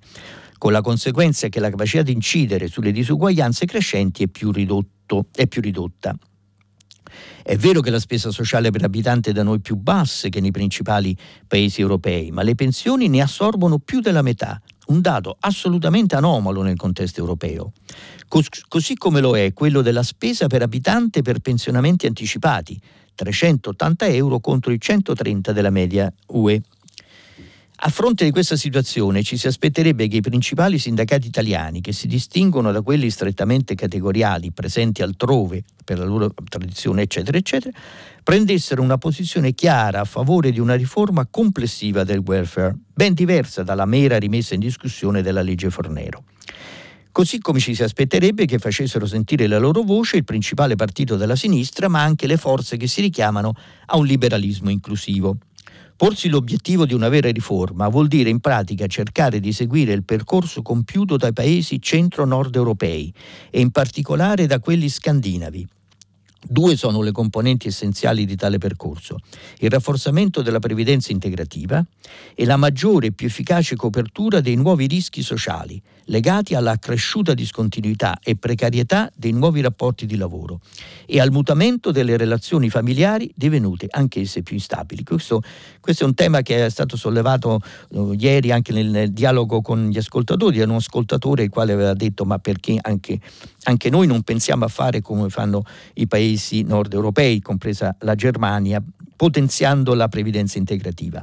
con 0.56 0.72
la 0.72 0.80
conseguenza 0.80 1.48
che 1.48 1.60
la 1.60 1.68
capacità 1.68 2.00
di 2.00 2.12
incidere 2.12 2.66
sulle 2.66 2.92
disuguaglianze 2.92 3.66
crescenti 3.66 4.22
è 4.22 4.28
più, 4.28 4.50
ridotto, 4.52 5.26
è 5.34 5.46
più 5.46 5.60
ridotta. 5.60 6.16
È 7.42 7.56
vero 7.56 7.82
che 7.82 7.90
la 7.90 8.00
spesa 8.00 8.30
sociale 8.30 8.70
per 8.70 8.82
abitante 8.82 9.30
è 9.30 9.32
da 9.34 9.42
noi 9.42 9.60
più 9.60 9.76
bassa 9.76 10.30
che 10.30 10.40
nei 10.40 10.50
principali 10.50 11.14
paesi 11.46 11.82
europei, 11.82 12.30
ma 12.30 12.42
le 12.42 12.54
pensioni 12.54 13.08
ne 13.08 13.20
assorbono 13.20 13.78
più 13.78 14.00
della 14.00 14.22
metà, 14.22 14.62
un 14.86 15.00
dato 15.00 15.36
assolutamente 15.40 16.16
anomalo 16.16 16.62
nel 16.62 16.76
contesto 16.76 17.20
europeo, 17.20 17.72
Cos- 18.28 18.64
così 18.66 18.96
come 18.96 19.20
lo 19.20 19.36
è 19.36 19.52
quello 19.52 19.82
della 19.82 20.02
spesa 20.02 20.46
per 20.46 20.62
abitante 20.62 21.20
per 21.20 21.40
pensionamenti 21.40 22.06
anticipati, 22.06 22.80
380 23.14 24.06
euro 24.06 24.40
contro 24.40 24.72
i 24.72 24.80
130 24.80 25.52
della 25.52 25.70
media 25.70 26.10
UE. 26.28 26.62
A 27.84 27.88
fronte 27.88 28.24
di 28.24 28.30
questa 28.30 28.54
situazione 28.54 29.24
ci 29.24 29.36
si 29.36 29.48
aspetterebbe 29.48 30.06
che 30.06 30.18
i 30.18 30.20
principali 30.20 30.78
sindacati 30.78 31.26
italiani, 31.26 31.80
che 31.80 31.92
si 31.92 32.06
distinguono 32.06 32.70
da 32.70 32.80
quelli 32.80 33.10
strettamente 33.10 33.74
categoriali 33.74 34.52
presenti 34.52 35.02
altrove 35.02 35.64
per 35.84 35.98
la 35.98 36.04
loro 36.04 36.32
tradizione, 36.48 37.02
eccetera, 37.02 37.36
eccetera, 37.36 37.76
prendessero 38.22 38.82
una 38.82 38.98
posizione 38.98 39.52
chiara 39.52 39.98
a 39.98 40.04
favore 40.04 40.52
di 40.52 40.60
una 40.60 40.76
riforma 40.76 41.26
complessiva 41.28 42.04
del 42.04 42.22
welfare, 42.24 42.76
ben 42.94 43.14
diversa 43.14 43.64
dalla 43.64 43.84
mera 43.84 44.16
rimessa 44.16 44.54
in 44.54 44.60
discussione 44.60 45.20
della 45.20 45.42
legge 45.42 45.68
Fornero. 45.68 46.22
Così 47.10 47.40
come 47.40 47.58
ci 47.58 47.74
si 47.74 47.82
aspetterebbe 47.82 48.46
che 48.46 48.58
facessero 48.58 49.06
sentire 49.06 49.48
la 49.48 49.58
loro 49.58 49.82
voce 49.82 50.18
il 50.18 50.24
principale 50.24 50.76
partito 50.76 51.16
della 51.16 51.36
sinistra, 51.36 51.88
ma 51.88 52.00
anche 52.00 52.28
le 52.28 52.36
forze 52.36 52.76
che 52.76 52.86
si 52.86 53.00
richiamano 53.00 53.52
a 53.86 53.96
un 53.96 54.06
liberalismo 54.06 54.70
inclusivo. 54.70 55.36
Porsi 56.02 56.28
l'obiettivo 56.28 56.84
di 56.84 56.94
una 56.94 57.08
vera 57.08 57.30
riforma 57.30 57.86
vuol 57.86 58.08
dire 58.08 58.28
in 58.28 58.40
pratica 58.40 58.88
cercare 58.88 59.38
di 59.38 59.52
seguire 59.52 59.92
il 59.92 60.02
percorso 60.02 60.60
compiuto 60.60 61.16
dai 61.16 61.32
paesi 61.32 61.80
centro-nord 61.80 62.56
europei 62.56 63.14
e 63.50 63.60
in 63.60 63.70
particolare 63.70 64.46
da 64.46 64.58
quelli 64.58 64.88
scandinavi. 64.88 65.64
Due 66.44 66.76
sono 66.76 67.02
le 67.02 67.12
componenti 67.12 67.68
essenziali 67.68 68.24
di 68.24 68.34
tale 68.34 68.58
percorso, 68.58 69.18
il 69.58 69.70
rafforzamento 69.70 70.42
della 70.42 70.58
previdenza 70.58 71.12
integrativa 71.12 71.86
e 72.34 72.44
la 72.46 72.56
maggiore 72.56 73.06
e 73.06 73.12
più 73.12 73.28
efficace 73.28 73.76
copertura 73.76 74.40
dei 74.40 74.56
nuovi 74.56 74.88
rischi 74.88 75.22
sociali 75.22 75.80
legati 76.06 76.54
alla 76.54 76.78
cresciuta 76.78 77.34
discontinuità 77.34 78.18
e 78.22 78.36
precarietà 78.36 79.10
dei 79.14 79.32
nuovi 79.32 79.60
rapporti 79.60 80.06
di 80.06 80.16
lavoro 80.16 80.60
e 81.06 81.20
al 81.20 81.30
mutamento 81.30 81.90
delle 81.90 82.16
relazioni 82.16 82.70
familiari 82.70 83.32
divenute 83.34 83.86
anch'esse 83.90 84.42
più 84.42 84.56
instabili. 84.56 85.04
Questo, 85.04 85.42
questo 85.80 86.04
è 86.04 86.06
un 86.06 86.14
tema 86.14 86.42
che 86.42 86.64
è 86.64 86.70
stato 86.70 86.96
sollevato 86.96 87.60
uh, 87.90 88.12
ieri 88.12 88.50
anche 88.50 88.72
nel, 88.72 88.86
nel, 88.86 89.12
dialogo 89.12 89.60
con 89.60 89.88
gli 89.88 89.98
ascoltatori, 89.98 90.58
da 90.58 90.64
un 90.64 90.72
ascoltatore 90.72 91.44
il 91.44 91.50
quale 91.50 91.72
aveva 91.72 91.94
detto 91.94 92.24
ma 92.24 92.38
perché 92.38 92.78
anche, 92.80 93.20
anche 93.64 93.90
noi 93.90 94.06
non 94.06 94.22
pensiamo 94.22 94.64
a 94.64 94.68
fare 94.68 95.00
come 95.00 95.28
fanno 95.28 95.64
i 95.94 96.06
paesi 96.06 96.62
nord 96.62 96.92
europei, 96.92 97.40
compresa 97.40 97.94
la 98.00 98.14
Germania, 98.14 98.82
potenziando 99.16 99.94
la 99.94 100.08
previdenza 100.08 100.58
integrativa. 100.58 101.22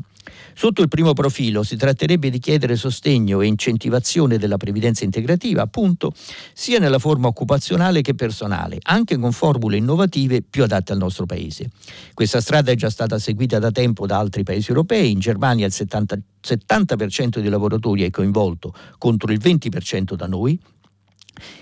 Sotto 0.54 0.82
il 0.82 0.88
primo 0.88 1.14
profilo 1.14 1.64
si 1.64 1.76
tratterebbe 1.76 2.30
di 2.30 2.40
chiedere 2.40 2.76
sostegno 2.76 3.42
e 3.42 3.48
incentivazione 3.48 4.38
della 4.38 4.58
previdenza 4.58 5.04
integrativa, 5.04 5.62
appunto, 5.62 6.14
sia 6.54 6.80
nella 6.80 7.00
forma 7.00 7.28
occupazionale 7.28 8.02
che 8.02 8.16
personale, 8.16 8.78
anche 8.84 9.18
con 9.18 9.32
formule 9.32 9.78
innovative 9.78 10.42
più 10.42 10.64
adatte 10.64 10.92
al 10.92 10.98
nostro 10.98 11.26
paese. 11.26 11.70
Questa 12.14 12.42
strada 12.42 12.72
è 12.72 12.76
già 12.76 12.90
stata 12.90 13.20
seguita 13.20 13.60
da 13.60 13.72
tempo 13.72 14.06
da 14.06 14.18
altri 14.18 14.44
paesi 14.44 14.70
europei, 14.70 15.12
in 15.12 15.20
Germania 15.20 15.66
il 15.66 15.74
70%, 15.76 16.20
70% 16.42 17.40
dei 17.40 17.50
lavoratori 17.50 18.04
è 18.04 18.10
coinvolto 18.10 18.74
contro 18.98 19.32
il 19.32 19.40
20% 19.40 20.14
da 20.14 20.26
noi, 20.26 20.60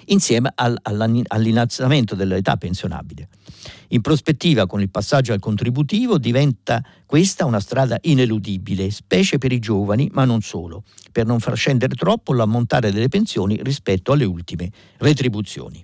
insieme 0.05 0.51
al, 0.55 0.77
all'innalzamento 0.81 2.15
dell'età 2.15 2.57
pensionabile. 2.57 3.29
In 3.89 4.01
prospettiva, 4.01 4.65
con 4.65 4.81
il 4.81 4.89
passaggio 4.89 5.33
al 5.33 5.39
contributivo, 5.39 6.17
diventa 6.17 6.83
questa 7.05 7.45
una 7.45 7.59
strada 7.59 7.97
ineludibile, 8.01 8.91
specie 8.91 9.37
per 9.37 9.51
i 9.51 9.59
giovani, 9.59 10.09
ma 10.11 10.25
non 10.25 10.41
solo, 10.41 10.83
per 11.11 11.25
non 11.25 11.39
far 11.39 11.55
scendere 11.55 11.95
troppo 11.95 12.33
l'ammontare 12.33 12.91
delle 12.91 13.07
pensioni 13.07 13.59
rispetto 13.63 14.11
alle 14.11 14.25
ultime 14.25 14.69
retribuzioni. 14.97 15.83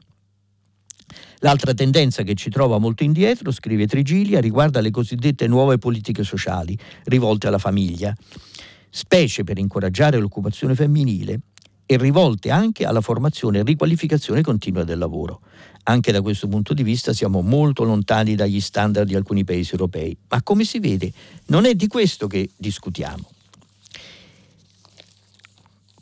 L'altra 1.39 1.73
tendenza 1.73 2.23
che 2.23 2.35
ci 2.35 2.49
trova 2.49 2.77
molto 2.77 3.03
indietro, 3.03 3.51
scrive 3.51 3.85
Trigilia, 3.85 4.39
riguarda 4.39 4.79
le 4.79 4.91
cosiddette 4.91 5.47
nuove 5.47 5.77
politiche 5.77 6.23
sociali 6.23 6.77
rivolte 7.03 7.47
alla 7.47 7.57
famiglia, 7.57 8.15
specie 8.89 9.43
per 9.43 9.57
incoraggiare 9.57 10.19
l'occupazione 10.19 10.75
femminile 10.75 11.39
e 11.93 11.97
rivolte 11.97 12.49
anche 12.49 12.85
alla 12.85 13.01
formazione 13.01 13.59
e 13.59 13.63
riqualificazione 13.63 14.41
continua 14.41 14.83
del 14.83 14.97
lavoro. 14.97 15.41
Anche 15.83 16.11
da 16.11 16.21
questo 16.21 16.47
punto 16.47 16.73
di 16.73 16.83
vista 16.83 17.13
siamo 17.13 17.41
molto 17.41 17.83
lontani 17.83 18.35
dagli 18.35 18.61
standard 18.61 19.07
di 19.07 19.15
alcuni 19.15 19.43
paesi 19.43 19.71
europei, 19.71 20.15
ma 20.29 20.41
come 20.41 20.63
si 20.63 20.79
vede 20.79 21.11
non 21.47 21.65
è 21.65 21.75
di 21.75 21.87
questo 21.87 22.27
che 22.27 22.49
discutiamo. 22.55 23.29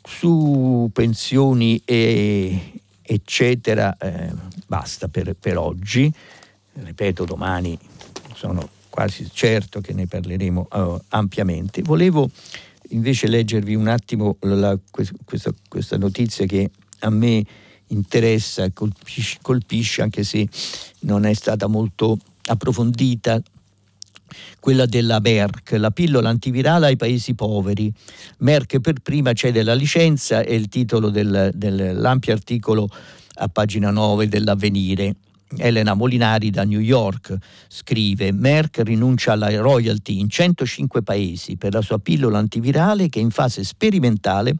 Su 0.04 0.90
pensioni 0.92 1.80
e 1.84 2.80
eccetera, 3.02 3.96
eh, 3.96 4.32
basta 4.66 5.08
per, 5.08 5.34
per 5.34 5.58
oggi, 5.58 6.12
ripeto 6.74 7.24
domani 7.24 7.78
sono 8.34 8.68
quasi 8.88 9.28
certo 9.32 9.80
che 9.80 9.92
ne 9.94 10.06
parleremo 10.06 10.68
uh, 10.70 11.00
ampiamente. 11.08 11.82
Volevo 11.82 12.30
invece 12.92 13.26
leggervi 13.26 13.74
un 13.74 13.88
attimo 13.88 14.36
la, 14.40 14.78
questa, 14.90 15.52
questa, 15.68 15.96
notizia 15.96 16.46
che 16.46 16.70
a 17.00 17.10
me 17.10 17.44
interessa 17.88 18.70
colpisce, 18.72 19.38
colpisce, 19.42 20.02
anche 20.02 20.24
se 20.24 20.48
non 21.00 21.24
è 21.24 21.34
stata 21.34 21.66
molto 21.66 22.18
approfondita, 22.44 23.42
quella 24.60 24.86
della 24.86 25.20
Merck, 25.20 25.72
la 25.72 25.90
pillola 25.90 26.28
antivirale 26.28 26.86
ai 26.86 26.96
paesi 26.96 27.34
poveri. 27.34 27.92
Merck 28.38 28.80
per 28.80 29.00
prima 29.00 29.32
cede 29.32 29.62
la 29.62 29.74
licenza 29.74 30.40
è 30.40 30.52
il 30.52 30.68
titolo 30.68 31.10
del, 31.10 31.50
dell'ampio 31.54 32.32
articolo 32.32 32.88
a 33.34 33.48
pagina 33.48 33.90
9 33.90 34.28
dell'avvenire. 34.28 35.14
Elena 35.56 35.94
Molinari 35.94 36.50
da 36.50 36.64
New 36.64 36.80
York 36.80 37.36
scrive 37.68 38.32
Merck 38.32 38.80
rinuncia 38.82 39.32
alla 39.32 39.54
royalty 39.56 40.18
in 40.18 40.28
105 40.28 41.02
paesi 41.02 41.56
per 41.56 41.74
la 41.74 41.82
sua 41.82 41.98
pillola 41.98 42.38
antivirale 42.38 43.08
che 43.08 43.20
in 43.20 43.30
fase 43.30 43.64
sperimentale 43.64 44.56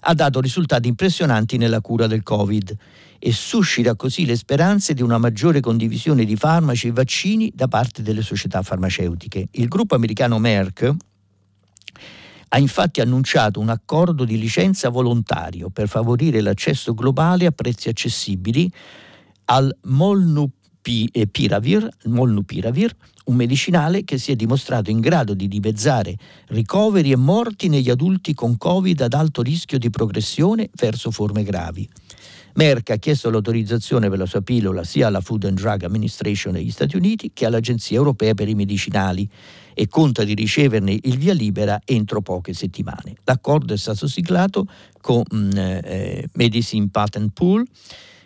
ha 0.00 0.14
dato 0.14 0.40
risultati 0.40 0.88
impressionanti 0.88 1.56
nella 1.56 1.80
cura 1.80 2.06
del 2.06 2.22
Covid 2.22 2.76
e 3.18 3.32
suscita 3.32 3.96
così 3.96 4.24
le 4.24 4.36
speranze 4.36 4.94
di 4.94 5.02
una 5.02 5.18
maggiore 5.18 5.60
condivisione 5.60 6.24
di 6.24 6.36
farmaci 6.36 6.88
e 6.88 6.92
vaccini 6.92 7.52
da 7.54 7.68
parte 7.68 8.02
delle 8.02 8.22
società 8.22 8.62
farmaceutiche. 8.62 9.48
Il 9.52 9.68
gruppo 9.68 9.94
americano 9.94 10.38
Merck 10.38 10.94
ha 12.52 12.58
infatti 12.58 13.00
annunciato 13.00 13.60
un 13.60 13.68
accordo 13.68 14.24
di 14.24 14.38
licenza 14.38 14.88
volontario 14.88 15.68
per 15.68 15.86
favorire 15.86 16.40
l'accesso 16.40 16.94
globale 16.94 17.46
a 17.46 17.52
prezzi 17.52 17.88
accessibili 17.88 18.72
al 19.50 19.76
molnupiravir, 19.82 21.88
molnupiravir, 22.04 22.96
un 23.24 23.34
medicinale 23.34 24.04
che 24.04 24.16
si 24.16 24.32
è 24.32 24.36
dimostrato 24.36 24.90
in 24.90 25.00
grado 25.00 25.34
di 25.34 25.48
dimezzare 25.48 26.16
ricoveri 26.48 27.10
e 27.10 27.16
morti 27.16 27.68
negli 27.68 27.90
adulti 27.90 28.32
con 28.32 28.56
Covid 28.56 29.00
ad 29.00 29.12
alto 29.12 29.42
rischio 29.42 29.78
di 29.78 29.90
progressione 29.90 30.70
verso 30.74 31.10
forme 31.10 31.42
gravi. 31.42 31.88
Merck 32.54 32.90
ha 32.90 32.96
chiesto 32.96 33.30
l'autorizzazione 33.30 34.08
per 34.08 34.18
la 34.18 34.26
sua 34.26 34.40
pillola 34.40 34.84
sia 34.84 35.08
alla 35.08 35.20
Food 35.20 35.44
and 35.44 35.58
Drug 35.58 35.84
Administration 35.84 36.52
negli 36.52 36.70
Stati 36.70 36.96
Uniti 36.96 37.30
che 37.32 37.46
all'Agenzia 37.46 37.96
Europea 37.96 38.34
per 38.34 38.48
i 38.48 38.54
Medicinali 38.54 39.28
e 39.74 39.88
conta 39.88 40.24
di 40.24 40.34
riceverne 40.34 40.96
il 41.02 41.16
via 41.16 41.32
libera 41.32 41.80
entro 41.84 42.22
poche 42.22 42.52
settimane. 42.52 43.14
L'accordo 43.24 43.72
è 43.72 43.76
stato 43.76 44.08
siglato 44.08 44.66
con 45.00 45.22
mm, 45.32 45.50
eh, 45.56 46.28
Medicine 46.34 46.88
Patent 46.90 47.30
Pool 47.32 47.64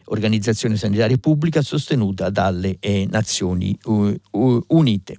organizzazione 0.06 0.76
sanitaria 0.76 1.16
pubblica 1.18 1.62
sostenuta 1.62 2.30
dalle 2.30 2.76
eh, 2.80 3.06
Nazioni 3.10 3.76
Unite. 3.82 5.16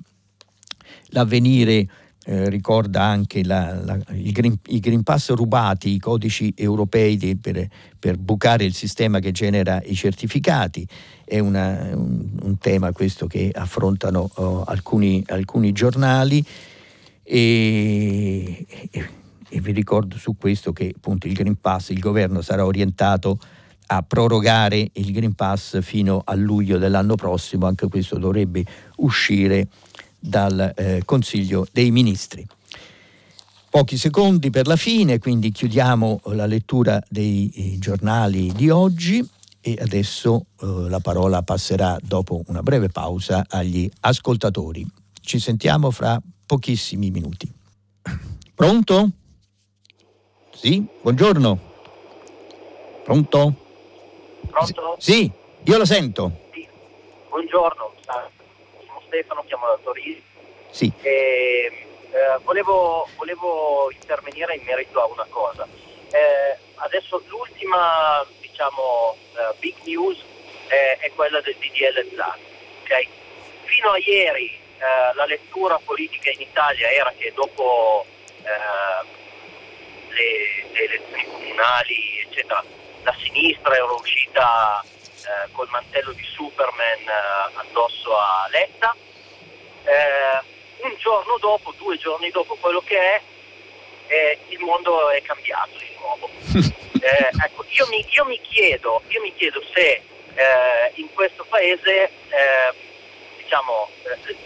L'avvenire 1.10 1.88
eh, 2.28 2.50
ricorda 2.50 3.04
anche 3.04 3.44
la, 3.44 3.80
la, 3.84 4.00
green, 4.08 4.58
i 4.70 4.80
Green 4.80 5.04
Pass 5.04 5.32
rubati, 5.34 5.94
i 5.94 6.00
codici 6.00 6.52
europei 6.56 7.18
di, 7.18 7.38
per, 7.38 7.68
per, 8.00 8.18
bucare 8.18 8.64
il 8.64 8.74
sistema 8.74 9.20
che 9.20 9.32
genera 9.32 9.80
i 9.86 9.94
certificati. 9.94 10.88
È 11.24 11.38
una, 11.38 11.92
un, 11.94 12.40
un, 12.42 12.58
tema 12.58 12.92
questo 12.94 13.28
che 13.28 13.52
affrontano 13.54 14.28
oh, 14.34 14.64
alcuni, 14.64 15.24
alcuni, 15.28 15.72
giornali 15.72 16.44
e, 17.22 18.66
e, 18.90 19.10
e, 19.50 19.62
vi 19.62 19.72
ricordo 19.72 20.18
su 20.18 20.36
questo 20.36 20.74
che 20.74 20.94
appunto 20.96 21.28
il 21.28 21.34
Green 21.34 21.60
Pass, 21.62 21.90
il 21.90 22.00
governo 22.00 22.42
sarà 22.42 22.66
orientato 22.66 23.38
a 23.88 24.02
prorogare 24.02 24.90
il 24.94 25.12
Green 25.12 25.34
Pass 25.34 25.82
fino 25.82 26.22
a 26.24 26.34
luglio 26.36 26.78
dell'anno 26.78 27.16
prossimo, 27.16 27.68
anche 27.68 27.88
questo 27.88 28.18
dovrebbe 28.18 28.66
uscire 28.98 29.68
dal 30.20 30.74
eh, 30.76 31.02
Consiglio 31.06 31.68
dei 31.72 31.92
Ministri. 31.92 32.46
Pochi 33.70 33.98
secondi 33.98 34.50
per 34.50 34.68
la 34.68 34.78
fine, 34.78 35.20
quindi 35.20 35.52
chiudiamo 35.52 36.22
la 36.28 36.46
lettura 36.46 37.04
dei 37.10 37.52
eh, 37.54 37.78
giornali 37.78 38.52
di 38.54 38.70
oggi 38.70 39.28
e 39.60 39.78
adesso 39.80 40.46
eh, 40.62 40.66
la 40.66 41.00
parola 41.00 41.42
passerà 41.44 41.98
dopo 42.02 42.42
una 42.48 42.64
breve 42.64 42.90
pausa 42.90 43.46
agli 43.50 43.90
ascoltatori. 44.02 44.86
Ci 45.20 45.40
sentiamo 45.40 45.92
fra 45.92 46.22
pochissimi 46.46 47.12
minuti. 47.12 47.52
Pronto? 48.54 49.10
Sì, 50.54 50.86
buongiorno. 51.02 51.60
Pronto? 53.04 53.65
Pronto? 54.56 54.96
Sì, 55.00 55.30
io 55.66 55.78
lo 55.78 55.84
sento. 55.84 56.32
Sì. 56.54 56.66
Buongiorno, 57.28 57.94
sono 58.06 59.02
Stefano, 59.06 59.44
chiamo 59.48 59.68
da 59.68 59.78
Torino. 59.84 60.22
Sì. 60.70 60.90
E, 61.02 61.88
eh, 62.10 62.40
volevo, 62.42 63.06
volevo, 63.18 63.92
intervenire 63.92 64.56
in 64.56 64.64
merito 64.64 65.02
a 65.02 65.08
una 65.08 65.26
cosa. 65.30 65.68
Eh, 66.10 66.58
adesso 66.76 67.22
l'ultima 67.28 68.26
diciamo, 68.40 69.18
uh, 69.34 69.60
big 69.60 69.76
news 69.84 70.24
è, 70.68 71.00
è, 71.02 71.12
quella 71.14 71.42
del 71.42 71.58
DDL 71.58 72.16
ZAN. 72.16 72.40
Okay? 72.84 73.10
Fino 73.66 73.90
a 73.90 73.98
ieri 73.98 74.48
eh, 74.48 75.14
la 75.16 75.26
lettura 75.26 75.78
politica 75.84 76.30
in 76.30 76.40
Italia 76.40 76.90
era 76.92 77.14
che 77.18 77.34
dopo 77.36 78.06
eh, 78.42 79.06
le, 80.14 80.72
le 80.72 80.86
elezioni 80.86 81.26
comunali, 81.26 82.20
eccetera, 82.26 82.64
la 83.06 83.16
sinistra 83.22 83.76
era 83.76 83.94
uscita 83.94 84.84
eh, 84.84 85.52
col 85.52 85.70
mantello 85.70 86.12
di 86.12 86.24
Superman 86.24 87.00
eh, 87.00 87.52
addosso 87.54 88.18
a 88.18 88.48
Letta. 88.50 88.96
Eh, 89.84 90.54
un 90.84 90.96
giorno 90.98 91.38
dopo, 91.40 91.74
due 91.78 91.98
giorni 91.98 92.30
dopo 92.32 92.56
quello 92.56 92.82
che 92.82 92.98
è, 92.98 94.38
il 94.50 94.60
mondo 94.60 95.10
è 95.10 95.22
cambiato 95.22 95.78
di 95.78 95.96
nuovo. 95.98 96.30
Eh, 97.06 97.30
ecco, 97.40 97.64
io, 97.68 97.86
mi, 97.90 98.04
io, 98.10 98.26
mi 98.26 98.42
chiedo, 98.42 99.04
io 99.10 99.22
mi 99.22 99.32
chiedo 99.36 99.62
se 99.76 100.02
eh, 100.34 100.92
in 100.96 101.14
questo 101.14 101.46
paese 101.48 102.06
eh, 102.06 102.74
diciamo, 103.38 103.88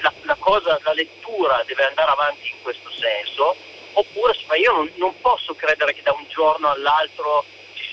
la, 0.02 0.12
la, 0.24 0.36
cosa, 0.38 0.78
la 0.84 0.92
lettura 0.92 1.64
deve 1.66 1.86
andare 1.86 2.12
avanti 2.12 2.50
in 2.50 2.62
questo 2.62 2.92
senso, 2.92 3.56
oppure 3.94 4.36
ma 4.48 4.58
io 4.58 4.74
non, 4.74 4.92
non 4.96 5.22
posso 5.22 5.56
credere 5.56 5.94
che 5.94 6.02
da 6.02 6.12
un 6.12 6.26
giorno 6.28 6.70
all'altro 6.70 7.46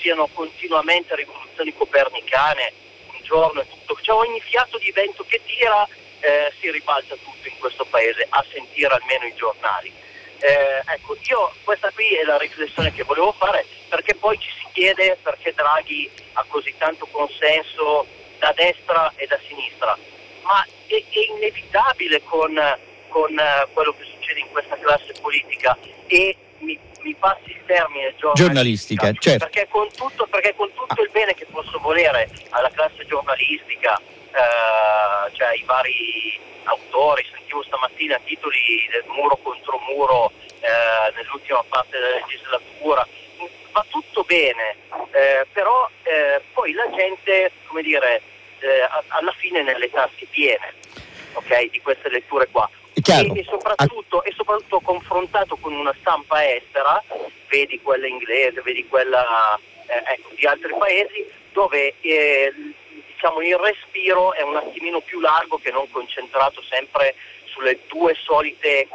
siano 0.07 0.27
continuamente 0.27 1.15
rivoluzioni 1.15 1.73
copernicane, 1.73 2.71
un 3.11 3.19
giorno 3.23 3.59
e 3.59 3.67
tutto, 3.67 3.99
cioè 4.01 4.15
ogni 4.15 4.39
fiato 4.39 4.77
di 4.77 4.89
vento 4.91 5.25
che 5.27 5.41
tira 5.43 5.85
eh, 6.21 6.53
si 6.61 6.71
ribalta 6.71 7.15
tutto 7.15 7.45
in 7.49 7.57
questo 7.59 7.83
paese, 7.83 8.25
a 8.29 8.45
sentire 8.49 8.93
almeno 8.93 9.25
i 9.25 9.35
giornali. 9.35 9.91
Eh, 10.39 10.81
ecco, 10.85 11.17
io 11.27 11.51
questa 11.65 11.91
qui 11.91 12.15
è 12.15 12.23
la 12.23 12.37
riflessione 12.37 12.93
che 12.93 13.03
volevo 13.03 13.33
fare 13.33 13.65
perché 13.89 14.15
poi 14.15 14.39
ci 14.39 14.49
si 14.51 14.67
chiede 14.71 15.17
perché 15.21 15.51
Draghi 15.53 16.09
ha 16.33 16.45
così 16.47 16.73
tanto 16.77 17.05
consenso 17.07 18.05
da 18.37 18.53
destra 18.55 19.11
e 19.17 19.27
da 19.27 19.37
sinistra, 19.45 19.97
ma 20.43 20.65
è, 20.85 20.93
è 20.93 21.19
inevitabile 21.35 22.23
con, 22.23 22.55
con 23.09 23.33
uh, 23.33 23.73
quello 23.73 23.91
che 23.91 24.05
succede 24.05 24.39
in 24.39 24.49
questa 24.51 24.77
classe 24.77 25.11
politica 25.19 25.77
e 26.05 26.37
mi, 26.59 26.79
mi 27.01 27.15
passi 27.15 27.51
il 27.51 27.61
termine 27.65 28.15
giornalistica, 28.33 29.11
certo. 29.13 29.45
perché, 29.45 29.67
con 29.69 29.87
tutto, 29.93 30.25
perché 30.27 30.53
con 30.55 30.71
tutto 30.73 31.01
il 31.01 31.09
bene 31.11 31.33
che 31.33 31.45
posso 31.49 31.79
volere 31.79 32.29
alla 32.49 32.69
classe 32.69 33.05
giornalistica, 33.05 33.99
eh, 33.99 35.31
cioè 35.33 35.47
ai 35.47 35.63
vari 35.65 36.39
autori, 36.63 37.25
sentivo 37.31 37.63
stamattina 37.63 38.19
titoli 38.23 38.87
del 38.91 39.05
muro 39.07 39.37
contro 39.37 39.79
muro 39.87 40.31
eh, 40.59 41.13
nell'ultima 41.15 41.63
parte 41.67 41.97
della 41.97 42.15
legislatura, 42.15 43.07
va 43.71 43.85
tutto 43.89 44.23
bene, 44.23 44.75
eh, 45.11 45.45
però 45.51 45.89
eh, 46.03 46.41
poi 46.53 46.73
la 46.73 46.89
gente, 46.95 47.51
come 47.67 47.81
dire, 47.81 48.21
eh, 48.59 48.87
alla 49.07 49.33
fine 49.37 49.61
nelle 49.61 49.89
tasche 49.89 50.25
piene 50.29 50.73
okay, 51.33 51.69
di 51.69 51.81
queste 51.81 52.09
letture 52.09 52.47
qua. 52.47 52.69
E, 53.33 53.39
e, 53.39 53.43
soprattutto, 53.43 54.23
e, 54.23 54.33
soprattutto, 54.35 54.79
confrontato 54.79 55.55
con 55.57 55.73
una 55.73 55.93
stampa 55.99 56.47
estera, 56.47 57.01
vedi 57.49 57.79
quella 57.81 58.07
inglese, 58.07 58.61
vedi 58.61 58.87
quella 58.87 59.57
eh, 59.87 60.03
ecco, 60.13 60.29
di 60.35 60.45
altri 60.45 60.73
paesi, 60.77 61.25
dove 61.51 61.93
eh, 62.01 62.53
diciamo, 63.13 63.41
il 63.41 63.57
respiro 63.57 64.33
è 64.33 64.41
un 64.41 64.55
attimino 64.55 64.99
più 65.01 65.19
largo 65.19 65.57
che 65.57 65.71
non 65.71 65.89
concentrato 65.91 66.61
sempre 66.63 67.15
sulle 67.45 67.79
due 67.87 68.15
solite 68.15 68.81
eh, 68.81 68.87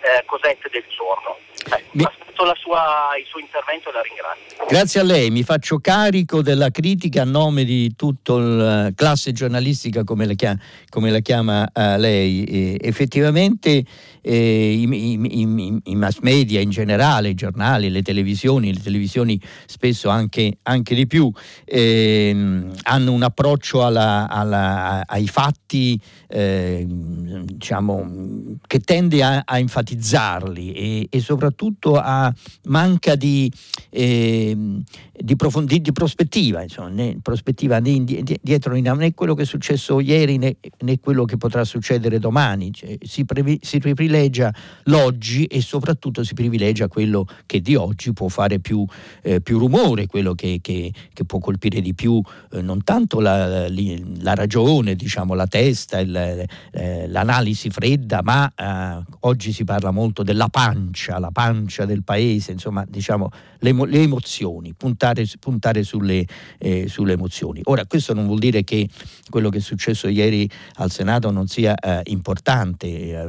eh, 0.00 0.24
cosette 0.26 0.68
del 0.70 0.84
giorno. 0.88 1.36
Eh, 1.76 1.84
Mi... 1.92 2.04
Aspetto 2.04 2.30
sua, 2.70 3.10
il 3.18 3.26
suo 3.26 3.40
intervento 3.40 3.88
e 3.88 3.92
la 3.92 4.00
ringrazio. 4.02 4.66
Grazie 4.68 5.00
a 5.00 5.02
lei, 5.02 5.30
mi 5.30 5.42
faccio 5.42 5.78
carico 5.78 6.42
della 6.42 6.70
critica 6.70 7.22
a 7.22 7.24
nome 7.24 7.64
di 7.64 7.94
tutta 7.96 8.34
la 8.34 8.86
eh, 8.86 8.94
classe 8.94 9.32
giornalistica 9.32 10.04
come 10.04 10.26
la 10.26 10.34
chiama, 10.34 10.58
come 10.88 11.10
la 11.10 11.18
chiama 11.18 11.68
uh, 11.72 11.96
lei. 11.96 12.44
E 12.44 12.78
effettivamente 12.80 13.84
eh, 14.22 14.72
i, 14.72 14.88
i, 14.88 15.40
i, 15.40 15.80
i, 15.84 15.94
mass 15.96 16.18
media 16.20 16.60
in 16.60 16.70
generale, 16.70 17.30
i 17.30 17.34
giornali, 17.34 17.90
le 17.90 18.02
televisioni, 18.02 18.72
le 18.72 18.80
televisioni 18.80 19.40
spesso 19.66 20.08
anche, 20.08 20.58
anche 20.62 20.94
di 20.94 21.06
più, 21.06 21.30
eh, 21.64 22.64
hanno 22.82 23.12
un 23.12 23.22
approccio 23.22 23.84
alla, 23.84 24.28
alla, 24.28 25.06
ai 25.06 25.26
fatti 25.26 26.00
eh, 26.28 26.86
diciamo, 26.86 28.58
che 28.66 28.80
tende 28.80 29.22
a, 29.22 29.42
a 29.44 29.58
enfatizzarli 29.58 30.72
e, 30.72 31.06
e, 31.10 31.20
soprattutto 31.20 31.96
a 31.96 32.32
manca 32.64 33.16
di, 33.16 33.50
ehm, 33.90 34.82
di, 35.12 35.36
profondi, 35.36 35.80
di 35.80 35.92
prospettiva, 35.92 36.62
insomma, 36.62 36.88
né, 36.88 37.18
prospettiva 37.20 37.78
né 37.78 38.04
dietro 38.04 38.74
né 38.74 39.14
quello 39.14 39.34
che 39.34 39.42
è 39.42 39.46
successo 39.46 40.00
ieri 40.00 40.38
né, 40.38 40.56
né 40.80 41.00
quello 41.00 41.24
che 41.24 41.36
potrà 41.36 41.64
succedere 41.64 42.18
domani. 42.18 42.72
Cioè, 42.72 42.98
si, 43.02 43.24
previ, 43.24 43.58
si 43.62 43.78
privilegia 44.10 44.52
l'oggi 44.84 45.44
e 45.44 45.60
soprattutto 45.60 46.24
si 46.24 46.34
privilegia 46.34 46.88
quello 46.88 47.26
che 47.46 47.60
di 47.60 47.76
oggi 47.76 48.12
può 48.12 48.26
fare 48.28 48.58
più, 48.58 48.84
eh, 49.22 49.40
più 49.40 49.58
rumore, 49.58 50.06
quello 50.06 50.34
che, 50.34 50.58
che, 50.60 50.92
che, 51.12 51.24
può 51.24 51.38
colpire 51.38 51.80
di 51.80 51.94
più 51.94 52.20
eh, 52.52 52.60
non 52.60 52.82
tanto 52.82 53.20
la, 53.20 53.68
la 53.68 54.34
ragione, 54.34 54.96
diciamo, 54.96 55.34
la 55.34 55.46
testa, 55.46 56.00
il, 56.00 56.44
eh, 56.72 57.08
l'analisi 57.08 57.70
fredda, 57.70 58.20
ma 58.22 58.52
eh, 58.52 59.04
oggi 59.20 59.52
si 59.52 59.62
parla 59.64 59.92
molto 59.92 60.24
della 60.24 60.48
pancia, 60.48 61.18
la 61.20 61.30
pancia 61.30 61.84
del 61.84 62.02
paese, 62.02 62.52
insomma, 62.52 62.84
diciamo, 62.88 63.30
le, 63.60 63.72
le 63.72 64.02
emozioni, 64.02 64.74
puntare, 64.74 65.24
puntare 65.38 65.82
sulle, 65.82 66.26
eh, 66.58 66.88
sulle, 66.88 67.12
emozioni. 67.12 67.60
Ora, 67.64 67.86
questo 67.86 68.14
non 68.14 68.26
vuol 68.26 68.38
dire 68.38 68.64
che 68.64 68.88
quello 69.28 69.48
che 69.48 69.58
è 69.58 69.60
successo 69.60 70.08
ieri 70.08 70.48
al 70.76 70.90
Senato 70.90 71.30
non 71.30 71.46
sia 71.46 71.74
eh, 71.74 72.00
importante, 72.06 72.86
eh, 72.86 73.28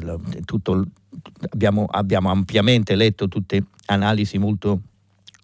tutto, 0.73 1.47
abbiamo, 1.49 1.85
abbiamo 1.89 2.29
ampiamente 2.29 2.95
letto 2.95 3.27
tutte 3.27 3.63
analisi 3.85 4.37
molto 4.37 4.81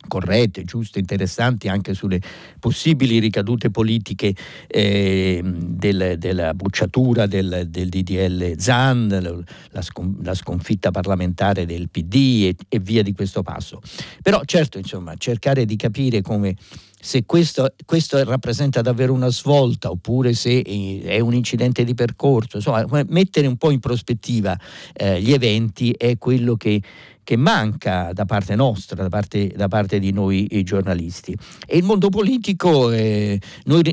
corrette, 0.08 0.64
giuste, 0.64 1.00
interessanti 1.00 1.68
anche 1.68 1.94
sulle 1.94 2.22
possibili 2.60 3.20
ricadute 3.20 3.70
politiche 3.70 4.34
eh, 4.68 5.42
del, 5.44 6.16
della 6.18 6.54
bocciatura 6.54 7.28
del, 7.28 7.68
del, 7.70 7.90
DDL 7.90 8.58
ZAN, 8.58 9.46
la, 9.72 9.82
scon, 9.82 10.18
la, 10.24 10.34
sconfitta 10.34 10.92
parlamentare 10.92 11.66
del 11.66 11.90
PD 11.90 12.46
e, 12.46 12.56
e, 12.70 12.80
via 12.80 13.04
di 13.04 13.14
questo 13.14 13.44
passo. 13.44 13.82
Però 14.22 14.42
certo, 14.46 14.78
insomma, 14.78 15.16
cercare 15.18 15.66
di 15.66 15.76
capire 15.76 16.22
come 16.22 16.56
se 17.00 17.26
questo, 17.26 17.74
questo, 17.86 18.24
rappresenta 18.24 18.82
davvero 18.82 19.14
una 19.14 19.30
svolta 19.30 19.90
oppure 19.90 20.34
se 20.34 20.62
è 20.62 21.20
un 21.20 21.34
incidente 21.34 21.84
di 21.84 21.94
percorso, 21.94 22.58
insomma, 22.58 22.86
mettere 23.08 23.48
un 23.48 23.58
po' 23.58 23.72
in 23.72 23.80
prospettiva 23.80 24.58
eh, 24.94 25.22
gli 25.22 25.32
eventi 25.32 25.92
è 25.92 26.18
quello 26.18 26.56
che 26.56 26.82
che 27.28 27.36
manca 27.36 28.14
da 28.14 28.24
parte 28.24 28.56
nostra, 28.56 29.04
da 29.04 29.10
parte, 29.10 29.52
da 29.54 29.68
parte 29.68 30.00
di 30.00 30.14
noi 30.14 30.48
giornalisti. 30.64 31.36
E 31.66 31.76
il 31.76 31.84
mondo 31.84 32.08
politico, 32.08 32.90
eh, 32.90 33.38
noi, 33.66 33.84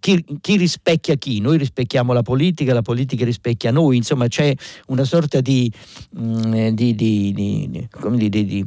chi, 0.00 0.24
chi, 0.40 0.56
rispecchia 0.56 1.14
chi? 1.14 1.38
Noi 1.38 1.56
rispecchiamo 1.56 2.12
la 2.12 2.22
politica, 2.22 2.74
la 2.74 2.82
politica 2.82 3.24
rispecchia 3.24 3.70
noi, 3.70 3.96
insomma 3.96 4.26
c'è 4.26 4.52
una 4.88 5.04
sorta 5.04 5.40
di, 5.40 5.72
mh, 6.10 6.48
mm, 6.48 6.68
di, 6.70 6.94
di, 6.96 8.66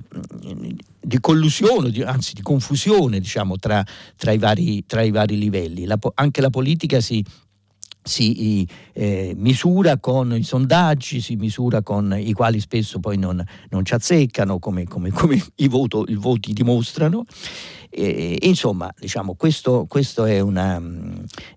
di 1.01 1.19
collusione, 1.19 1.91
anzi 2.05 2.33
di 2.33 2.41
confusione 2.41 3.19
diciamo, 3.19 3.57
tra, 3.57 3.85
tra, 4.15 4.31
i 4.31 4.37
vari, 4.37 4.85
tra, 4.85 5.01
i 5.01 5.11
vari, 5.11 5.37
livelli. 5.37 5.83
La, 5.83 5.99
anche 6.13 6.39
la 6.39 6.49
politica 6.49 7.01
si 7.01 7.21
si 8.03 8.67
eh, 8.93 9.33
misura 9.37 9.97
con 9.97 10.35
i 10.35 10.43
sondaggi, 10.43 11.21
si 11.21 11.35
misura 11.35 11.81
con 11.81 12.13
i 12.17 12.33
quali 12.33 12.59
spesso 12.59 12.99
poi 12.99 13.17
non, 13.17 13.43
non 13.69 13.85
ci 13.85 13.93
azzeccano, 13.93 14.59
come, 14.59 14.83
come, 14.85 15.09
come 15.11 15.41
i, 15.55 15.67
voto, 15.67 16.03
i, 16.07 16.15
voti 16.15 16.53
dimostrano. 16.53 17.25
E, 17.89 18.37
insomma, 18.41 18.91
diciamo, 18.99 19.35
questo, 19.35 19.85
questo 19.87 20.25
è 20.25 20.39
una, 20.39 20.81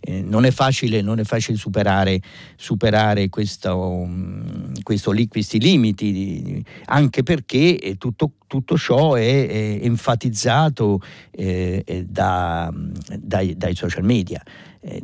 eh, 0.00 0.22
non 0.22 0.44
è 0.44 0.50
facile, 0.50 1.00
non 1.00 1.18
è 1.18 1.24
facile 1.24 1.56
superare, 1.56 2.20
superare 2.56 3.28
questo, 3.28 3.76
um, 3.76 4.72
questo, 4.82 5.12
questi 5.28 5.58
limiti, 5.58 6.64
anche 6.84 7.22
perché 7.22 7.96
tutto, 7.98 8.32
tutto 8.46 8.76
ciò 8.76 9.14
è, 9.14 9.48
è 9.48 9.78
enfatizzato 9.82 11.00
eh, 11.30 12.04
da, 12.08 12.72
dai, 13.18 13.56
dai 13.56 13.74
social 13.74 14.04
media. 14.04 14.42
Eh, 14.80 15.02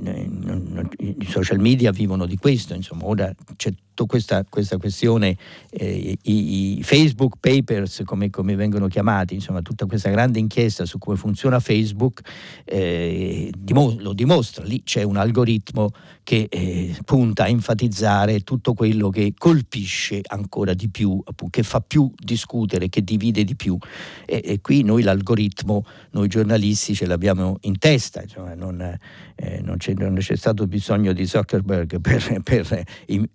i 0.99 1.27
social 1.29 1.59
media 1.59 1.91
vivono 1.91 2.27
di 2.27 2.37
questo, 2.37 2.75
insomma, 2.75 3.07
ora 3.07 3.33
c'è 3.57 3.73
tutta 3.95 4.07
questa, 4.07 4.45
questa 4.49 4.79
questione, 4.79 5.37
eh, 5.71 6.17
i, 6.23 6.79
i, 6.79 6.83
Facebook 6.83 7.37
Papers 7.39 8.03
come, 8.05 8.31
come, 8.31 8.57
vengono 8.57 8.89
chiamati, 8.89 9.35
insomma 9.35 9.63
tutta 9.63 9.87
questa 9.87 10.11
grande 10.11 10.39
inchiesta 10.39 10.85
su 10.87 10.99
come 10.99 11.17
funziona 11.17 11.61
Facebook 11.61 12.21
eh, 12.65 13.51
lo 13.99 14.13
dimostra, 14.13 14.65
lì 14.65 14.83
c'è 14.83 15.03
un 15.03 15.17
algoritmo 15.17 15.91
che 16.25 16.47
eh, 16.49 16.97
punta 17.05 17.45
a 17.45 17.49
enfatizzare 17.49 18.41
tutto 18.41 18.75
quello 18.75 19.11
che 19.11 19.35
colpisce 19.37 20.21
ancora 20.27 20.73
di 20.73 20.89
più, 20.89 21.23
che 21.51 21.63
fa 21.63 21.81
più 21.81 22.11
discutere, 22.17 22.89
che 22.89 23.03
divide 23.03 23.45
di 23.45 23.57
più. 23.57 23.77
E, 24.25 24.41
e, 24.45 24.61
qui 24.61 24.83
noi 24.83 25.03
l'algoritmo, 25.03 25.85
noi 26.13 26.29
giornalisti 26.29 26.95
ce 26.95 27.07
l'abbiamo 27.07 27.59
in 27.63 27.79
testa, 27.79 28.23
insomma, 28.23 28.55
non, 28.55 28.81
eh, 29.35 29.61
non, 29.63 29.77
c'è, 29.79 29.95
non, 29.95 30.15
c'è, 30.15 30.37
stato 30.37 30.67
bisogno 30.67 31.13
di 31.13 31.27
Zuckerberg 31.27 32.01
per, 32.01 32.41
per, 32.43 32.85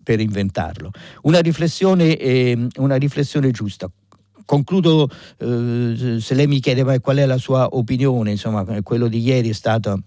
per 0.03 0.19
inventarlo. 0.47 0.91
Una 1.23 1.39
riflessione, 1.39 2.15
eh, 2.17 2.67
una 2.77 2.95
riflessione 2.95 3.51
giusta 3.51 3.89
concludo 4.45 5.09
eh, 5.39 6.17
se 6.21 6.33
lei 6.33 6.47
mi 6.47 6.61
chiede 6.61 7.01
qual 7.01 7.17
è 7.17 7.25
la 7.25 7.37
sua 7.37 7.67
opinione, 7.71 8.31
insomma, 8.31 8.63
quello 8.81 9.09
di 9.09 9.19
ieri 9.19 9.49
è 9.49 9.53
stato 9.53 10.01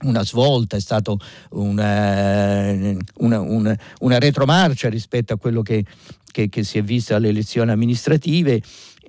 una 0.00 0.24
svolta, 0.24 0.76
è 0.76 0.80
stata 0.80 1.14
una, 1.50 2.72
una, 3.18 3.40
una, 3.40 3.78
una, 4.00 4.18
retromarcia 4.18 4.88
rispetto 4.88 5.32
a 5.32 5.38
quello 5.38 5.62
che, 5.62 5.84
che, 6.32 6.48
che 6.48 6.64
si 6.64 6.78
è 6.78 6.82
visto 6.82 7.14
alle 7.14 7.28
elezioni 7.28 7.70
amministrative. 7.70 8.60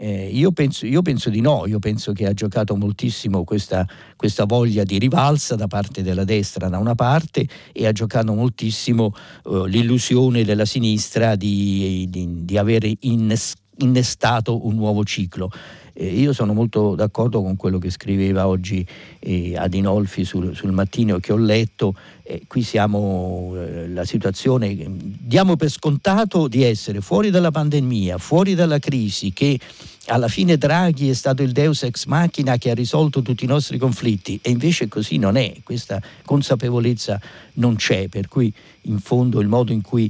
Eh, 0.01 0.29
io, 0.31 0.53
penso, 0.53 0.85
io, 0.85 1.01
penso, 1.01 1.29
di 1.29 1.41
no, 1.41 1.65
io 1.67 1.79
penso 1.79 2.13
che 2.13 2.25
ha 2.25 2.31
giocato 2.31 2.73
moltissimo 2.77 3.43
questa, 3.43 3.85
questa, 4.15 4.45
voglia 4.45 4.85
di 4.85 4.97
rivalsa 4.97 5.55
da 5.55 5.67
parte 5.67 6.01
della 6.01 6.23
destra 6.23 6.69
da 6.69 6.77
una 6.77 6.95
parte 6.95 7.45
e 7.73 7.85
ha 7.85 7.91
giocato 7.91 8.33
moltissimo 8.33 9.13
eh, 9.45 9.63
l'illusione 9.67 10.45
della 10.45 10.63
sinistra 10.63 11.35
di, 11.35 12.07
di, 12.09 12.45
di 12.45 12.57
avere 12.57 12.95
innestato 13.01 14.65
un 14.65 14.75
nuovo 14.75 15.03
ciclo. 15.03 15.51
Eh, 16.01 16.17
io 16.17 16.31
sono 16.31 16.53
molto 16.53 16.95
d'accordo 16.95 17.41
con 17.41 17.57
quello 17.57 17.77
che 17.77 17.89
scriveva 17.89 18.47
oggi 18.47 18.87
eh, 19.19 19.57
Adinolfi 19.57 20.23
sul, 20.23 20.55
sul 20.55 20.71
mattino 20.71 21.19
che 21.19 21.33
ho 21.33 21.37
letto. 21.37 21.93
Eh, 22.23 22.43
qui 22.47 22.63
siamo, 22.63 23.51
eh, 23.57 23.89
la 23.89 24.05
situazione, 24.05 24.77
diamo 24.77 25.57
per 25.57 25.69
scontato 25.69 26.47
di 26.47 26.63
essere 26.63 27.01
fuori 27.01 27.31
dalla 27.31 27.51
pandemia, 27.51 28.17
fuori 28.17 28.55
dalla 28.55 28.79
crisi, 28.79 29.33
che 29.33 29.59
alla 30.05 30.29
fine 30.29 30.57
Draghi 30.57 31.09
è 31.09 31.13
stato 31.13 31.43
il 31.43 31.51
deus 31.51 31.83
ex 31.83 32.05
machina 32.05 32.57
che 32.57 32.71
ha 32.71 32.73
risolto 32.73 33.21
tutti 33.21 33.43
i 33.43 33.47
nostri 33.47 33.77
conflitti. 33.77 34.39
E 34.41 34.51
invece 34.51 34.87
così 34.87 35.17
non 35.17 35.35
è, 35.35 35.53
questa 35.63 36.01
consapevolezza 36.23 37.19
non 37.55 37.75
c'è, 37.75 38.07
per 38.07 38.29
cui 38.29 38.53
in 38.83 38.99
fondo 38.99 39.41
il 39.41 39.49
modo 39.49 39.73
in 39.73 39.81
cui 39.81 40.09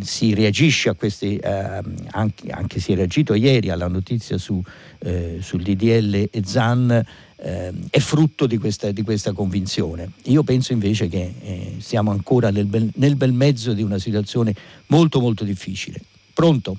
si 0.00 0.34
reagisce 0.34 0.88
a 0.88 0.94
questi, 0.94 1.36
eh, 1.36 1.80
anche, 2.10 2.50
anche, 2.50 2.80
si 2.80 2.92
è 2.92 2.94
reagito 2.94 3.34
ieri 3.34 3.70
alla 3.70 3.88
notizia 3.88 4.38
su, 4.38 4.62
eh, 5.00 5.38
sul 5.40 5.62
DDL 5.62 6.28
e 6.30 6.42
ZAN, 6.44 7.04
eh, 7.36 7.72
è 7.90 7.98
frutto 7.98 8.46
di 8.46 8.58
questa, 8.58 8.90
di 8.92 9.02
questa, 9.02 9.32
convinzione. 9.32 10.12
Io 10.24 10.42
penso 10.42 10.72
invece 10.72 11.08
che 11.08 11.34
eh, 11.40 11.74
siamo 11.78 12.10
ancora 12.10 12.50
nel 12.50 12.66
bel, 12.66 12.90
nel 12.96 13.16
bel 13.16 13.32
mezzo 13.32 13.72
di 13.72 13.82
una 13.82 13.98
situazione 13.98 14.54
molto 14.86 15.20
molto 15.20 15.44
difficile. 15.44 16.00
Pronto? 16.32 16.78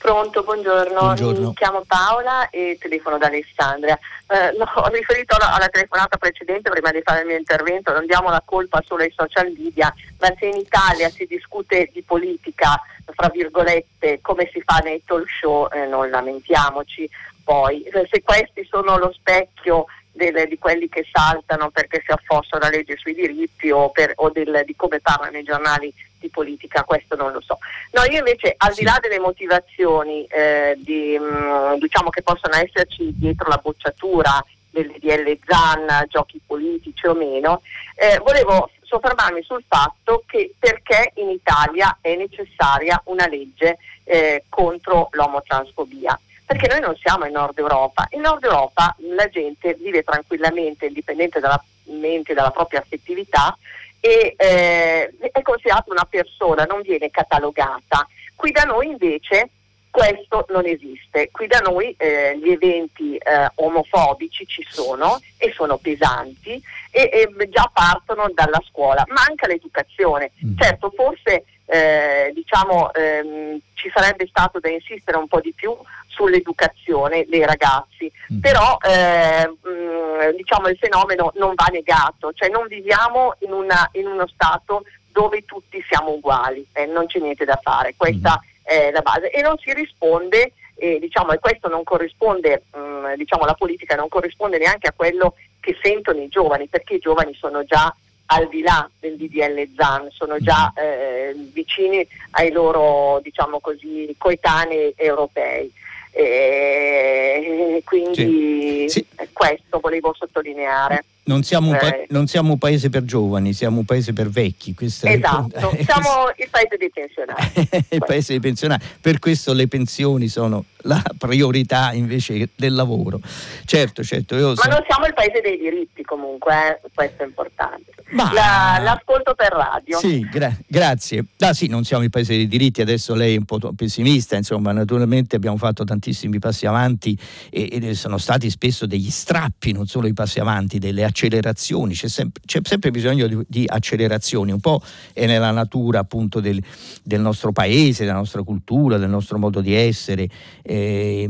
Pronto, 0.00 0.42
buongiorno. 0.42 0.98
buongiorno. 0.98 1.48
Mi 1.48 1.54
chiamo 1.54 1.84
Paola 1.86 2.48
e 2.48 2.78
telefono 2.80 3.18
da 3.18 3.26
Alessandria. 3.26 3.98
Eh, 4.28 4.56
no, 4.56 4.64
ho 4.80 4.88
riferito 4.88 5.36
alla, 5.36 5.54
alla, 5.54 5.68
telefonata 5.68 6.16
precedente 6.16 6.70
prima 6.70 6.90
di 6.90 7.02
fare 7.04 7.20
il 7.20 7.26
mio 7.26 7.36
intervento, 7.36 7.92
non 7.92 8.06
diamo 8.06 8.30
la 8.30 8.42
colpa 8.42 8.82
solo 8.86 9.02
ai 9.02 9.12
social 9.14 9.52
media, 9.54 9.92
ma 10.20 10.32
se 10.38 10.46
in 10.46 10.56
Italia 10.56 11.10
si 11.10 11.26
discute 11.26 11.90
di 11.92 12.00
politica, 12.02 12.80
fra 13.14 13.28
virgolette, 13.28 14.20
come 14.22 14.48
si 14.50 14.62
fa 14.64 14.78
nei 14.78 15.02
talk 15.04 15.28
show, 15.28 15.68
eh, 15.70 15.84
non 15.84 16.08
lamentiamoci. 16.08 17.06
Poi, 17.44 17.86
se 17.92 18.22
questi 18.22 18.64
sono 18.64 18.96
lo 18.96 19.12
specchio 19.12 19.84
delle, 20.20 20.46
di 20.46 20.58
quelli 20.58 20.88
che 20.90 21.06
saltano 21.10 21.70
perché 21.70 22.02
si 22.04 22.12
affossa 22.12 22.58
la 22.58 22.68
legge 22.68 22.96
sui 22.98 23.14
diritti 23.14 23.70
o, 23.70 23.88
per, 23.90 24.12
o 24.16 24.28
del, 24.28 24.62
di 24.66 24.76
come 24.76 25.00
parlano 25.00 25.38
i 25.38 25.42
giornali 25.42 25.92
di 26.18 26.28
politica, 26.28 26.84
questo 26.84 27.16
non 27.16 27.32
lo 27.32 27.40
so. 27.40 27.58
No, 27.92 28.04
io 28.04 28.18
invece 28.18 28.54
al 28.58 28.74
di 28.74 28.84
là 28.84 28.98
delle 29.00 29.18
motivazioni 29.18 30.26
eh, 30.26 30.74
di, 30.76 31.18
mh, 31.18 31.24
mm, 31.24 31.74
diciamo 31.78 32.10
che 32.10 32.22
possono 32.22 32.56
esserci 32.56 33.14
dietro 33.16 33.48
la 33.48 33.58
bocciatura 33.62 34.44
del 34.68 34.92
DL 35.00 35.38
ZAN, 35.46 36.04
giochi 36.08 36.38
politici 36.46 37.06
o 37.06 37.14
meno, 37.14 37.62
eh, 37.94 38.18
volevo 38.18 38.70
soffermarmi 38.82 39.42
sul 39.42 39.64
fatto 39.66 40.22
che 40.26 40.52
perché 40.58 41.12
in 41.14 41.30
Italia 41.30 41.96
è 42.00 42.14
necessaria 42.14 43.00
una 43.06 43.26
legge 43.26 43.78
eh, 44.04 44.44
contro 44.48 45.08
l'omotransfobia 45.12 46.18
perché 46.50 46.66
noi 46.66 46.80
non 46.80 46.96
siamo 46.96 47.26
in 47.26 47.32
Nord 47.32 47.56
Europa. 47.58 48.08
In 48.10 48.22
Nord 48.22 48.42
Europa 48.42 48.96
la 49.14 49.28
gente 49.28 49.74
vive 49.74 50.02
tranquillamente, 50.02 50.86
indipendente 50.86 51.38
dalla 51.38 51.62
mente, 51.84 52.34
dalla 52.34 52.50
propria 52.50 52.80
affettività 52.80 53.56
e 54.00 54.34
eh, 54.36 55.14
è 55.30 55.42
considerata 55.42 55.92
una 55.92 56.06
persona, 56.10 56.64
non 56.64 56.80
viene 56.80 57.08
catalogata. 57.08 58.04
Qui 58.34 58.50
da 58.50 58.64
noi 58.64 58.88
invece 58.88 59.50
questo 59.90 60.44
non 60.48 60.66
esiste. 60.66 61.30
Qui 61.30 61.46
da 61.46 61.60
noi 61.60 61.94
eh, 61.96 62.36
gli 62.42 62.50
eventi 62.50 63.16
eh, 63.16 63.48
omofobici 63.54 64.44
ci 64.44 64.66
sono 64.68 65.20
e 65.36 65.52
sono 65.54 65.76
pesanti 65.76 66.60
e, 66.90 67.10
e, 67.12 67.48
già 67.48 67.70
partono 67.72 68.28
dalla 68.34 68.60
scuola. 68.68 69.04
Manca 69.06 69.46
l'educazione. 69.46 70.32
Mm. 70.44 70.58
Certo, 70.58 70.90
forse 70.96 71.44
eh, 71.70 72.32
diciamo, 72.34 72.92
ehm, 72.92 73.60
ci 73.74 73.90
sarebbe 73.94 74.26
stato 74.26 74.58
da 74.58 74.68
insistere 74.68 75.16
un 75.16 75.28
po' 75.28 75.40
di 75.40 75.52
più 75.52 75.76
sull'educazione 76.08 77.26
dei 77.28 77.46
ragazzi, 77.46 78.10
mm. 78.32 78.40
però 78.40 78.76
eh, 78.82 79.46
mh, 79.46 80.34
diciamo, 80.36 80.68
il 80.68 80.76
fenomeno 80.76 81.30
non 81.36 81.54
va 81.54 81.66
negato, 81.70 82.32
cioè 82.32 82.48
non 82.48 82.66
viviamo 82.66 83.36
in, 83.40 83.52
una, 83.52 83.88
in 83.92 84.06
uno 84.06 84.26
stato 84.26 84.82
dove 85.12 85.44
tutti 85.44 85.82
siamo 85.88 86.10
uguali, 86.10 86.66
eh, 86.72 86.86
non 86.86 87.06
c'è 87.06 87.20
niente 87.20 87.44
da 87.44 87.58
fare, 87.62 87.94
questa 87.96 88.40
mm. 88.40 88.62
è 88.64 88.90
la 88.90 89.02
base 89.02 89.30
e 89.30 89.40
non 89.40 89.56
si 89.58 89.72
risponde, 89.72 90.52
eh, 90.74 90.98
diciamo, 90.98 91.30
e 91.30 91.38
questo 91.38 91.68
non 91.68 91.84
corrisponde, 91.84 92.64
mh, 92.72 92.78
mm, 92.78 93.12
diciamo, 93.14 93.44
la 93.44 93.54
politica 93.54 93.94
non 93.94 94.08
corrisponde 94.08 94.58
neanche 94.58 94.88
a 94.88 94.94
quello 94.94 95.36
che 95.60 95.78
sentono 95.80 96.20
i 96.20 96.28
giovani, 96.28 96.66
perché 96.66 96.94
i 96.94 96.98
giovani 96.98 97.32
sono 97.34 97.62
già 97.64 97.94
al 98.32 98.48
di 98.48 98.62
là 98.62 98.88
del 98.98 99.16
DDL 99.16 99.74
ZAN, 99.74 100.08
sono 100.10 100.38
già 100.38 100.72
eh, 100.76 101.34
vicini 101.52 102.06
ai 102.32 102.52
loro 102.52 103.20
diciamo 103.22 103.58
così, 103.60 104.14
coetanei 104.16 104.94
europei. 104.96 105.72
E 106.12 107.82
quindi 107.84 108.88
sì. 108.88 109.04
Sì. 109.16 109.26
questo 109.32 109.78
volevo 109.80 110.14
sottolineare. 110.16 111.04
Non 111.30 111.44
siamo, 111.44 111.70
pa- 111.76 112.02
non 112.08 112.26
siamo, 112.26 112.52
un 112.54 112.58
paese 112.58 112.90
per 112.90 113.04
giovani, 113.04 113.52
siamo 113.52 113.78
un 113.78 113.84
paese 113.84 114.12
per 114.12 114.28
vecchi. 114.28 114.74
esatto, 114.76 115.70
è... 115.70 115.84
siamo 115.86 116.32
il 116.36 116.48
paese 116.50 116.76
dei 116.76 116.90
pensionati. 116.90 117.68
il 117.94 118.02
paese 118.04 118.32
dei 118.32 118.40
pensionati. 118.40 118.84
Per 119.00 119.20
questo 119.20 119.52
le 119.52 119.68
pensioni 119.68 120.26
sono 120.26 120.64
la 120.82 121.02
priorità 121.16 121.92
invece 121.92 122.48
del 122.56 122.74
lavoro. 122.74 123.20
Certo, 123.64 124.02
certo. 124.02 124.34
Ma 124.34 124.40
non 124.42 124.84
siamo 124.88 125.06
il 125.06 125.14
paese 125.14 125.40
dei 125.40 125.56
diritti 125.56 126.02
comunque, 126.02 126.80
eh? 126.82 126.88
questo 126.92 127.22
è 127.22 127.26
importante. 127.26 127.92
Ma... 128.10 128.32
La, 128.32 128.78
l'ascolto 128.82 129.34
per 129.34 129.52
radio. 129.52 129.98
Sì, 129.98 130.20
gra- 130.28 130.56
grazie. 130.66 131.24
Ah, 131.38 131.52
sì, 131.52 131.68
non 131.68 131.84
siamo 131.84 132.02
il 132.02 132.10
paese 132.10 132.34
dei 132.34 132.48
diritti, 132.48 132.80
adesso 132.80 133.14
lei 133.14 133.34
è 133.34 133.38
un 133.38 133.44
po' 133.44 133.58
pessimista, 133.74 134.36
insomma, 134.36 134.72
naturalmente 134.72 135.36
abbiamo 135.36 135.56
fatto 135.56 135.84
tantissimi 135.84 136.38
passi 136.38 136.66
avanti 136.66 137.16
e, 137.50 137.68
e 137.70 137.94
sono 137.94 138.18
stati 138.18 138.50
spesso 138.50 138.86
degli 138.86 139.10
strappi, 139.10 139.72
non 139.72 139.86
solo 139.86 140.08
i 140.08 140.12
passi 140.12 140.40
avanti, 140.40 140.78
delle 140.78 141.04
accelerazioni, 141.20 141.94
c'è 141.94 142.08
sempre, 142.08 142.42
c'è 142.46 142.60
sempre 142.62 142.90
bisogno 142.90 143.26
di, 143.26 143.38
di, 143.46 143.64
accelerazioni, 143.66 144.52
un 144.52 144.60
po' 144.60 144.80
è 145.12 145.26
nella 145.26 145.50
natura 145.50 146.00
appunto 146.00 146.40
del, 146.40 146.62
del, 147.02 147.20
nostro 147.20 147.52
paese, 147.52 148.04
della 148.04 148.16
nostra 148.16 148.42
cultura, 148.42 148.96
del 148.96 149.10
nostro 149.10 149.38
modo 149.38 149.60
di 149.60 149.74
essere, 149.74 150.28
eh, 150.62 151.28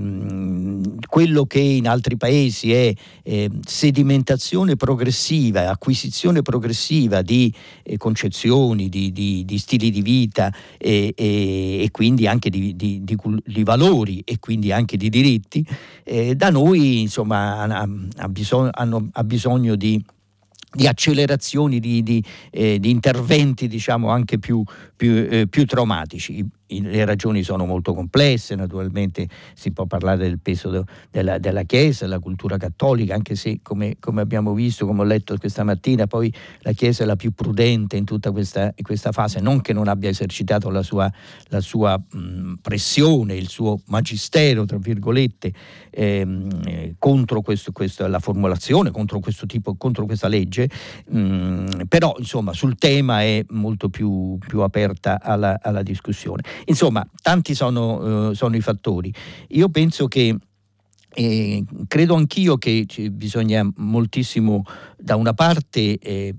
quello 1.09 1.45
che 1.47 1.59
in 1.59 1.89
altri 1.89 2.17
paesi 2.17 2.73
è 2.73 2.93
eh, 3.23 3.51
sedimentazione 3.67 4.77
progressiva, 4.77 5.71
acquisizione 5.71 6.43
progressiva, 6.43 7.23
di 7.23 7.53
eh, 7.83 7.97
concezioni, 7.97 8.89
di, 8.89 9.13
di, 9.13 9.45
di, 9.45 9.59
stili 9.59 9.91
di 9.91 10.03
vita 10.03 10.53
e 10.79 11.89
quindi 11.91 12.27
anche 12.27 12.49
di, 12.51 12.75
di, 12.77 13.63
valori 13.63 14.23
e 14.25 14.39
quindi 14.39 14.73
anche 14.73 14.97
di 14.97 15.09
diritti, 15.11 15.67
eh, 16.05 16.35
da 16.35 16.51
noi 16.51 17.01
insomma 17.01 17.63
ha, 17.63 17.89
ha, 18.17 18.29
bisogno, 18.29 18.71
hanno, 18.73 19.09
ha 19.13 19.25
bisogno 19.25 19.77
di 19.81 20.05
di 20.73 20.87
accelerazioni, 20.87 21.81
di, 21.81 22.01
di, 22.05 22.25
eh, 22.53 22.79
di, 22.79 22.91
interventi 22.91 23.67
diciamo 23.67 24.09
anche 24.09 24.39
più, 24.39 24.63
più, 24.95 25.27
eh, 25.29 25.49
più 25.49 25.67
traumatici 25.67 26.47
le 26.79 27.05
ragioni 27.05 27.43
sono 27.43 27.67
molto 27.67 27.95
complesse, 27.95 28.55
naturalmente 28.55 29.29
si 29.55 29.73
può 29.73 29.87
parlare 29.87 30.19
del 30.19 30.39
peso 30.39 30.71
de, 30.71 30.83
della, 31.11 31.39
della, 31.39 31.63
Chiesa, 31.65 32.05
della 32.05 32.19
cultura 32.19 32.57
cattolica, 32.57 33.15
anche 33.15 33.35
se 33.35 33.61
come, 33.63 33.97
come, 33.99 34.21
abbiamo 34.21 34.55
visto, 34.55 34.87
come 34.87 35.03
ho 35.03 35.05
letto 35.05 35.37
questa 35.39 35.65
mattina, 35.65 36.07
poi 36.07 36.33
la 36.61 36.73
Chiesa 36.73 37.03
è 37.03 37.07
la 37.07 37.17
più 37.17 37.33
prudente 37.33 37.97
in 37.97 38.05
tutta 38.05 38.31
questa, 38.31 38.73
questa 38.81 39.13
fase, 39.13 39.41
non 39.41 39.61
che 39.61 39.73
non 39.73 39.89
abbia 39.89 40.09
esercitato 40.09 40.71
la 40.71 40.83
sua, 40.83 41.11
la 41.49 41.61
sua 41.61 41.99
mh, 41.99 42.55
pressione, 42.63 43.35
il 43.35 43.49
suo 43.49 43.81
magistero, 43.87 44.65
tra 44.65 44.79
virgolette, 44.79 45.53
ehm, 45.91 46.49
eh, 46.67 46.95
contro 46.99 47.41
questo, 47.41 47.73
questo, 47.73 48.07
la 48.07 48.19
formulazione, 48.21 48.91
contro 48.91 49.21
questo 49.21 49.47
tipo, 49.47 49.75
contro 49.77 50.07
questa 50.07 50.29
legge, 50.29 50.69
mh, 51.09 51.85
però 51.89 52.15
insomma 52.19 52.53
sul 52.53 52.77
tema 52.77 53.23
è 53.23 53.45
molto 53.51 53.89
più, 53.89 54.39
più 54.39 54.61
aperta 54.61 55.21
alla, 55.21 55.59
alla 55.61 55.83
discussione. 55.83 56.43
Insomma, 56.67 57.07
tanti 57.23 57.55
sono, 57.55 58.29
uh, 58.29 58.33
sono 58.35 58.57
i 58.57 58.61
fattori. 58.61 59.13
Io 59.49 59.69
penso 59.69 60.09
che 60.09 60.37
eh, 61.13 61.65
credo 61.89 62.15
anch'io 62.15 62.57
che 62.57 62.87
bisogna 63.11 63.69
moltissimo 63.77 64.63
da 64.97 65.17
una 65.17 65.35
parte 65.35 65.99
eh, 65.99 66.35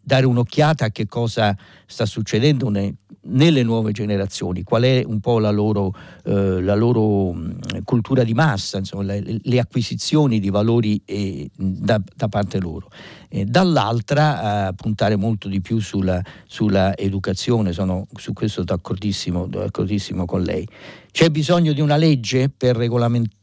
dare 0.00 0.26
un'occhiata 0.26 0.86
a 0.86 0.90
che 0.90 1.06
cosa 1.06 1.56
sta 1.86 2.06
succedendo 2.06 2.68
ne, 2.68 2.94
nelle 3.28 3.62
nuove 3.62 3.92
generazioni, 3.92 4.62
qual 4.62 4.82
è 4.82 5.02
un 5.06 5.20
po' 5.20 5.38
la 5.38 5.50
loro, 5.50 5.92
eh, 6.24 6.60
la 6.60 6.74
loro 6.74 7.32
mh, 7.32 7.82
cultura 7.84 8.24
di 8.24 8.34
massa, 8.34 8.78
insomma, 8.78 9.04
le, 9.04 9.38
le, 9.42 9.58
acquisizioni 9.58 10.38
di 10.38 10.50
valori 10.50 11.00
eh, 11.04 11.48
da, 11.56 12.00
da, 12.14 12.28
parte 12.28 12.58
loro. 12.58 12.88
Eh, 13.28 13.44
dall'altra 13.44 14.72
puntare 14.74 15.16
molto 15.16 15.48
di 15.48 15.60
più 15.60 15.80
sulla, 15.80 16.22
sulla 16.46 16.96
educazione, 16.96 17.72
sono 17.72 18.06
su 18.14 18.32
questo 18.32 18.62
d'accordissimo, 18.62 19.46
d'accordissimo, 19.46 20.24
con 20.24 20.42
lei. 20.42 20.66
C'è 21.10 21.30
bisogno 21.30 21.72
di 21.72 21.80
una 21.80 21.96
legge 21.96 22.48
per 22.48 22.76
regolamentare? 22.76 23.34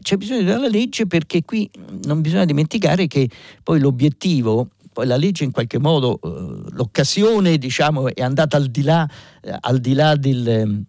C'è 0.00 0.16
bisogno 0.16 0.42
di 0.42 0.50
una 0.50 0.68
legge 0.68 1.06
perché 1.06 1.44
qui 1.44 1.68
non 2.04 2.20
bisogna 2.20 2.44
dimenticare 2.44 3.06
che 3.06 3.28
poi 3.62 3.80
l'obiettivo 3.80 4.68
poi 4.92 5.06
la 5.06 5.16
legge 5.16 5.44
in 5.44 5.50
qualche 5.50 5.78
modo, 5.78 6.20
eh, 6.22 6.70
l'occasione 6.72 7.56
diciamo, 7.56 8.14
è 8.14 8.22
andata 8.22 8.56
al 8.56 8.66
di 8.66 8.82
là, 8.82 9.08
eh, 9.40 9.56
al 9.60 9.78
di 9.78 9.94
là 9.94 10.16
del, 10.16 10.48
eh, 10.48 10.84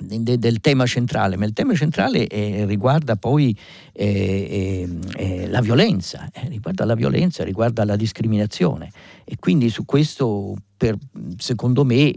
de, 0.00 0.38
del, 0.38 0.60
tema 0.60 0.86
centrale, 0.86 1.36
ma 1.36 1.44
il 1.44 1.52
tema 1.52 1.74
centrale 1.74 2.26
è, 2.26 2.66
riguarda 2.66 3.16
poi 3.16 3.56
eh, 3.92 4.88
eh, 5.16 5.48
la 5.48 5.60
violenza, 5.60 6.28
eh, 6.32 6.48
riguarda 6.48 6.84
la 6.84 6.94
violenza, 6.94 7.44
riguarda 7.44 7.84
la 7.84 7.96
discriminazione. 7.96 8.90
E 9.24 9.36
quindi 9.38 9.70
su 9.70 9.84
questo 9.84 10.56
per, 10.76 10.96
secondo 11.36 11.84
me 11.84 12.12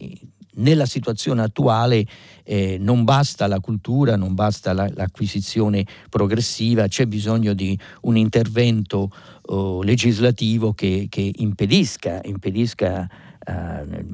nella 0.54 0.86
situazione 0.86 1.42
attuale 1.42 2.06
eh, 2.44 2.78
non 2.80 3.04
basta 3.04 3.48
la 3.48 3.60
cultura, 3.60 4.16
non 4.16 4.34
basta 4.34 4.74
la, 4.74 4.90
l'acquisizione 4.94 5.86
progressiva, 6.10 6.88
c'è 6.88 7.06
bisogno 7.06 7.54
di 7.54 7.78
un 8.02 8.18
intervento 8.18 9.10
legislativo 9.84 10.74
che, 10.74 11.08
che 11.10 11.32
impedisca, 11.36 12.22
impedisca 12.24 13.08
eh, 13.45 14.06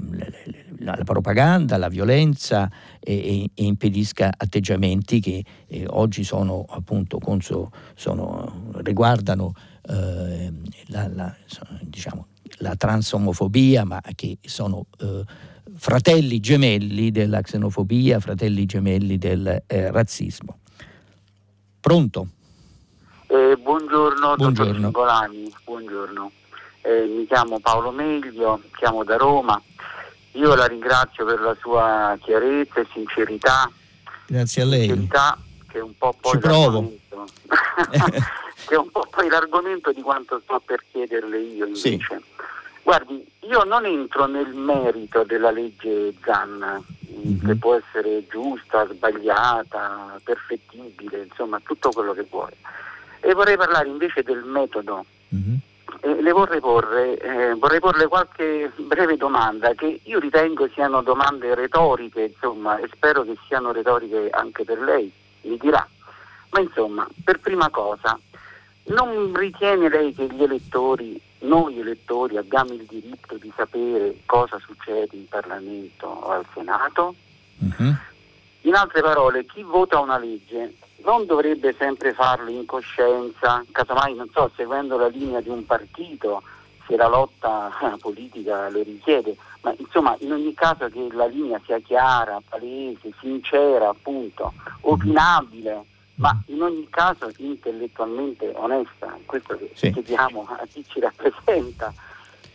la, 0.80 0.96
la, 0.96 1.04
propaganda, 1.04 1.78
la 1.78 1.90
violenza 1.90 2.70
e, 3.00 3.50
e 3.54 3.64
impedisca 3.64 4.32
atteggiamenti 4.36 5.20
che 5.20 5.44
eh, 5.68 5.86
oggi 5.90 6.24
sono 6.24 6.66
appunto 6.70 7.20
conso, 7.20 7.72
sono, 7.96 8.72
riguardano 8.78 9.54
eh, 9.90 10.52
la, 10.88 11.08
la, 11.08 11.36
diciamo, 11.82 12.28
la 12.60 12.76
transomofobia, 12.76 13.84
ma 13.84 14.02
che 14.16 14.38
sono 14.42 14.86
eh, 15.00 15.24
fratelli 15.76 16.40
gemelli 16.40 17.12
della 17.12 17.42
xenofobia, 17.42 18.20
fratelli 18.20 18.66
gemelli 18.66 19.18
del 19.18 19.64
eh, 19.68 19.92
razzismo. 19.92 20.60
Pronto? 21.80 22.28
Eh, 23.28 23.58
buongiorno, 23.98 24.36
buongiorno, 24.36 24.52
dottor 24.52 24.76
Singolani, 24.76 25.54
buongiorno. 25.64 26.32
Eh, 26.82 27.06
mi 27.06 27.26
chiamo 27.26 27.60
Paolo 27.60 27.92
Meglio, 27.92 28.62
chiamo 28.78 29.04
da 29.04 29.18
Roma. 29.18 29.62
Io 30.34 30.54
la 30.54 30.68
ringrazio 30.68 31.26
per 31.26 31.40
la 31.42 31.56
sua 31.60 32.16
chiarezza 32.22 32.80
e 32.80 32.88
sincerità. 32.94 33.70
Grazie 34.28 34.62
a 34.62 34.66
lei. 34.66 34.88
Sincerità 34.88 35.38
che 35.68 35.80
è 35.80 35.82
un 35.82 35.98
po' 35.98 36.16
poi 36.20 36.32
Ci 36.34 36.38
provo. 36.38 36.94
che 38.68 38.76
è 38.76 38.78
un 38.78 38.92
po' 38.92 39.08
poi 39.10 39.30
l'argomento 39.30 39.92
di 39.92 40.02
quanto 40.02 40.40
sto 40.44 40.62
per 40.64 40.84
chiederle 40.92 41.40
io 41.40 41.66
invece. 41.66 41.98
Sì. 41.98 42.00
Guardi, 42.84 43.26
io 43.42 43.64
non 43.64 43.86
entro 43.86 44.28
nel 44.28 44.54
merito 44.54 45.24
della 45.24 45.52
legge 45.52 46.14
Zanna, 46.24 46.82
mm-hmm. 47.12 47.46
che 47.46 47.56
può 47.56 47.76
essere 47.76 48.26
giusta, 48.30 48.88
sbagliata, 48.88 50.20
perfettibile, 50.24 51.24
insomma 51.24 51.60
tutto 51.64 51.90
quello 51.90 52.14
che 52.14 52.26
vuole. 52.30 52.56
E 53.20 53.34
vorrei 53.34 53.58
parlare 53.58 53.88
invece 53.88 54.24
del 54.24 54.44
metodo. 54.44 55.06
Mm-hmm. 55.36 55.56
Eh, 56.02 56.22
le 56.22 56.32
vorrei 56.32 56.60
porre, 56.60 57.18
eh, 57.18 57.54
vorrei 57.56 57.80
porle 57.80 58.08
qualche 58.08 58.72
breve 58.76 59.18
domanda 59.18 59.74
che 59.74 60.02
io 60.04 60.20
ritengo 60.20 60.68
siano 60.70 61.02
domande 61.02 61.56
retoriche, 61.56 62.34
insomma, 62.34 62.78
e 62.78 62.90
spero 62.94 63.24
che 63.24 63.38
siano 63.48 63.72
retoriche 63.72 64.30
anche 64.30 64.64
per 64.64 64.80
lei, 64.80 65.12
mi 65.42 65.58
dirà. 65.58 65.88
Ma 66.52 66.60
insomma, 66.60 67.08
per 67.24 67.40
prima 67.40 67.70
cosa, 67.70 68.18
non 68.86 69.34
ritiene 69.36 69.90
lei 69.90 70.14
che 70.14 70.28
gli 70.28 70.44
elettori 70.44 71.20
noi 71.40 71.80
elettori 71.80 72.38
abbiamo 72.38 72.74
il 72.74 72.86
diritto 72.86 73.36
di 73.36 73.52
sapere 73.56 74.22
cosa 74.26 74.60
succede 74.60 75.16
in 75.16 75.28
Parlamento 75.28 76.08
o 76.08 76.30
al 76.30 76.46
Senato? 76.54 77.14
Uh-huh. 77.60 77.96
In 78.62 78.74
altre 78.74 79.02
parole, 79.02 79.46
chi 79.46 79.62
vota 79.62 80.00
una 80.00 80.18
legge 80.18 80.74
non 81.08 81.26
dovrebbe 81.26 81.74
sempre 81.80 82.14
farlo 82.14 82.50
in 82.50 82.66
coscienza, 82.66 83.64
casomai 83.72 84.14
non 84.14 84.30
so, 84.34 84.52
seguendo 84.58 84.98
la 84.98 85.08
linea 85.08 85.40
di 85.40 85.48
un 85.48 85.66
partito, 85.66 86.44
se 86.86 86.98
la 86.98 87.08
lotta 87.08 87.72
politica 88.00 88.70
lo 88.70 88.84
richiede, 88.84 89.38
ma 89.62 89.74
insomma 89.78 90.18
in 90.20 90.34
ogni 90.34 90.54
caso 90.54 90.90
che 90.90 91.08
la 91.12 91.26
linea 91.26 91.62
sia 91.66 91.80
chiara, 91.80 92.42
palese, 92.48 93.14
sincera, 93.22 93.88
appunto, 93.88 94.54
opinabile 94.82 95.86
ma 96.16 96.34
mm. 96.34 96.54
in 96.54 96.62
ogni 96.62 96.88
caso 96.90 97.32
intellettualmente 97.38 98.52
onesta, 98.56 99.18
questo 99.26 99.56
che 99.56 99.72
sì. 99.76 99.92
chiediamo 99.92 100.48
a 100.50 100.66
chi 100.68 100.84
ci 100.88 101.00
rappresenta. 101.00 101.94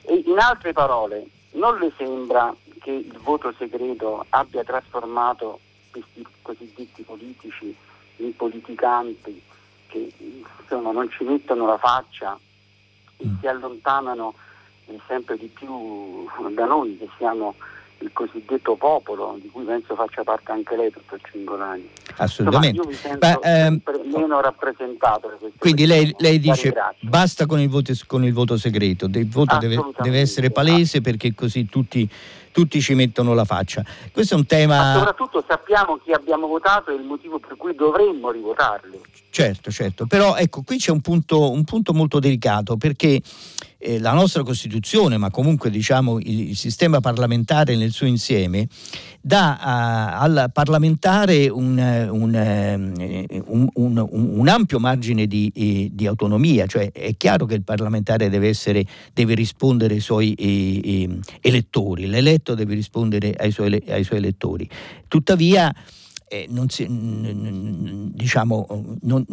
E 0.02 0.24
in 0.26 0.36
altre 0.38 0.72
parole, 0.72 1.26
non 1.52 1.78
le 1.78 1.92
sembra 1.96 2.52
che 2.80 2.90
il 2.90 3.18
voto 3.22 3.54
segreto 3.56 4.26
abbia 4.30 4.64
trasformato 4.64 5.60
questi 5.92 6.26
cosiddetti 6.42 7.02
politici 7.02 7.76
in 8.16 8.34
politicanti 8.36 9.42
che 9.86 10.12
insomma, 10.60 10.92
non 10.92 11.10
ci 11.10 11.24
mettono 11.24 11.66
la 11.66 11.78
faccia 11.78 12.38
e 13.16 13.26
mm. 13.26 13.38
si 13.40 13.46
allontanano 13.46 14.34
sempre 15.06 15.36
di 15.36 15.46
più 15.46 16.28
da 16.54 16.66
noi 16.66 16.96
che 16.98 17.08
siamo 17.16 17.54
il 18.02 18.10
cosiddetto 18.12 18.74
popolo, 18.74 19.38
di 19.40 19.48
cui 19.48 19.64
penso 19.64 19.94
faccia 19.94 20.24
parte 20.24 20.50
anche 20.50 20.76
lei, 20.76 20.90
dottor 20.90 21.20
Cingolani. 21.30 21.88
Assolutamente. 22.16 22.76
Insomma, 22.76 22.92
io 22.92 22.98
mi 22.98 23.20
sento 23.20 23.40
Beh, 23.40 23.64
ehm, 23.64 23.80
meno 24.12 24.40
rappresentato. 24.40 25.38
Quindi 25.56 25.86
lei, 25.86 26.12
lei 26.18 26.40
dice 26.40 26.74
basta 27.00 27.46
con 27.46 27.60
il 27.60 27.68
voto, 27.68 27.92
con 28.06 28.24
il 28.24 28.32
voto 28.32 28.56
segreto, 28.56 29.06
il 29.06 29.28
voto 29.28 29.56
deve, 29.58 29.80
deve, 30.00 30.18
essere 30.18 30.50
palese 30.50 31.00
perché 31.00 31.32
così 31.34 31.66
tutti, 31.66 32.08
tutti, 32.52 32.80
ci 32.80 32.94
mettono 32.94 33.34
la 33.34 33.44
faccia. 33.44 33.84
Questo 34.12 34.34
è 34.34 34.36
un 34.36 34.46
tema... 34.46 34.76
Ma 34.76 34.98
soprattutto 34.98 35.44
sappiamo 35.46 35.96
chi 35.96 36.12
abbiamo 36.12 36.46
votato 36.46 36.90
e 36.90 36.94
il 36.94 37.02
motivo 37.02 37.38
per 37.38 37.56
cui 37.56 37.74
dovremmo 37.74 38.30
rivotarli. 38.30 39.00
Certo, 39.30 39.70
certo, 39.70 40.06
però 40.06 40.36
ecco, 40.36 40.62
qui 40.62 40.76
c'è 40.76 40.90
un 40.90 41.00
punto, 41.00 41.50
un 41.50 41.64
punto 41.64 41.94
molto 41.94 42.18
delicato 42.18 42.76
perché 42.76 43.20
eh, 43.82 43.98
la 43.98 44.12
nostra 44.12 44.42
Costituzione, 44.42 45.16
ma 45.16 45.30
comunque 45.30 45.68
diciamo 45.68 46.18
il, 46.20 46.50
il 46.50 46.56
sistema 46.56 47.00
parlamentare 47.00 47.74
nel 47.74 47.90
suo 47.90 48.06
insieme, 48.06 48.68
dà 49.20 49.58
a, 49.58 50.18
al 50.20 50.50
parlamentare 50.52 51.48
un, 51.48 51.78
un, 52.10 52.34
eh, 52.34 53.42
un, 53.46 53.68
un 54.10 54.48
ampio 54.48 54.78
margine 54.78 55.26
di, 55.26 55.50
eh, 55.54 55.90
di, 55.92 56.06
autonomia, 56.06 56.66
cioè 56.66 56.92
è 56.92 57.16
chiaro 57.16 57.44
che 57.46 57.54
il 57.54 57.64
parlamentare 57.64 58.28
deve, 58.28 58.48
essere, 58.48 58.84
deve 59.12 59.34
rispondere 59.34 59.94
ai 59.94 60.00
suoi 60.00 60.32
eh, 60.34 61.02
eh, 61.02 61.18
elettori, 61.40 62.06
l'eletto 62.06 62.54
deve 62.54 62.74
rispondere 62.74 63.34
ai 63.36 63.50
suoi, 63.50 63.82
ai 63.88 64.04
suoi 64.04 64.18
elettori. 64.18 64.68
Tuttavia, 65.08 65.74
eh, 66.32 66.46
non 66.48 66.70
si, 66.70 66.86
diciamo, 66.88 68.66
non, 69.02 69.26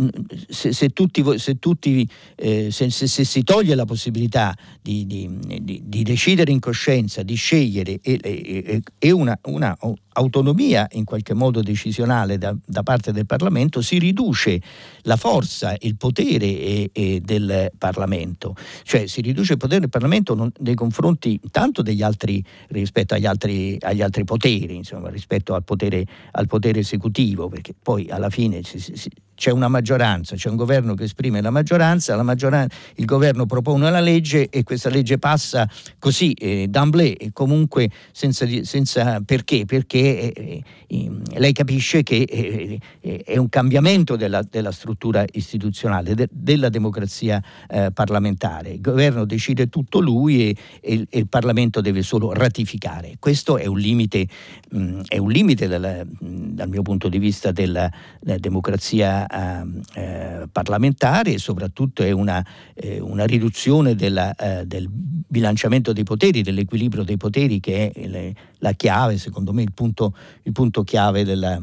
se, 0.50 0.74
se, 0.74 0.90
tutti, 0.90 1.24
se, 1.38 1.58
tutti 1.58 2.08
eh, 2.36 2.68
se, 2.72 2.90
se, 2.90 3.08
si 3.08 3.44
toglie 3.44 3.74
la 3.74 3.86
possibilità 3.86 4.54
di, 4.82 5.06
di, 5.08 5.30
di, 5.62 5.82
di 5.86 6.04
decidere 6.04 6.52
in 6.52 6.60
coscienza, 6.60 7.24
di 7.24 7.36
scegliere 7.36 8.00
e, 8.02 8.20
e, 8.22 8.82
e 9.00 9.12
una, 9.12 9.40
una 9.44 9.78
autonomia 10.20 10.88
in 10.92 11.06
qualche 11.06 11.34
modo 11.34 11.62
decisionale 11.62 12.38
da, 12.38 12.54
da, 12.66 12.84
parte 12.84 13.12
del 13.12 13.26
Parlamento, 13.26 13.82
si 13.82 13.98
riduce 13.98 14.62
la 15.04 15.16
forza, 15.16 15.76
il 15.80 15.96
potere 15.96 16.46
e, 16.46 16.90
e 16.92 17.22
del 17.24 17.72
Parlamento, 17.78 18.56
cioè 18.84 19.08
si 19.08 19.22
riduce 19.22 19.54
il 19.54 19.58
potere 19.58 19.80
del 19.80 19.90
Parlamento 19.90 20.36
non, 20.36 20.52
nei 20.60 20.76
confronti 20.76 21.40
tanto 21.52 21.82
degli 21.82 22.02
altri 22.02 22.44
rispetto 22.70 23.14
agli 23.14 23.26
altri, 23.26 23.78
agli 23.80 24.02
altri 24.02 24.26
poteri, 24.26 24.76
insomma, 24.76 25.10
rispetto 25.10 25.54
al 25.54 25.64
potere, 25.64 26.06
al 26.32 26.48
potere, 26.48 26.84
esecutivo, 26.90 27.48
perché 27.48 27.74
poi 27.80 28.10
alla 28.10 28.30
fine 28.30 28.64
si, 28.64 28.80
si, 28.80 29.12
c'è 29.40 29.52
una 29.52 29.70
maggioranza, 29.70 30.36
c'è 30.36 30.50
un 30.50 30.58
governo 30.58 30.96
che 30.96 31.06
esprime 31.06 31.40
la 31.40 31.50
maggioranza, 31.50 32.14
la 32.14 32.24
maggioranza 32.24 32.76
il 32.96 33.06
governo 33.06 33.46
propone 33.46 33.88
una 33.88 34.02
legge 34.02 34.50
e 34.50 34.64
questa 34.64 34.90
legge 34.90 35.18
passa 35.18 35.66
così, 35.98 36.34
eh, 36.34 36.68
d'amblè, 36.68 37.32
comunque 37.32 37.90
senza, 38.12 38.46
senza 38.64 39.22
perché, 39.22 39.64
perché 39.64 40.34
eh, 40.34 40.64
eh, 40.88 41.12
lei 41.38 41.54
capisce 41.54 42.04
che 42.04 42.18
eh, 42.18 42.80
eh, 43.00 43.24
è 43.24 43.38
un 43.38 43.48
cambiamento 43.48 44.18
della, 44.18 44.42
della 44.42 44.74
struttura 44.74 45.24
istituzionale, 45.32 46.16
de, 46.16 46.28
della 46.30 46.68
democrazia 46.68 47.42
eh, 47.70 47.92
parlamentare. 47.94 48.72
Il 48.72 48.82
governo 48.82 49.24
decide 49.24 49.70
tutto 49.70 50.02
lui 50.02 50.50
e, 50.50 50.56
e, 50.82 51.06
e, 51.10 51.18
il 51.18 51.30
Parlamento 51.30 51.80
deve 51.80 52.02
solo 52.02 52.34
ratificare. 52.34 53.16
Questo 53.20 53.58
è 53.58 53.68
un 53.68 53.80
limite, 53.80 54.28
mh, 54.72 55.04
è 55.08 55.18
un 55.18 55.32
limite 55.32 55.70
dal, 55.70 56.06
dal 56.20 56.68
mio 56.68 56.82
punto 56.82 57.08
di 57.08 57.20
vista 57.20 57.54
della, 57.54 57.90
della 58.20 58.38
democrazia 58.38 59.28
eh, 59.30 60.48
parlamentare 60.52 61.34
e 61.34 61.38
soprattutto 61.38 62.04
è 62.04 62.12
una, 62.12 62.46
eh, 62.74 63.00
una 63.00 63.26
riduzione 63.26 63.96
della, 63.96 64.34
eh, 64.36 64.66
del 64.66 64.88
bilanciamento 64.90 65.94
dei 65.94 66.04
poteri, 66.04 66.42
dell'equilibrio 66.42 67.04
dei 67.04 67.18
poteri 67.18 67.60
che 67.60 67.92
è 67.92 68.08
le, 68.08 68.34
la 68.60 68.74
chiave, 68.74 69.18
secondo 69.18 69.54
me 69.54 69.62
il 69.62 69.74
punto, 69.74 70.16
il 70.44 70.52
punto 70.52 70.84
chiave 70.84 71.24
della, 71.24 71.62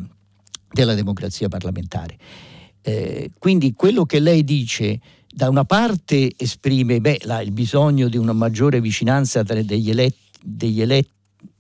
della 0.71 0.95
democrazia 0.95 1.49
parlamentare. 1.49 2.17
Eh, 2.83 3.33
quindi 3.39 3.75
quello 3.75 4.05
che 4.05 4.21
lei 4.21 4.45
dice 4.45 5.01
da 5.27 5.49
una 5.49 5.65
parte 5.65 6.33
esprime 6.37 7.01
beh, 7.01 7.21
la, 7.25 7.41
il 7.41 7.51
bisogno 7.51 8.09
di 8.09 8.17
una 8.17 8.33
maggiore 8.33 8.81
vicinanza 8.81 9.43
tra 9.43 9.61
degli 9.61 9.91
eletti, 9.91 10.19
degli 10.41 10.81
eletti 10.81 11.15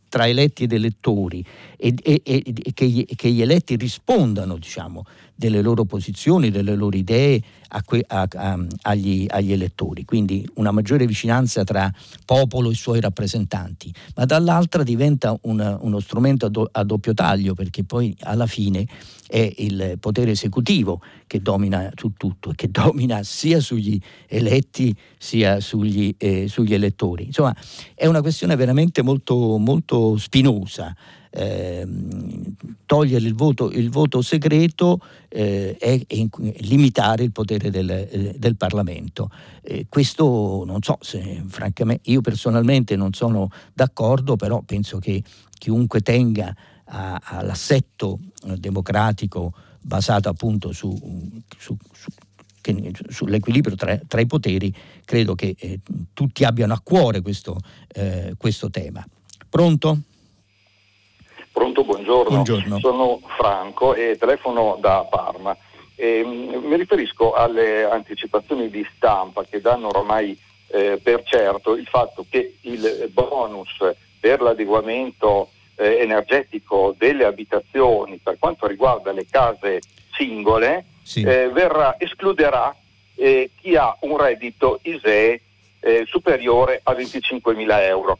tra 0.09 0.29
eletti 0.29 0.65
ed 0.65 0.73
elettori 0.73 1.45
e, 1.77 1.95
e, 2.03 2.23
e 2.25 2.43
che, 2.73 3.07
che, 3.15 3.31
gli, 3.31 3.43
eletti 3.43 3.77
rispondano 3.77 4.57
diciamo, 4.57 5.05
delle 5.37 5.61
loro 5.61 5.85
posizioni, 5.85 6.51
delle 6.51 6.75
loro 6.75 6.97
idee 6.97 7.41
a 7.69 7.83
que, 7.83 8.03
a, 8.07 8.27
a, 8.33 8.59
agli, 8.83 9.27
agli, 9.29 9.53
elettori, 9.53 10.05
quindi 10.05 10.49
una 10.55 10.71
maggiore 10.71 11.07
vicinanza 11.07 11.63
tra 11.63 11.93
popolo 12.25 12.71
e 12.71 12.75
suoi 12.75 13.01
rappresentanti, 13.01 13.93
ma 14.15 14.25
dall'altra 14.25 14.83
diventa 14.83 15.37
una, 15.43 15.77
uno 15.81 16.01
strumento 16.01 16.47
a, 16.47 16.49
do, 16.49 16.69
a 16.73 16.83
doppio 16.85 17.13
taglio 17.13 17.55
perché 17.55 17.85
poi 17.85 18.17
alla 18.21 18.47
fine 18.47 18.87
è 19.29 19.53
il 19.59 19.97
potere 20.01 20.31
esecutivo 20.31 21.03
che 21.27 21.43
domina 21.43 21.91
su 21.97 22.13
tutto 22.17 22.51
e 22.51 22.55
che 22.55 22.71
domina 22.71 23.23
sia 23.23 23.61
sugli 23.61 24.01
eletti 24.29 24.97
sia 25.19 25.61
sugli, 25.61 26.15
eh, 26.17 26.49
sugli 26.49 26.73
elettori. 26.73 27.25
Insomma, 27.25 27.55
è 27.95 28.07
una 28.07 28.23
questione 28.23 28.57
veramente 28.57 29.03
molto, 29.03 29.59
molto 29.59 30.17
spinosa 30.17 30.95
eh, 31.37 31.87
togliere 32.87 33.27
il 33.27 33.35
voto, 33.35 33.71
il 33.71 33.91
voto 33.91 34.23
segreto 34.23 35.01
eh, 35.29 35.77
e, 35.79 36.05
e, 36.07 36.29
limitare 36.61 37.25
il 37.25 37.33
potere 37.33 37.71
del, 37.71 37.91
eh, 37.91 38.35
del 38.39 38.57
Parlamento. 38.57 39.31
questo 39.89 40.65
non 40.65 40.83
so 40.83 40.97
se 41.01 41.43
francamente 41.47 42.11
io 42.11 42.21
personalmente 42.23 42.97
non 42.97 43.13
sono 43.13 43.51
d'accordo, 43.75 44.37
però 44.37 44.63
penso 44.63 44.99
che 44.99 45.23
chiunque 45.59 46.01
tenga 46.01 46.55
a, 46.85 47.21
all'assetto 47.23 48.19
democratico 48.57 49.53
basato 49.81 50.29
appunto 50.29 50.73
su, 50.73 50.97
su, 51.59 51.77
su 51.93 52.11
sull'equilibrio 53.09 53.77
tra, 53.77 53.97
tra, 54.09 54.21
i 54.21 54.27
poteri, 54.27 54.75
credo 55.05 55.37
che 55.37 55.55
eh, 55.57 55.79
tutti 56.13 56.43
abbiano 56.43 56.73
a 56.73 56.81
cuore 56.83 57.21
questo, 57.21 57.61
eh, 57.95 58.35
questo 58.37 58.71
tema. 58.71 59.07
Pronto? 59.49 60.01
Pronto, 61.57 61.85
buongiorno. 61.85 62.43
buongiorno. 62.43 62.79
Sono 62.81 63.21
Franco 63.39 63.95
e 63.95 64.19
telefono 64.19 64.77
da 64.79 65.07
Parma. 65.09 65.57
E, 65.95 66.23
mm, 66.23 66.67
mi 66.67 66.77
riferisco 66.77 67.33
alle 67.33 67.89
anticipazioni 67.89 68.69
di 68.69 68.87
stampa 68.95 69.43
che 69.43 69.63
danno 69.63 69.89
ormai 69.89 70.39
eh, 70.67 71.01
per 71.03 71.23
certo 71.25 71.75
il 71.75 71.87
fatto 71.87 72.27
che 72.29 72.57
il 72.61 73.09
bonus 73.11 73.71
per 74.21 74.43
l'adeguamento 74.43 75.49
eh, 75.77 75.97
energetico 76.01 76.95
delle 76.99 77.25
abitazioni 77.25 78.19
per 78.23 78.37
quanto 78.39 78.67
riguarda 78.67 79.13
le 79.13 79.25
case 79.25 79.81
singole 80.13 80.85
sì. 81.03 81.23
eh, 81.23 81.49
verrà, 81.49 81.95
escluderà 81.99 82.77
eh, 83.15 83.49
chi 83.59 83.77
ha 83.77 83.97
un 84.01 84.19
reddito 84.19 84.81
ISEE 84.83 85.41
eh, 85.81 86.05
superiore 86.07 86.83
a 86.83 86.93
25 86.93 87.55
mila 87.55 87.83
euro. 87.83 88.19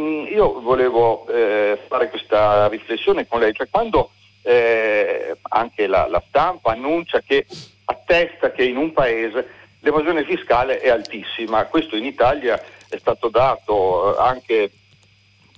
Mm, 0.00 0.26
io 0.28 0.60
volevo 0.62 1.26
eh, 1.26 1.78
fare 1.86 2.08
questa 2.08 2.68
riflessione 2.68 3.26
con 3.26 3.40
lei, 3.40 3.52
cioè 3.52 3.68
quando 3.68 4.12
eh, 4.42 5.36
anche 5.42 5.86
la, 5.86 6.06
la, 6.06 6.22
stampa 6.26 6.72
annuncia 6.72 7.20
che 7.20 7.44
attesta 7.84 8.50
che 8.52 8.64
in 8.64 8.78
un 8.78 8.94
paese 8.94 9.46
l'evasione 9.80 10.24
fiscale 10.24 10.80
è 10.80 10.88
altissima, 10.88 11.66
questo 11.66 11.96
in 11.96 12.06
Italia 12.06 12.58
è 12.88 12.96
stato 12.96 13.28
dato 13.28 14.16
eh, 14.16 14.22
anche 14.22 14.70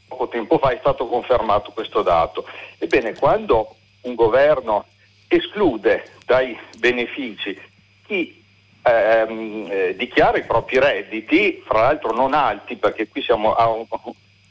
poco 0.09 0.27
tempo 0.27 0.59
fa, 0.59 0.71
è 0.71 0.79
stato 0.81 1.07
confermato 1.07 1.71
questo 1.71 2.03
dato. 2.03 2.45
Ebbene, 2.79 3.15
quando 3.15 3.77
un 4.03 4.17
governo 4.17 4.87
esclude 5.29 6.05
dai 6.27 6.59
benefici 6.79 7.59
chi 8.05 8.43
ehm, 8.83 9.69
eh, 9.71 9.95
dichiara 9.97 10.37
i 10.39 10.45
propri 10.45 10.81
redditi, 10.81 11.63
fra 11.65 11.83
l'altro 11.83 12.13
non 12.13 12.35
alti, 12.35 12.77
perché 12.77 13.07
qui 13.07 13.23
siamo 13.23 13.55
a 13.55 13.69
un, 13.69 13.87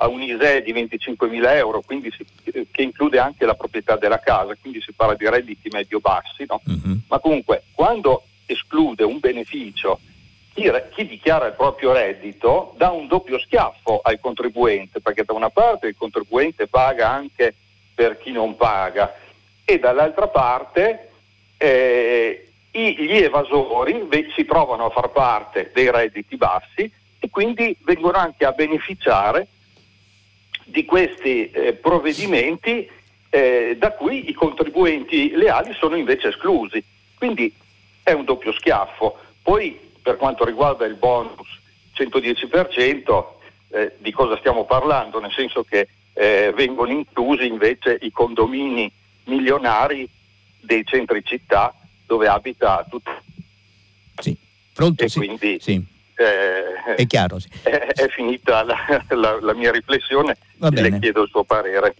a 0.02 0.08
un 0.08 0.22
ISEE 0.22 0.64
di 0.64 0.74
25.000 0.74 1.56
euro, 1.56 1.84
si, 1.88 2.26
che 2.72 2.82
include 2.82 3.20
anche 3.20 3.46
la 3.46 3.54
proprietà 3.54 3.98
della 3.98 4.20
casa, 4.20 4.56
quindi 4.60 4.82
si 4.82 4.94
parla 4.94 5.14
di 5.14 5.30
redditi 5.30 5.70
medio-bassi, 5.72 6.46
no? 6.48 6.60
mm-hmm. 6.68 6.98
ma 7.08 7.20
comunque 7.20 7.64
quando 7.72 8.24
esclude 8.48 9.04
un 9.04 9.20
beneficio 9.20 10.00
chi, 10.54 10.70
chi, 10.96 11.06
dichiara 11.06 11.46
il 11.46 11.54
proprio 11.54 11.94
reddito 11.94 12.74
dà 12.78 12.90
un 12.90 13.08
doppio 13.08 13.40
schiaffo 13.40 14.02
al 14.04 14.20
contribuente, 14.20 15.02
perché 15.02 15.24
da 15.24 15.34
una 15.34 15.52
parte 15.52 15.88
il 15.88 15.96
contribuente 15.96 16.68
paga 16.68 17.10
anche 17.10 17.54
per 17.94 18.18
chi 18.18 18.32
non 18.32 18.56
paga 18.58 19.16
e 19.64 19.78
dall'altra 19.78 20.28
parte 20.28 21.10
eh, 21.58 22.48
gli 22.72 23.18
evasori 23.18 24.08
si 24.36 24.46
trovano 24.46 24.86
a 24.86 24.90
far 24.90 25.12
parte 25.12 25.72
dei 25.74 25.92
redditi 25.92 26.38
bassi 26.38 26.92
e 27.20 27.30
quindi 27.30 27.78
vengono 27.84 28.18
anche 28.18 28.46
a 28.46 28.52
beneficiare 28.52 29.48
di 30.72 30.86
questi 30.86 31.52
eh, 31.52 31.74
provvedimenti 31.74 32.90
eh, 33.30 33.76
da 33.78 33.92
cui 33.92 34.30
i 34.30 34.34
contribuenti 34.34 35.32
leali 35.32 35.74
sono 35.78 35.96
invece 35.96 36.30
esclusi. 36.30 36.84
Quindi 37.18 37.54
è 38.02 38.14
un 38.14 38.24
doppio 38.24 38.54
schiaffo. 38.54 39.18
Poi 39.42 39.78
per 40.02 40.16
quanto 40.16 40.46
riguarda 40.46 40.86
il 40.86 40.96
bonus 40.96 41.48
110%, 41.96 43.26
eh, 43.70 43.94
di 44.00 44.12
cosa 44.12 44.38
stiamo 44.38 44.66
parlando? 44.66 45.20
Nel 45.20 45.32
senso 45.34 45.64
che 45.64 45.90
eh, 46.14 46.54
vengono 46.56 46.92
inclusi 46.92 47.46
invece 47.46 47.98
i 48.02 48.12
condomini 48.12 48.92
milionari 49.26 50.08
dei 50.60 50.84
centri 50.86 51.24
città 51.24 51.76
dove 52.06 52.28
abita 52.28 52.86
tutto. 52.90 53.12
Sì, 54.18 54.36
pronto? 54.74 55.04
E 55.04 55.10
sì. 55.10 55.18
quindi 55.18 55.58
sì 55.60 55.91
eh, 56.22 56.96
è 56.96 57.08
chiaro. 57.08 57.40
Sì. 57.40 57.50
È, 57.62 57.70
è 57.70 58.08
finita 58.10 58.64
la, 58.64 58.78
la, 59.10 59.40
la, 59.42 59.54
mia 59.54 59.72
riflessione, 59.72 60.38
le 60.58 61.00
chiedo 61.00 61.24
il 61.24 61.30
suo 61.30 61.44
parere. 61.44 61.96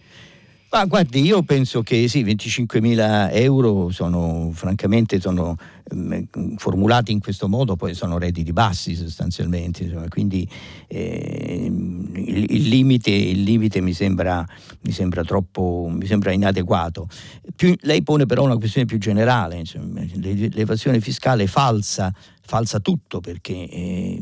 Ma 0.72 0.86
guardi, 0.86 1.20
io 1.20 1.42
penso 1.42 1.82
che 1.82 2.08
sì, 2.08 2.24
25.000 2.24 3.28
euro 3.32 3.90
sono 3.90 4.52
francamente 4.54 5.20
sono 5.20 5.54
eh, 5.84 6.26
formulati 6.56 7.12
in 7.12 7.20
questo 7.20 7.46
modo, 7.46 7.76
poi 7.76 7.92
sono 7.92 8.16
redditi 8.16 8.54
bassi 8.54 8.94
sostanzialmente, 8.94 9.82
insomma, 9.82 10.08
quindi 10.08 10.48
eh, 10.86 11.70
il, 11.70 12.52
il, 12.54 12.68
limite, 12.68 13.10
il, 13.10 13.42
limite, 13.42 13.82
mi 13.82 13.92
sembra, 13.92 14.48
mi 14.80 14.92
sembra 14.92 15.22
troppo, 15.24 15.90
mi 15.90 16.06
sembra 16.06 16.32
inadeguato. 16.32 17.06
Più, 17.54 17.74
lei 17.82 18.02
pone 18.02 18.24
però 18.24 18.44
una 18.44 18.56
questione 18.56 18.86
più 18.86 18.96
generale, 18.96 19.56
insomma, 19.56 20.00
l'evasione 20.14 21.02
fiscale 21.02 21.46
falsa 21.46 22.14
falsa 22.44 22.80
tutto 22.80 23.20
perché 23.20 23.68
eh, 23.68 24.20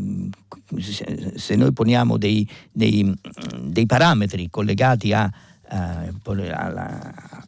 se 1.36 1.56
noi 1.56 1.72
poniamo 1.72 2.18
dei, 2.18 2.46
dei, 2.70 3.12
dei 3.62 3.86
parametri 3.86 4.50
collegati 4.50 5.12
a 5.12 5.32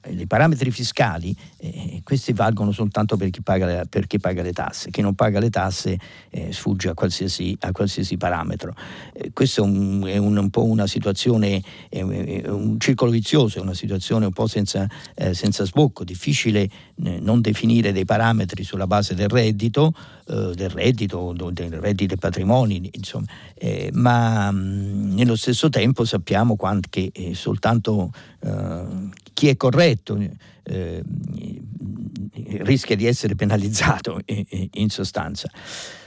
i 0.08 0.26
parametri 0.26 0.70
fiscali, 0.70 1.34
eh, 1.58 2.00
questi 2.04 2.32
valgono 2.32 2.70
soltanto 2.70 3.16
per 3.16 3.30
chi, 3.30 3.42
paga, 3.42 3.84
per 3.84 4.06
chi, 4.06 4.18
paga, 4.20 4.42
le 4.42 4.52
tasse. 4.52 4.90
Chi 4.90 5.00
non 5.00 5.14
paga 5.14 5.40
le 5.40 5.50
tasse 5.50 5.98
eh, 6.30 6.52
sfugge 6.52 6.88
a 6.90 6.94
qualsiasi, 6.94 7.56
a 7.60 7.72
qualsiasi 7.72 8.16
parametro. 8.16 8.74
Eh, 9.12 9.32
questo 9.32 9.62
è, 9.62 9.64
un, 9.64 10.04
è 10.06 10.16
un, 10.18 10.36
un, 10.36 10.50
po' 10.50 10.64
una 10.64 10.86
situazione, 10.86 11.62
un 11.90 12.76
circolo 12.78 13.10
vizioso, 13.10 13.58
è 13.58 13.60
una 13.60 13.74
situazione 13.74 14.26
un 14.26 14.32
po' 14.32 14.46
senza, 14.46 14.88
eh, 15.14 15.34
senza 15.34 15.64
sbocco, 15.64 16.04
difficile 16.04 16.60
eh, 16.60 16.70
non 17.20 17.40
definire 17.40 17.92
dei 17.92 18.04
parametri 18.04 18.62
sulla 18.62 18.86
base 18.86 19.14
del 19.14 19.28
reddito, 19.28 19.92
del 20.24 20.70
reddito, 20.70 21.34
del 21.50 21.80
reddito 21.80 22.14
e 22.14 22.16
patrimoni, 22.16 22.88
insomma, 22.92 23.26
ma 23.92 24.50
mh, 24.50 25.14
nello 25.14 25.36
stesso 25.36 25.68
tempo 25.68 26.04
sappiamo 26.04 26.56
che 26.88 27.32
soltanto 27.34 28.11
eh, 28.40 29.10
chi 29.32 29.48
è 29.48 29.56
corretto 29.56 30.18
eh, 30.64 31.02
rischia 32.62 32.96
di 32.96 33.06
essere 33.06 33.34
penalizzato 33.34 34.20
in 34.26 34.88
sostanza. 34.88 35.48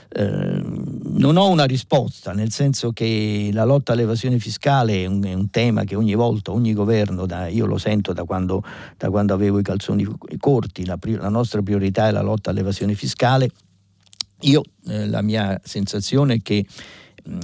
Eh, 0.08 0.62
non 0.62 1.36
ho 1.36 1.48
una 1.48 1.64
risposta, 1.64 2.32
nel 2.32 2.52
senso 2.52 2.92
che 2.92 3.50
la 3.52 3.64
lotta 3.64 3.92
all'evasione 3.92 4.38
fiscale 4.38 5.02
è 5.02 5.06
un, 5.06 5.22
è 5.24 5.34
un 5.34 5.50
tema 5.50 5.84
che 5.84 5.96
ogni 5.96 6.14
volta, 6.14 6.52
ogni 6.52 6.72
governo, 6.72 7.26
da, 7.26 7.48
io 7.48 7.66
lo 7.66 7.76
sento 7.76 8.12
da 8.12 8.24
quando, 8.24 8.62
da 8.96 9.10
quando, 9.10 9.34
avevo 9.34 9.58
i 9.58 9.62
calzoni 9.62 10.06
corti, 10.38 10.86
la, 10.86 10.96
la, 11.02 11.28
nostra 11.28 11.60
priorità 11.60 12.06
è 12.06 12.12
la 12.12 12.22
lotta 12.22 12.50
all'evasione 12.50 12.94
fiscale. 12.94 13.50
Io 14.40 14.62
eh, 14.86 15.06
la 15.06 15.22
mia 15.22 15.60
sensazione 15.64 16.34
è 16.34 16.42
che 16.42 16.64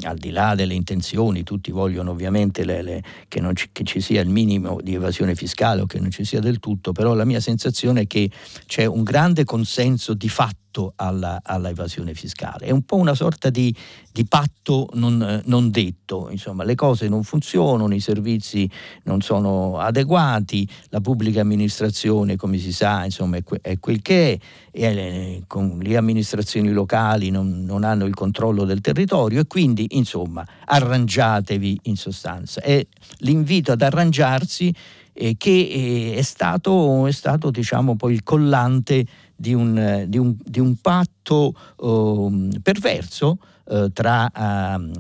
al 0.03 0.16
di 0.16 0.30
là 0.30 0.55
delle 0.55 0.74
intenzioni, 0.74 1.43
tutti 1.43 1.70
vogliono 1.70 2.11
ovviamente 2.11 2.64
le, 2.64 2.83
le, 2.83 3.03
che, 3.28 3.41
ci, 3.55 3.68
che, 3.72 3.85
ci, 3.85 4.01
sia 4.01 4.20
il 4.20 4.28
minimo 4.28 4.80
di 4.83 4.95
evasione 4.95 5.35
fiscale 5.35 5.83
o 5.83 5.87
che 5.87 5.99
non 5.99 6.11
ci 6.11 6.24
sia 6.24 6.41
del 6.41 6.59
tutto, 6.59 6.93
però 6.93 7.14
la 7.14 7.24
mia 7.24 7.41
sensazione 7.41 8.03
è 8.03 8.07
che 8.07 8.30
c'è 8.66 8.85
un 8.85 9.03
grande 9.03 9.45
consenso 9.45 10.14
di 10.14 10.28
fatto 10.28 10.61
patto 10.72 10.94
alla, 10.96 11.40
alla, 11.42 11.68
evasione 11.68 12.14
fiscale, 12.14 12.66
è 12.66 12.70
un 12.70 12.82
po' 12.82 12.96
una 12.96 13.14
sorta 13.14 13.50
di, 13.50 13.74
di 14.10 14.24
patto 14.24 14.88
non, 14.94 15.42
non, 15.44 15.70
detto, 15.70 16.30
insomma 16.30 16.64
le 16.64 16.74
cose 16.74 17.08
non 17.08 17.22
funzionano, 17.22 17.94
i 17.94 18.00
servizi 18.00 18.68
non 19.04 19.20
sono 19.20 19.78
adeguati, 19.78 20.66
la 20.88 21.00
pubblica 21.00 21.42
amministrazione 21.42 22.36
come 22.36 22.56
si 22.56 22.72
sa 22.72 23.04
insomma, 23.04 23.36
è, 23.36 23.42
è 23.60 23.78
quel 23.78 24.00
che 24.00 24.40
è, 24.70 24.84
e, 24.84 25.42
con 25.46 25.78
le 25.82 25.96
amministrazioni 25.96 26.72
locali 26.72 27.28
non, 27.28 27.64
non, 27.64 27.84
hanno 27.84 28.06
il 28.06 28.14
controllo 28.14 28.64
del 28.64 28.80
territorio 28.80 29.40
e 29.40 29.46
quindi 29.46 29.86
insomma 29.90 30.44
arrangiatevi 30.64 31.80
in 31.84 31.96
sostanza. 31.96 32.62
È 32.62 32.84
l'invito 33.18 33.72
ad 33.72 33.82
arrangiarsi 33.82 34.74
eh, 35.12 35.34
che 35.36 35.50
eh, 35.50 36.14
è 36.16 36.22
stato, 36.22 37.06
è 37.06 37.12
stato 37.12 37.50
diciamo, 37.50 37.96
poi 37.96 38.14
il 38.14 38.22
collante 38.22 39.04
di 39.43 39.55
un, 39.55 40.05
di 40.07 40.18
un, 40.18 40.36
di 40.40 40.61
un 40.61 40.76
patto 40.76 41.53
uh, 41.78 42.49
perverso 42.62 43.38
uh, 43.64 43.90
tra, 43.90 44.26
uh, 44.26 44.90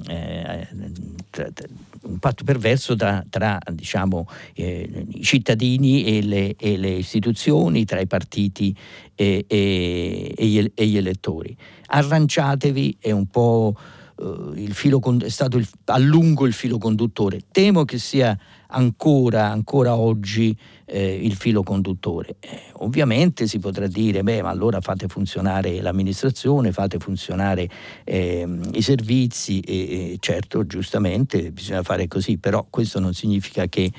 tra, 1.30 1.48
tra, 1.52 1.66
un 2.02 2.18
patto 2.18 2.42
perverso 2.42 2.96
tra, 2.96 3.24
tra 3.30 3.60
diciamo, 3.72 4.26
eh, 4.54 5.06
i 5.10 5.22
cittadini 5.22 6.02
e 6.02 6.22
le, 6.22 6.56
e 6.56 6.76
le, 6.76 6.90
istituzioni, 6.90 7.84
tra 7.84 8.00
i 8.00 8.08
partiti 8.08 8.76
e, 9.14 9.44
e, 9.46 10.34
gli, 10.36 10.72
e 10.74 10.86
gli, 10.88 10.96
elettori. 10.96 11.56
Arrangiatevi 11.86 12.96
è 12.98 13.12
un 13.12 13.26
po' 13.26 13.76
il 14.56 14.72
filo, 14.72 15.00
è 15.20 15.28
stato 15.28 15.56
il, 15.56 15.68
a 15.84 15.98
lungo 15.98 16.46
il 16.46 16.52
filo 16.52 16.78
conduttore. 16.78 17.42
Temo 17.52 17.84
che 17.84 17.98
sia 17.98 18.36
ancora, 18.72 19.50
ancora 19.50 19.96
oggi 19.96 20.56
eh, 20.84 21.14
il 21.14 21.34
filo 21.34 21.62
conduttore. 21.62 22.36
Eh, 22.40 22.60
ovviamente 22.74 23.46
si 23.46 23.58
potrà 23.58 23.86
dire, 23.86 24.22
beh, 24.22 24.42
ma 24.42 24.50
allora 24.50 24.80
fate 24.80 25.06
funzionare 25.06 25.80
l'amministrazione, 25.80 26.72
fate 26.72 26.98
funzionare 26.98 27.68
eh, 28.04 28.46
i 28.72 28.82
servizi 28.82 29.60
e, 29.60 29.74
e 29.74 30.16
certo, 30.20 30.66
giustamente 30.66 31.52
bisogna 31.52 31.82
fare 31.82 32.08
così, 32.08 32.38
però 32.38 32.66
questo 32.68 32.98
non 33.00 33.14
significa 33.14 33.66
che 33.66 33.90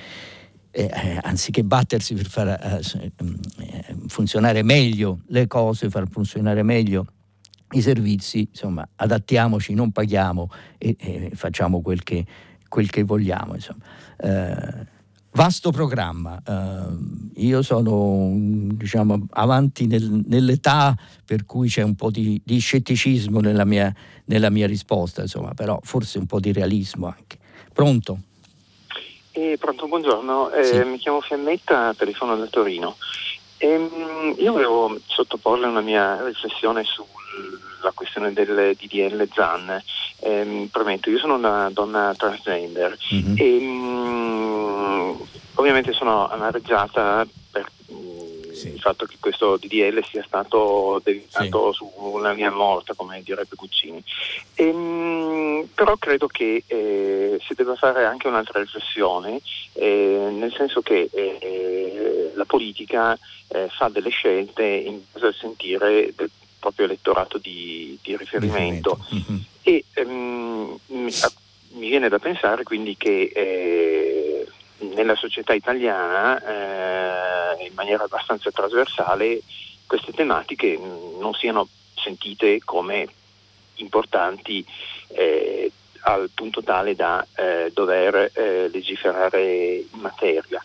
eh, 0.72 0.84
eh 0.84 1.20
anziché 1.22 1.64
battersi 1.64 2.16
per 2.16 2.28
far 2.28 2.48
eh, 2.48 2.82
eh, 3.00 3.96
funzionare 4.08 4.64
meglio 4.64 5.20
le 5.28 5.48
cose, 5.48 5.90
far 5.90 6.08
funzionare 6.10 6.64
meglio 6.64 7.06
i 7.74 7.82
servizi, 7.82 8.48
insomma, 8.50 8.88
adattiamoci, 8.96 9.74
non 9.74 9.92
paghiamo 9.92 10.50
e, 10.78 10.96
e 11.00 11.32
facciamo 11.34 11.82
quel 11.82 12.04
che, 12.04 12.26
quel 12.74 12.90
che 12.90 13.04
vogliamo. 13.04 13.56
Eh, 14.18 14.86
vasto 15.34 15.70
programma. 15.70 16.42
Uh, 16.44 17.30
io 17.36 17.62
sono 17.62 18.32
diciamo, 18.74 19.28
avanti 19.34 19.86
nel, 19.86 20.24
nell'età 20.26 20.96
per 21.24 21.46
cui 21.46 21.70
c'è 21.70 21.84
un 21.84 21.94
po' 21.94 22.10
di, 22.10 22.42
di 22.44 22.58
scetticismo 22.58 23.42
nella 23.42 23.64
mia, 23.64 23.94
nella 24.26 24.50
mia, 24.50 24.66
risposta, 24.66 25.22
insomma, 25.22 25.54
però 25.54 25.80
forse 25.84 26.18
un 26.18 26.26
po' 26.26 26.40
di 26.40 26.52
realismo 26.52 27.06
anche. 27.06 27.38
Pronto? 27.72 28.18
Eh, 29.34 29.56
pronto, 29.60 29.88
buongiorno. 29.88 30.50
Eh, 30.50 30.64
sì. 30.64 30.84
Mi 30.84 30.98
chiamo 30.98 31.22
Fiammetta, 31.22 31.94
telefono 31.94 32.36
da 32.36 32.48
Torino. 32.48 32.96
Ehm, 33.60 34.34
io 34.40 34.52
volevo 34.52 35.00
sottoporle 35.06 35.68
una 35.68 35.82
mia 35.82 36.26
riflessione 36.26 36.84
su 36.84 37.06
la 37.84 37.92
questione 37.94 38.34
del 38.34 38.76
DDL 38.80 39.28
ZAN. 39.32 39.82
Eh, 40.20 40.70
premetto, 40.72 41.10
io 41.10 41.20
sono 41.20 41.36
una 41.36 41.70
donna 41.72 42.14
transgender 42.18 42.98
mm-hmm. 43.14 43.36
e 43.38 43.60
mh, 43.60 45.28
ovviamente 45.56 45.94
sono 45.94 46.28
amareggiata 46.30 47.28
per 47.52 47.70
sì. 48.54 48.74
il 48.74 48.80
fatto 48.80 49.06
che 49.06 49.18
questo 49.20 49.58
DDL 49.58 50.04
sia 50.04 50.24
stato 50.26 51.02
dedicato 51.04 51.74
sì. 51.74 51.86
sulla 52.02 52.34
mia 52.34 52.52
morte, 52.52 52.94
come 52.96 53.22
direbbe 53.22 53.56
Guccini. 53.56 54.02
E, 54.56 54.72
mh, 54.72 55.70
però 55.76 55.98
credo 55.98 56.28
che 56.28 56.64
eh, 56.66 57.40
si 57.46 57.54
debba 57.54 57.76
fare 57.76 58.06
anche 58.06 58.28
un'altra 58.28 58.60
riflessione, 58.60 59.42
eh, 59.74 60.30
nel 60.32 60.54
senso 60.54 60.82
che 60.82 61.10
eh, 61.12 62.32
la 62.36 62.46
politica 62.46 63.18
eh, 63.50 63.68
fa 63.70 63.90
delle 63.90 64.10
scelte 64.10 64.64
in 64.64 65.02
base 65.12 65.28
al 65.28 65.36
sentire 65.36 66.14
del 66.16 66.30
proprio 66.64 66.86
elettorato 66.86 67.38
di, 67.38 68.00
di 68.02 68.16
riferimento. 68.16 69.06
Mm-hmm. 69.14 69.38
E 69.64 69.84
ehm, 69.96 70.80
mi, 70.88 71.12
viene 71.74 72.08
da 72.08 72.20
pensare 72.20 72.64
quindi 72.64 72.96
che 72.96 73.32
eh, 73.36 74.48
nella 74.96 75.16
società 75.16 75.54
italiana, 75.54 76.40
eh, 76.40 77.66
in 77.66 77.74
maniera 77.74 78.06
abbastanza 78.06 78.50
trasversale, 78.50 79.42
queste 79.86 80.14
tematiche 80.14 80.78
non 80.78 81.34
siano 81.34 81.68
sentite 81.96 82.62
come 82.64 83.08
importanti 83.76 84.66
eh, 85.10 85.70
al 86.06 86.30
punto 86.34 86.64
tale 86.64 86.96
da 86.96 87.26
eh, 87.36 87.72
dover 87.74 88.32
eh, 88.34 88.70
legiferare 88.70 89.86
in 89.92 90.00
materia. 90.00 90.64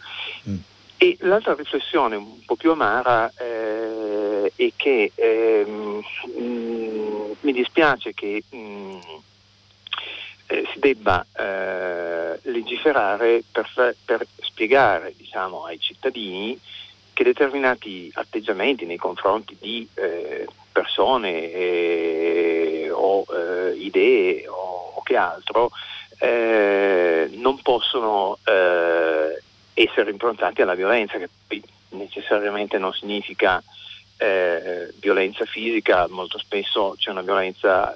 Mm. 0.49 0.57
E 1.01 1.17
l'altra 1.21 1.55
riflessione 1.55 2.17
un 2.17 2.45
po' 2.45 2.57
più 2.57 2.73
amara 2.73 3.33
eh, 3.39 4.53
è 4.57 4.73
che 4.75 5.13
ehm, 5.15 6.03
mh, 6.37 6.41
mm, 6.41 7.33
mi 7.43 7.53
dispiace 7.53 8.13
che 8.15 8.43
mh, 8.51 8.57
mm, 8.57 8.99
eh, 10.49 10.67
si 10.73 10.81
debba 10.81 11.25
eh, 11.37 12.41
legiferare 12.51 13.45
per, 13.49 13.95
per 14.05 14.27
spiegare 14.41 15.15
diciamo, 15.17 15.67
ai 15.67 15.79
cittadini 15.79 16.59
che 17.13 17.23
determinati 17.23 18.11
atteggiamenti 18.15 18.85
nei 18.85 18.97
confronti 18.97 19.57
di 19.61 19.87
eh, 19.95 20.49
persone 20.73 21.53
eh, 21.53 22.91
o 22.91 23.25
eh, 23.31 23.77
idee 23.77 24.49
o, 24.49 24.95
o, 24.97 25.03
che 25.03 25.17
altro 25.17 25.71
non 26.21 27.63
possono 27.63 28.39
essere 29.85 30.11
improntati 30.11 30.63
alla 30.63 30.75
violenza, 30.75 31.19
che 31.19 31.29
poi 31.47 31.63
necessariamente 31.91 32.79
non 32.79 32.93
significa 32.93 33.63
eh, 34.19 34.93
violenza 34.99 35.45
fisica, 35.45 36.07
molto 36.09 36.39
spesso 36.39 36.95
c'è 36.99 37.11
una 37.11 37.23
violenza 37.23 37.95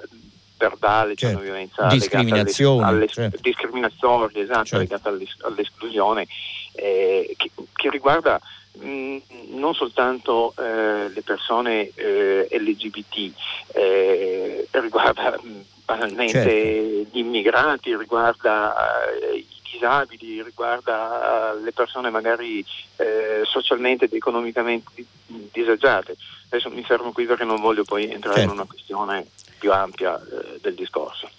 verbale, 0.57 1.15
c'è 1.15 1.27
una 1.27 1.35
certo. 1.35 1.51
violenza 1.51 1.87
discriminazione, 1.87 2.85
alle, 2.85 2.97
alle, 2.97 3.07
certo. 3.07 3.39
discriminazioni, 3.41 4.31
esatto, 4.35 4.65
certo. 4.65 4.77
legata 4.77 5.09
all'esclusione, 5.41 6.27
eh, 6.73 7.33
che, 7.35 7.51
che, 7.73 7.89
riguarda 7.89 8.39
mh, 8.79 9.17
non 9.49 9.73
soltanto 9.73 10.53
eh, 10.57 11.09
le 11.09 11.21
persone 11.21 11.91
eh, 11.95 12.47
LGBT, 12.49 13.31
eh, 13.73 14.67
riguarda 14.71 15.39
banalmente 15.85 16.31
certo. 16.31 17.09
gli 17.11 17.19
immigrati, 17.19 17.95
riguarda 17.97 18.73
eh, 19.11 19.35
i 19.37 19.47
disabili, 19.73 20.43
riguarda 20.43 21.53
le 21.53 21.71
persone 21.71 22.09
magari 22.09 22.65
eh, 22.97 23.41
socialmente 23.43 24.05
ed 24.05 24.13
economicamente 24.13 25.05
disagiate. 25.51 26.15
Adesso 26.49 26.69
mi 26.69 26.83
fermo 26.83 27.11
qui 27.11 27.25
perché 27.25 27.43
non 27.43 27.59
voglio 27.59 27.83
poi 27.83 28.09
entrare 28.09 28.37
certo. 28.37 28.51
in 28.53 28.59
una 28.59 28.67
questione 28.67 29.25
più 29.57 29.71
ampia 29.71 30.19
eh, 30.19 30.59
del 30.61 30.75
discorso. 30.75 31.29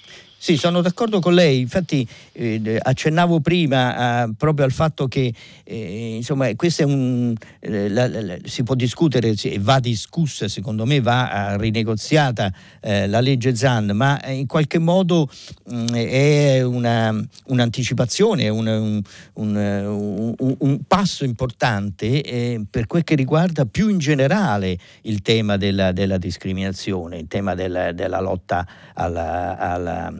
Sì, 0.45 0.59
sono 0.59 0.83
d'accordo 0.83 1.21
con 1.21 1.33
lei, 1.33 1.61
infatti 1.61 2.07
eh, 2.33 2.79
accennavo 2.79 3.41
prima 3.41 4.25
eh, 4.25 4.33
proprio 4.37 4.67
al 4.67 4.73
fatto 4.73 5.09
che 5.09 5.33
eh, 5.65 6.17
insomma, 6.17 6.55
questo 6.55 6.83
è 6.83 6.85
un, 6.85 7.33
eh, 7.61 7.89
la, 7.89 8.07
la, 8.07 8.37
si 8.45 8.63
può 8.63 8.75
discutere 8.75 9.35
e 9.43 9.59
va 9.59 9.81
discussa, 9.81 10.47
secondo 10.47 10.85
me 10.85 11.01
va 11.01 11.57
rinegoziata 11.57 12.53
eh, 12.83 13.07
la 13.07 13.21
legge 13.21 13.57
ZAN, 13.57 13.93
ma 13.95 14.21
in 14.27 14.47
qualche 14.47 14.79
modo 14.79 15.31
mh, 15.65 15.77
mm, 15.77 15.87
è 15.95 16.61
una, 16.61 17.27
un'anticipazione, 17.47 18.47
un, 18.51 18.67
un, 18.67 19.57
un, 19.57 20.55
un, 20.59 20.81
passo 20.87 21.25
importante 21.25 22.21
eh, 22.21 22.61
per 22.69 22.87
quel 22.87 23.03
che 23.03 23.15
riguarda 23.15 23.65
più 23.65 23.89
in 23.89 23.97
generale 23.97 24.77
il 25.05 25.23
tema 25.23 25.57
della, 25.57 25.93
della 25.93 26.19
discriminazione, 26.19 27.17
il 27.17 27.29
tema 27.29 27.55
della, 27.55 27.93
della 27.93 28.21
lotta 28.21 28.69
alla, 28.93 29.57
alla 29.57 30.13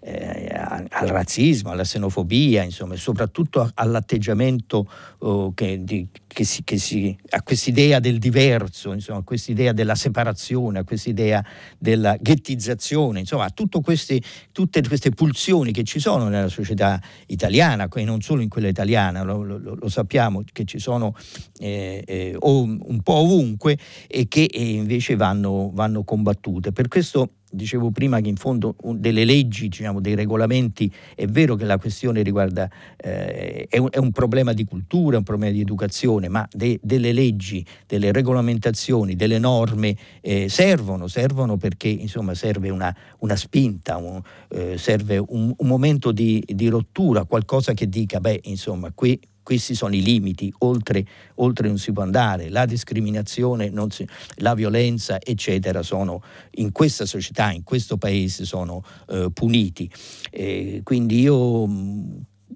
eh, 0.00 0.48
al 0.54 1.08
razzismo, 1.08 1.70
alla 1.70 1.82
xenofobia, 1.82 2.62
insomma, 2.62 2.96
soprattutto 2.96 3.70
all'atteggiamento 3.74 4.88
oh, 5.18 5.52
che, 5.54 5.82
di, 5.82 6.08
che, 6.26 6.44
si, 6.44 6.62
che 6.64 6.78
si, 6.78 7.16
a 7.30 7.42
quest'idea 7.42 8.00
del 8.00 8.18
diverso, 8.18 8.92
insomma, 8.92 9.20
a 9.20 9.22
quest'idea 9.22 9.72
della 9.72 9.94
separazione, 9.94 10.80
a 10.80 10.84
quest'idea 10.84 11.44
della 11.78 12.16
ghettizzazione, 12.20 13.20
insomma, 13.20 13.44
a 13.44 13.52
questi, 13.82 14.22
tutte 14.52 14.82
queste 14.82 15.10
pulsioni 15.10 15.72
che 15.72 15.84
ci 15.84 15.98
sono 15.98 16.28
nella 16.28 16.48
società 16.48 17.00
italiana, 17.26 17.88
e 17.94 18.04
non 18.04 18.20
solo 18.20 18.42
in 18.42 18.48
quella 18.48 18.68
italiana, 18.68 19.22
lo, 19.22 19.42
lo, 19.42 19.58
lo 19.58 19.88
sappiamo 19.88 20.42
che 20.52 20.64
ci 20.64 20.78
sono 20.78 21.14
eh, 21.58 22.02
eh, 22.06 22.36
un 22.40 23.00
po' 23.02 23.14
ovunque 23.14 23.78
e 24.06 24.26
che 24.28 24.44
eh, 24.44 24.74
invece 24.74 25.16
vanno, 25.16 25.70
vanno 25.72 26.04
combattute. 26.04 26.72
Per 26.72 26.88
questo 26.88 27.30
dicevo 27.54 27.90
prima 27.90 28.20
che 28.20 28.28
in 28.28 28.36
fondo 28.36 28.76
delle 28.94 29.24
leggi, 29.24 29.68
diciamo, 29.68 30.00
dei 30.00 30.14
regolamenti, 30.14 30.92
è 31.14 31.26
vero 31.26 31.54
che 31.54 31.64
la 31.64 31.78
questione 31.78 32.22
riguarda, 32.22 32.68
eh, 32.96 33.66
è, 33.68 33.78
un, 33.78 33.88
è, 33.90 33.98
un, 33.98 34.10
problema 34.10 34.52
di 34.52 34.64
cultura, 34.64 35.14
è 35.14 35.18
un 35.18 35.24
problema 35.24 35.52
di 35.52 35.60
educazione, 35.60 36.28
ma 36.28 36.46
de, 36.50 36.78
delle 36.82 37.12
leggi, 37.12 37.64
delle 37.86 38.12
regolamentazioni, 38.12 39.16
delle 39.16 39.38
norme 39.38 39.96
eh, 40.20 40.48
servono, 40.48 41.06
servono 41.06 41.56
perché 41.56 41.88
insomma 41.88 42.34
serve 42.34 42.70
una, 42.70 42.94
una 43.18 43.36
spinta, 43.36 43.96
un, 43.96 44.20
eh, 44.48 44.76
serve 44.78 45.18
un, 45.18 45.52
un 45.56 45.66
momento 45.66 46.12
di, 46.12 46.42
di 46.46 46.68
rottura, 46.68 47.24
qualcosa 47.24 47.72
che 47.72 47.88
dica, 47.88 48.20
beh, 48.20 48.40
insomma, 48.44 48.90
qui 48.94 49.18
questi 49.44 49.76
sono 49.76 49.94
i 49.94 50.02
limiti, 50.02 50.52
oltre, 50.58 51.06
oltre 51.36 51.68
non 51.68 51.78
si 51.78 51.92
può 51.92 52.02
andare, 52.02 52.48
la 52.48 52.66
discriminazione, 52.66 53.70
si, 53.90 54.04
la 54.38 54.54
violenza, 54.54 55.20
eccetera, 55.20 55.82
sono 55.84 56.20
in 56.52 56.72
questa 56.72 57.06
società, 57.06 57.52
in 57.52 57.62
questo 57.62 57.96
paese 57.96 58.44
sono 58.44 58.82
eh, 59.08 59.28
puniti. 59.32 59.88
Eh, 60.30 60.80
quindi 60.82 61.20
io 61.20 61.68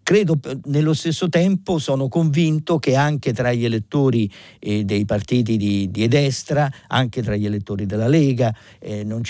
credo 0.02 0.38
nello 0.64 0.94
stesso 0.94 1.28
tempo 1.28 1.78
sono 1.78 2.08
convinto 2.08 2.78
che 2.78 2.94
anche 2.94 3.32
tra 3.32 3.52
gli 3.52 3.64
elettori 3.64 4.30
eh, 4.58 4.84
dei 4.84 5.04
partiti 5.04 5.56
di, 5.56 5.90
di, 5.90 6.08
destra, 6.08 6.70
anche 6.86 7.22
tra 7.22 7.36
gli 7.36 7.46
elettori 7.46 7.86
della 7.86 8.08
Lega, 8.08 8.54
eh, 8.78 9.04
non 9.04 9.22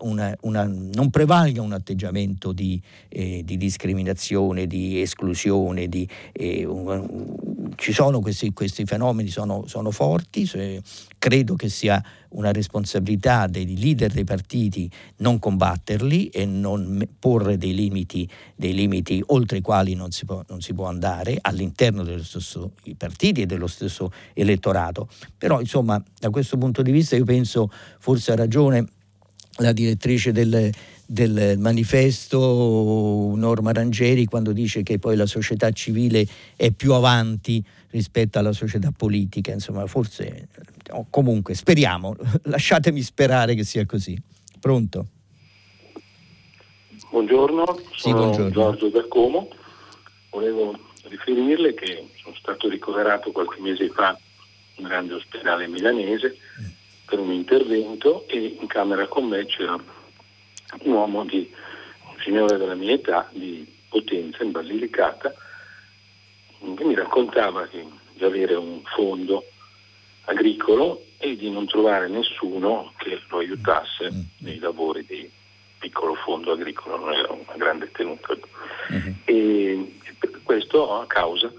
una, 0.00 0.36
una, 0.42 0.64
non 0.64 1.10
prevalga 1.10 1.62
un 1.62 1.72
atteggiamento 1.72 2.52
di, 2.52 2.80
eh, 3.08 3.42
di 3.44 3.56
discriminazione, 3.56 4.66
di 4.66 5.00
esclusione, 5.00 5.88
di, 5.88 6.08
eh, 6.32 6.64
un, 6.64 7.65
ci 7.74 7.92
sono 7.92 8.20
questi, 8.20 8.52
questi 8.52 8.84
fenomeni, 8.84 9.28
sono, 9.28 9.64
sono 9.66 9.90
forti, 9.90 10.48
credo 11.18 11.56
che 11.56 11.68
sia 11.68 12.02
una 12.30 12.52
responsabilità 12.52 13.46
dei 13.46 13.78
leader 13.78 14.12
dei 14.12 14.24
partiti 14.24 14.90
non 15.16 15.38
combatterli 15.38 16.28
e 16.28 16.44
non 16.44 17.06
porre 17.18 17.56
dei 17.56 17.74
limiti, 17.74 18.28
dei 18.54 18.74
limiti 18.74 19.22
oltre 19.26 19.58
i 19.58 19.60
quali 19.60 19.94
non 19.94 20.10
si, 20.10 20.24
può, 20.24 20.42
non 20.48 20.60
si 20.60 20.74
può 20.74 20.86
andare 20.86 21.38
all'interno 21.40 22.02
dello 22.02 22.24
stesso 22.24 22.72
partiti 22.96 23.42
e 23.42 23.46
dello 23.46 23.66
stesso 23.66 24.12
elettorato. 24.34 25.08
Però 25.36 25.60
insomma 25.60 26.02
da 26.18 26.30
questo 26.30 26.58
punto 26.58 26.82
di 26.82 26.90
vista 26.90 27.16
io 27.16 27.24
penso 27.24 27.70
forse 27.98 28.32
ha 28.32 28.36
ragione 28.36 28.86
la 29.58 29.72
direttrice 29.72 30.32
del, 30.32 30.70
del 31.06 31.56
manifesto 31.58 33.32
Norma 33.36 33.72
Rangeri 33.72 34.24
quando 34.24 34.52
dice 34.52 34.82
che 34.82 34.98
poi 34.98 35.14
la 35.14 35.26
società 35.26 35.70
civile 35.70 36.26
è 36.56 36.72
più 36.72 36.92
avanti 36.92 37.64
rispetto 37.90 38.38
alla 38.38 38.52
società 38.52 38.92
politica, 38.94 39.52
insomma 39.52 39.86
forse 39.86 40.48
o 40.90 41.06
comunque 41.08 41.54
speriamo, 41.54 42.16
lasciatemi 42.44 43.00
sperare 43.00 43.54
che 43.54 43.64
sia 43.64 43.86
così. 43.86 44.20
Pronto? 44.60 45.06
Buongiorno, 47.10 47.64
sì, 47.94 48.10
sono 48.10 48.16
buongiorno. 48.18 48.50
Giorgio 48.50 48.88
da 48.88 49.06
Como. 49.06 49.48
Volevo 50.30 50.76
riferirle 51.04 51.72
che 51.74 52.08
sono 52.20 52.34
stato 52.34 52.68
ricoverato 52.68 53.30
qualche 53.30 53.60
mese 53.60 53.88
fa 53.90 54.18
in 54.76 54.84
un 54.84 54.90
grande 54.90 55.14
ospedale 55.14 55.68
milanese 55.68 56.36
per 57.06 57.20
un 57.20 57.32
intervento 57.32 58.26
e 58.26 58.56
in 58.60 58.66
camera 58.66 59.06
con 59.06 59.28
me 59.28 59.46
c'era 59.46 59.80
un 60.82 60.92
uomo 60.92 61.24
di 61.24 61.50
un 62.08 62.16
signore 62.22 62.56
della 62.56 62.74
mia 62.74 62.94
età 62.94 63.28
di 63.32 63.66
Potenza 63.88 64.42
in 64.42 64.50
Basilicata 64.50 65.34
che 66.74 66.84
mi 66.84 66.94
raccontava 66.94 67.66
che, 67.66 67.84
di 68.14 68.24
avere 68.24 68.54
un 68.54 68.82
fondo 68.84 69.44
agricolo 70.24 71.04
e 71.18 71.36
di 71.36 71.50
non 71.50 71.66
trovare 71.66 72.08
nessuno 72.08 72.92
che 72.96 73.20
lo 73.28 73.38
aiutasse 73.38 74.10
mm. 74.12 74.20
nei 74.38 74.58
lavori 74.58 75.04
di 75.06 75.30
piccolo 75.78 76.14
fondo 76.14 76.52
agricolo, 76.52 76.98
non 76.98 77.12
era 77.12 77.32
una 77.32 77.56
grande 77.56 77.90
tenuta. 77.92 78.32
Uh-huh. 78.32 79.14
E 79.24 79.94
questo 80.42 81.00
a 81.00 81.06
causa 81.06 81.52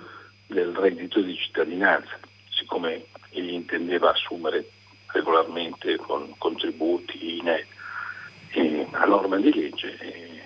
del 0.48 0.74
reddito 0.74 1.22
di 1.22 1.36
cittadinanza, 1.36 2.20
siccome 2.50 3.06
egli 3.30 3.54
intendeva 3.54 4.12
assumere 4.12 4.70
regolarmente 5.08 5.96
con 5.98 6.34
contributi 6.38 7.42
INE 8.58 8.88
a 8.92 9.06
norma 9.06 9.38
di 9.38 9.54
legge, 9.54 9.98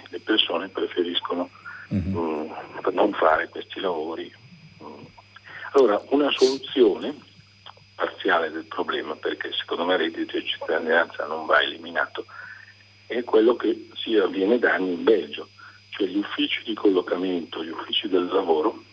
le 0.07 0.19
persone 0.19 0.67
preferiscono 0.67 1.49
uh-huh. 1.87 1.97
mh, 1.97 2.89
non 2.93 3.13
fare 3.13 3.49
questi 3.49 3.79
lavori. 3.79 4.31
Allora, 5.73 6.01
una 6.09 6.29
soluzione 6.31 7.15
parziale 7.95 8.51
del 8.51 8.65
problema, 8.65 9.15
perché 9.15 9.51
secondo 9.53 9.85
me 9.85 9.93
il 9.93 9.99
reddito 9.99 10.37
di 10.37 10.45
cittadinanza 10.45 11.25
non 11.25 11.45
va 11.45 11.61
eliminato, 11.61 12.25
è 13.05 13.23
quello 13.23 13.55
che 13.55 13.89
si 13.95 14.17
avviene 14.17 14.59
da 14.59 14.73
anni 14.73 14.93
in 14.93 15.03
Belgio, 15.03 15.49
cioè 15.89 16.07
gli 16.07 16.17
uffici 16.17 16.63
di 16.63 16.73
collocamento, 16.73 17.63
gli 17.63 17.69
uffici 17.69 18.09
del 18.09 18.25
lavoro, 18.25 18.83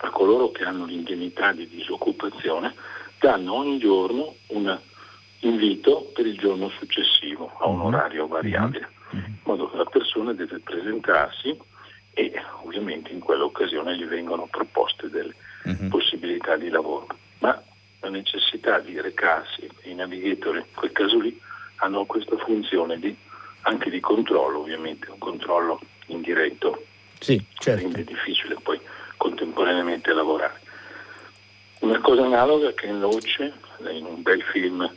a 0.00 0.10
coloro 0.10 0.50
che 0.50 0.64
hanno 0.64 0.84
l'indennità 0.84 1.52
di 1.52 1.68
disoccupazione, 1.68 2.74
danno 3.18 3.54
ogni 3.54 3.78
giorno 3.78 4.36
un 4.48 4.78
invito 5.40 6.10
per 6.14 6.26
il 6.26 6.36
giorno 6.36 6.68
successivo 6.68 7.52
a 7.58 7.68
un 7.68 7.78
mhm. 7.78 7.84
orario 7.84 8.26
variabile, 8.26 8.88
mhm. 9.10 9.24
in 9.24 9.36
modo 9.44 9.70
che 9.70 9.76
la 9.76 9.84
persona 9.84 10.32
deve 10.32 10.58
presentarsi 10.58 11.56
e 12.18 12.32
ovviamente 12.64 13.12
in 13.12 13.20
quell'occasione 13.20 13.96
gli 13.96 14.04
vengono 14.04 14.48
proposte 14.50 15.08
delle 15.08 15.32
uh-huh. 15.62 15.88
possibilità 15.88 16.56
di 16.56 16.68
lavoro. 16.68 17.06
Ma 17.38 17.62
la 18.00 18.08
necessità 18.08 18.80
di 18.80 19.00
recarsi 19.00 19.68
i 19.84 19.94
navigatori 19.94 20.58
in 20.58 20.64
quel 20.74 20.90
caso 20.90 21.20
lì 21.20 21.40
hanno 21.76 22.04
questa 22.06 22.36
funzione 22.38 22.98
di, 22.98 23.16
anche 23.62 23.88
di 23.88 24.00
controllo 24.00 24.58
ovviamente, 24.58 25.10
un 25.10 25.18
controllo 25.18 25.80
indiretto 26.06 26.84
sì, 27.20 27.40
certo. 27.54 27.82
rende 27.82 28.02
difficile 28.02 28.56
poi 28.60 28.80
contemporaneamente 29.16 30.12
lavorare. 30.12 30.60
Una 31.80 32.00
cosa 32.00 32.24
analoga 32.24 32.72
che 32.72 32.86
in 32.86 32.98
Loce, 32.98 33.52
in 33.92 34.04
un 34.04 34.22
bel 34.22 34.42
film, 34.42 34.90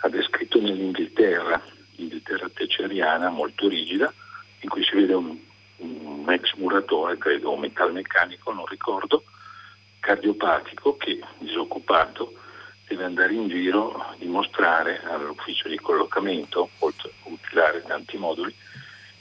ha 0.00 0.08
descritto 0.08 0.60
nell'Inghilterra, 0.60 1.60
l'Inghilterra 1.96 2.48
teceriana 2.52 3.28
molto 3.28 3.68
rigida, 3.68 4.12
in 4.60 4.68
cui 4.68 4.84
si 4.84 4.94
vede 4.94 5.14
un, 5.14 5.36
un 5.76 6.24
ex 6.30 6.52
muratore, 6.54 7.18
credo, 7.18 7.52
un 7.52 7.60
metalmeccanico, 7.60 8.52
non 8.52 8.66
ricordo, 8.66 9.24
cardiopatico 10.00 10.96
che 10.96 11.20
disoccupato 11.38 12.34
deve 12.86 13.04
andare 13.04 13.34
in 13.34 13.48
giro 13.48 13.94
a 13.96 14.14
dimostrare 14.18 15.02
all'ufficio 15.04 15.68
di 15.68 15.76
collocamento, 15.76 16.70
oltre 16.78 17.10
a 17.10 17.28
utilare 17.28 17.82
tanti 17.82 18.16
moduli, 18.16 18.54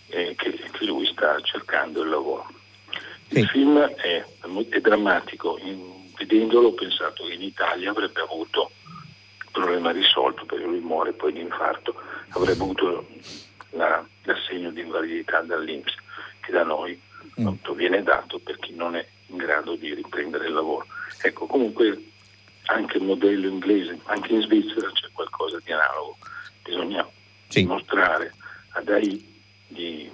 eh, 0.08 0.36
che, 0.38 0.52
che, 0.72 0.86
lui 0.86 1.06
sta 1.08 1.40
cercando 1.41 2.02
il 2.02 2.10
lavoro. 2.10 2.48
Sì. 3.28 3.40
Il 3.40 3.48
film 3.48 3.78
è, 3.80 4.24
è 4.70 4.80
drammatico, 4.80 5.60
in, 5.62 6.12
vedendolo 6.16 6.70
ho 6.70 6.74
pensato 6.74 7.26
che 7.26 7.34
in 7.34 7.41
Italia 7.41 7.91
avrebbe 7.91 8.22
avuto 8.22 8.72
problema 9.57 9.91
risolto 9.91 10.45
perché 10.45 10.65
lui 10.65 10.79
muore 10.79 11.13
poi 11.13 11.34
di 11.34 11.41
infarto, 11.41 11.95
avrebbe 12.29 12.61
avuto 12.63 13.07
la, 13.71 14.05
l'assegno 14.23 14.69
di 14.71 14.81
invalidità 14.81 15.41
dall'Inps 15.41 15.95
che 16.41 16.51
da 16.51 16.63
noi 16.63 16.99
mm. 17.41 17.55
viene 17.75 18.03
dato 18.03 18.39
per 18.39 18.57
chi 18.59 18.73
non 18.75 18.95
è 18.95 19.05
in 19.27 19.38
grado 19.38 19.75
di 19.75 19.93
riprendere 19.93 20.47
il 20.47 20.53
lavoro. 20.53 20.85
Ecco, 21.21 21.47
comunque 21.47 22.11
anche 22.65 22.97
il 22.97 23.03
modello 23.03 23.47
inglese, 23.47 23.99
anche 24.05 24.34
in 24.34 24.41
Svizzera 24.41 24.91
c'è 24.91 25.07
qualcosa 25.11 25.59
di 25.63 25.71
analogo. 25.71 26.17
Bisogna 26.63 27.07
sì. 27.47 27.61
dimostrare 27.61 28.34
ad 28.71 28.89
AI 28.89 29.35
di 29.67 30.09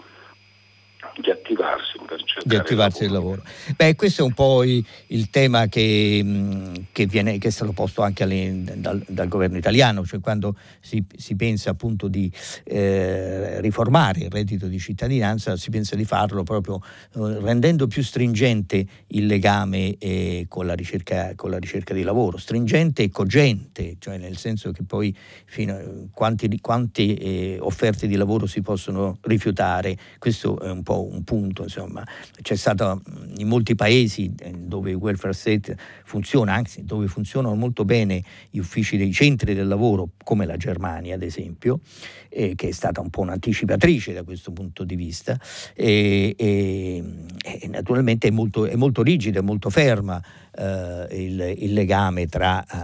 di 1.22 1.30
attivarsi 1.30 1.98
per 2.06 2.18
cercare 2.24 2.44
di 2.46 2.56
attivarsi 2.56 3.04
il 3.04 3.12
lavoro. 3.12 3.36
il 3.36 3.42
lavoro. 3.44 3.76
Beh, 3.76 3.96
questo 3.96 4.24
è 4.24 4.26
un 4.26 4.34
po' 4.34 4.64
il, 4.64 4.84
il 5.08 5.30
tema 5.30 5.68
che, 5.68 6.86
che, 6.92 7.06
viene, 7.06 7.38
che, 7.38 7.48
è 7.48 7.52
stato 7.52 7.72
posto 7.72 8.02
anche 8.02 8.24
alle, 8.24 8.64
dal, 8.78 9.04
dal, 9.08 9.28
governo 9.28 9.58
italiano, 9.58 10.06
cioè 10.06 10.20
quando 10.20 10.56
si, 10.80 11.04
si 11.16 11.36
pensa 11.36 11.72
appunto 11.72 12.08
di 12.08 12.32
eh, 12.66 13.62
riformare 13.62 14.22
il 14.22 14.30
reddito 14.30 14.68
di 14.68 14.80
cittadinanza, 14.80 15.56
si 15.56 15.70
pensa 15.70 15.96
di 15.96 16.06
farlo 16.06 16.44
proprio 16.44 16.82
eh, 17.16 17.40
rendendo 17.40 17.88
più 17.88 18.04
stringente 18.04 18.86
il 19.08 19.26
legame 19.26 19.98
eh, 19.98 20.46
con, 20.48 20.66
la 20.66 20.74
ricerca, 20.74 21.34
con, 21.36 21.50
la 21.50 21.60
ricerca, 21.60 21.94
di 21.94 22.04
lavoro, 22.04 22.38
stringente 22.38 23.04
e 23.04 23.10
cogente, 23.10 23.96
cioè 24.00 24.18
nel 24.18 24.38
senso 24.38 24.72
che 24.72 24.84
poi 24.84 25.16
fino 25.46 25.74
a 25.74 25.82
quanti, 26.12 26.60
quante 26.60 27.02
eh, 27.02 27.58
offerte 27.60 28.08
di 28.08 28.16
lavoro 28.16 28.46
si 28.46 28.62
possono 28.62 29.18
rifiutare, 29.22 29.98
questo 30.18 30.60
è 30.60 30.70
un 30.70 30.84
po' 30.84 30.93
un 31.02 31.24
punto, 31.24 31.64
insomma. 31.64 32.06
C'è 32.42 32.56
stato 32.56 33.02
in 33.38 33.48
molti 33.48 33.76
paesi 33.76 34.34
eh, 34.40 34.52
dove 34.52 34.92
il 34.92 34.96
welfare 34.96 35.34
state 35.34 35.78
funziona, 36.06 36.54
anzi 36.54 36.84
dove 36.84 37.08
funzionano 37.08 37.56
molto 37.56 37.86
bene 37.86 38.24
gli 38.50 38.60
uffici 38.60 38.98
dei 38.98 39.12
centri 39.12 39.54
del 39.54 39.68
lavoro, 39.68 40.10
come 40.24 40.46
la 40.46 40.58
Germania 40.58 41.16
ad 41.16 41.24
esempio, 41.24 41.80
eh, 42.30 42.54
che 42.56 42.70
è 42.70 42.72
stata 42.72 43.02
un 43.02 43.10
po' 43.10 43.22
un'anticipatrice 43.22 44.14
da 44.14 44.24
questo 44.24 44.52
punto 44.52 44.84
di 44.84 44.96
vista, 44.96 45.40
e, 45.74 46.36
e, 46.38 47.04
e 47.42 47.68
naturalmente 47.68 48.28
è 48.28 48.32
molto, 48.32 48.66
è 48.66 48.76
molto 48.76 49.02
rigida, 49.04 49.40
è 49.40 49.44
molto 49.44 49.70
ferma 49.70 50.22
eh, 50.56 51.08
il, 51.12 51.56
il, 51.58 51.74
legame 51.74 52.28
tra 52.28 52.64
uh, 52.72 52.76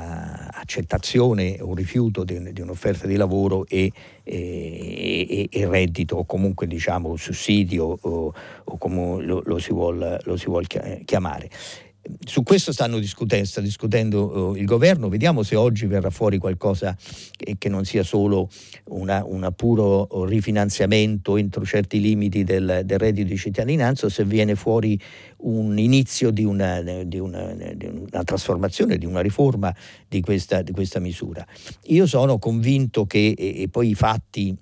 accettazione 0.53 1.57
o 1.61 1.73
rifiuto 1.75 2.23
di, 2.23 2.51
di, 2.51 2.61
un'offerta 2.61 3.05
di 3.05 3.15
lavoro 3.15 3.65
e, 3.67 3.91
e, 4.23 5.47
e, 5.51 5.67
reddito 5.67 6.15
o 6.15 6.25
comunque 6.25 6.65
diciamo 6.65 7.15
sussidio 7.15 7.97
o, 8.01 8.33
o 8.63 8.77
come 8.77 9.23
lo, 9.23 9.41
lo, 9.45 9.59
si 9.59 9.71
vuole 9.71 10.19
vuol 10.45 10.65
chiamare 11.05 11.49
su 12.25 12.43
questo 12.43 12.71
stanno 12.71 12.97
discutendo, 12.99 13.45
sta 13.45 13.61
discutendo 13.61 14.49
uh, 14.51 14.55
il 14.55 14.65
governo, 14.65 15.09
vediamo 15.09 15.43
se 15.43 15.55
oggi 15.55 15.85
verrà 15.85 16.09
fuori 16.09 16.37
qualcosa 16.37 16.95
che, 17.35 17.55
che 17.57 17.69
non 17.69 17.85
sia 17.85 18.03
solo 18.03 18.49
un 18.85 19.53
puro 19.55 20.25
rifinanziamento 20.25 21.37
entro 21.37 21.63
certi 21.65 21.99
limiti 21.99 22.43
del, 22.43 22.81
del, 22.85 22.97
reddito 22.97 23.27
di 23.27 23.37
cittadinanza 23.37 24.05
o 24.05 24.09
se 24.09 24.23
viene 24.25 24.55
fuori 24.55 24.99
un 25.37 25.77
inizio 25.77 26.31
di 26.31 26.43
una, 26.43 26.81
di 26.81 27.19
una, 27.19 27.53
di 27.73 27.85
una 27.85 28.23
trasformazione, 28.23 28.97
di 28.97 29.05
una 29.05 29.21
riforma 29.21 29.73
di 30.07 30.21
questa, 30.21 30.61
di 30.61 30.71
questa 30.71 30.99
misura. 30.99 31.45
Io 31.87 32.05
sono 32.05 32.39
convinto 32.39 33.05
che, 33.05 33.35
e, 33.37 33.61
e 33.61 33.67
poi 33.69 33.89
i 33.89 33.95
fatti 33.95 34.57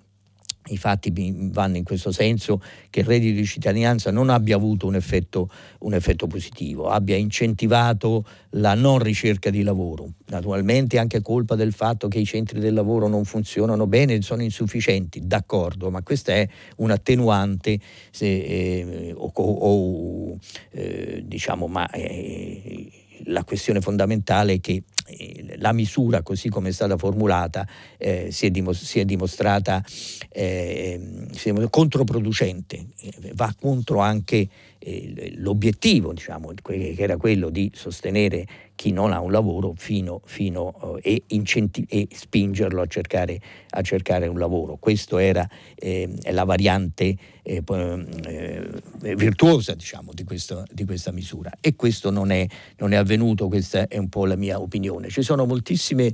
i 0.69 0.77
fatti 0.77 1.11
vanno 1.51 1.77
in 1.77 1.83
questo 1.83 2.11
senso 2.11 2.61
che 2.89 3.01
il 3.01 3.05
reddito 3.05 3.35
di 3.35 3.45
cittadinanza 3.45 4.11
non 4.11 4.29
abbia 4.29 4.55
avuto 4.55 4.87
un 4.87 4.95
effetto, 4.95 5.49
un 5.79 5.93
effetto, 5.93 6.27
positivo, 6.27 6.89
abbia 6.89 7.15
incentivato 7.15 8.25
la 8.51 8.73
non 8.73 8.99
ricerca 8.99 9.49
di 9.49 9.63
lavoro. 9.63 10.13
Naturalmente 10.27 10.97
anche 10.97 11.21
colpa 11.21 11.55
del 11.55 11.73
fatto 11.73 12.07
che 12.07 12.19
i 12.19 12.25
centri 12.25 12.59
del 12.59 12.73
lavoro 12.73 13.07
non 13.07 13.25
funzionano 13.25 13.87
bene, 13.87 14.21
sono 14.21 14.41
insufficienti, 14.41 15.25
d'accordo, 15.25 15.89
ma 15.89 16.01
questa 16.01 16.33
è 16.33 16.47
un 16.77 16.91
attenuante 16.91 17.79
se, 18.11 18.25
eh, 18.25 19.13
o, 19.15 19.31
o 19.33 20.37
eh, 20.71 21.23
diciamo, 21.25 21.67
ma 21.67 21.89
eh, 21.89 22.89
la 23.25 23.43
questione 23.43 23.81
fondamentale 23.81 24.53
è 24.53 24.59
che 24.59 24.83
eh, 25.07 25.55
la 25.57 25.71
misura 25.71 26.21
così 26.21 26.49
come 26.49 26.69
è 26.69 26.71
stata 26.71 26.97
formulata 26.97 27.67
eh, 27.97 28.29
si, 28.31 28.45
è 28.45 28.49
dimos- 28.49 28.83
si, 28.83 28.99
è 28.99 29.05
dimostrata 29.05 29.83
eh, 30.29 31.27
controproducente, 31.69 32.87
va 33.33 33.53
contro 33.59 33.99
anche 33.99 34.47
eh, 34.79 35.33
l'obiettivo 35.37 36.13
diciamo, 36.13 36.51
che 36.61 36.95
era 36.97 37.17
quello 37.17 37.49
di 37.49 37.71
sostenere 37.73 38.45
chi 38.77 38.91
non 38.91 39.11
ha 39.11 39.19
un 39.19 39.31
lavoro 39.31 39.73
fino, 39.75 40.21
fino, 40.25 40.99
eh, 41.01 41.13
e, 41.15 41.23
incenti- 41.29 41.85
e, 41.89 42.07
spingerlo 42.11 42.79
a 42.79 42.85
cercare, 42.85 43.41
a 43.71 43.81
cercare, 43.81 44.27
un 44.27 44.37
lavoro. 44.37 44.77
Questa 44.77 45.21
era 45.21 45.49
eh, 45.73 46.07
la 46.29 46.43
variante 46.43 47.17
eh, 47.41 47.63
eh, 47.65 49.15
virtuosa 49.15 49.73
diciamo, 49.73 50.11
di, 50.13 50.23
questo, 50.23 50.63
di, 50.71 50.85
questa 50.85 51.11
misura 51.11 51.51
e 51.59 51.75
questo 51.75 52.11
non 52.11 52.29
è, 52.29 52.45
non 52.77 52.93
è, 52.93 52.97
avvenuto, 52.97 53.47
questa 53.47 53.87
è 53.87 53.97
un 53.97 54.09
po' 54.09 54.27
la 54.27 54.35
mia 54.35 54.61
opinione. 54.61 55.09
Ci 55.09 55.23
sono 55.23 55.47
moltissimi 55.47 56.13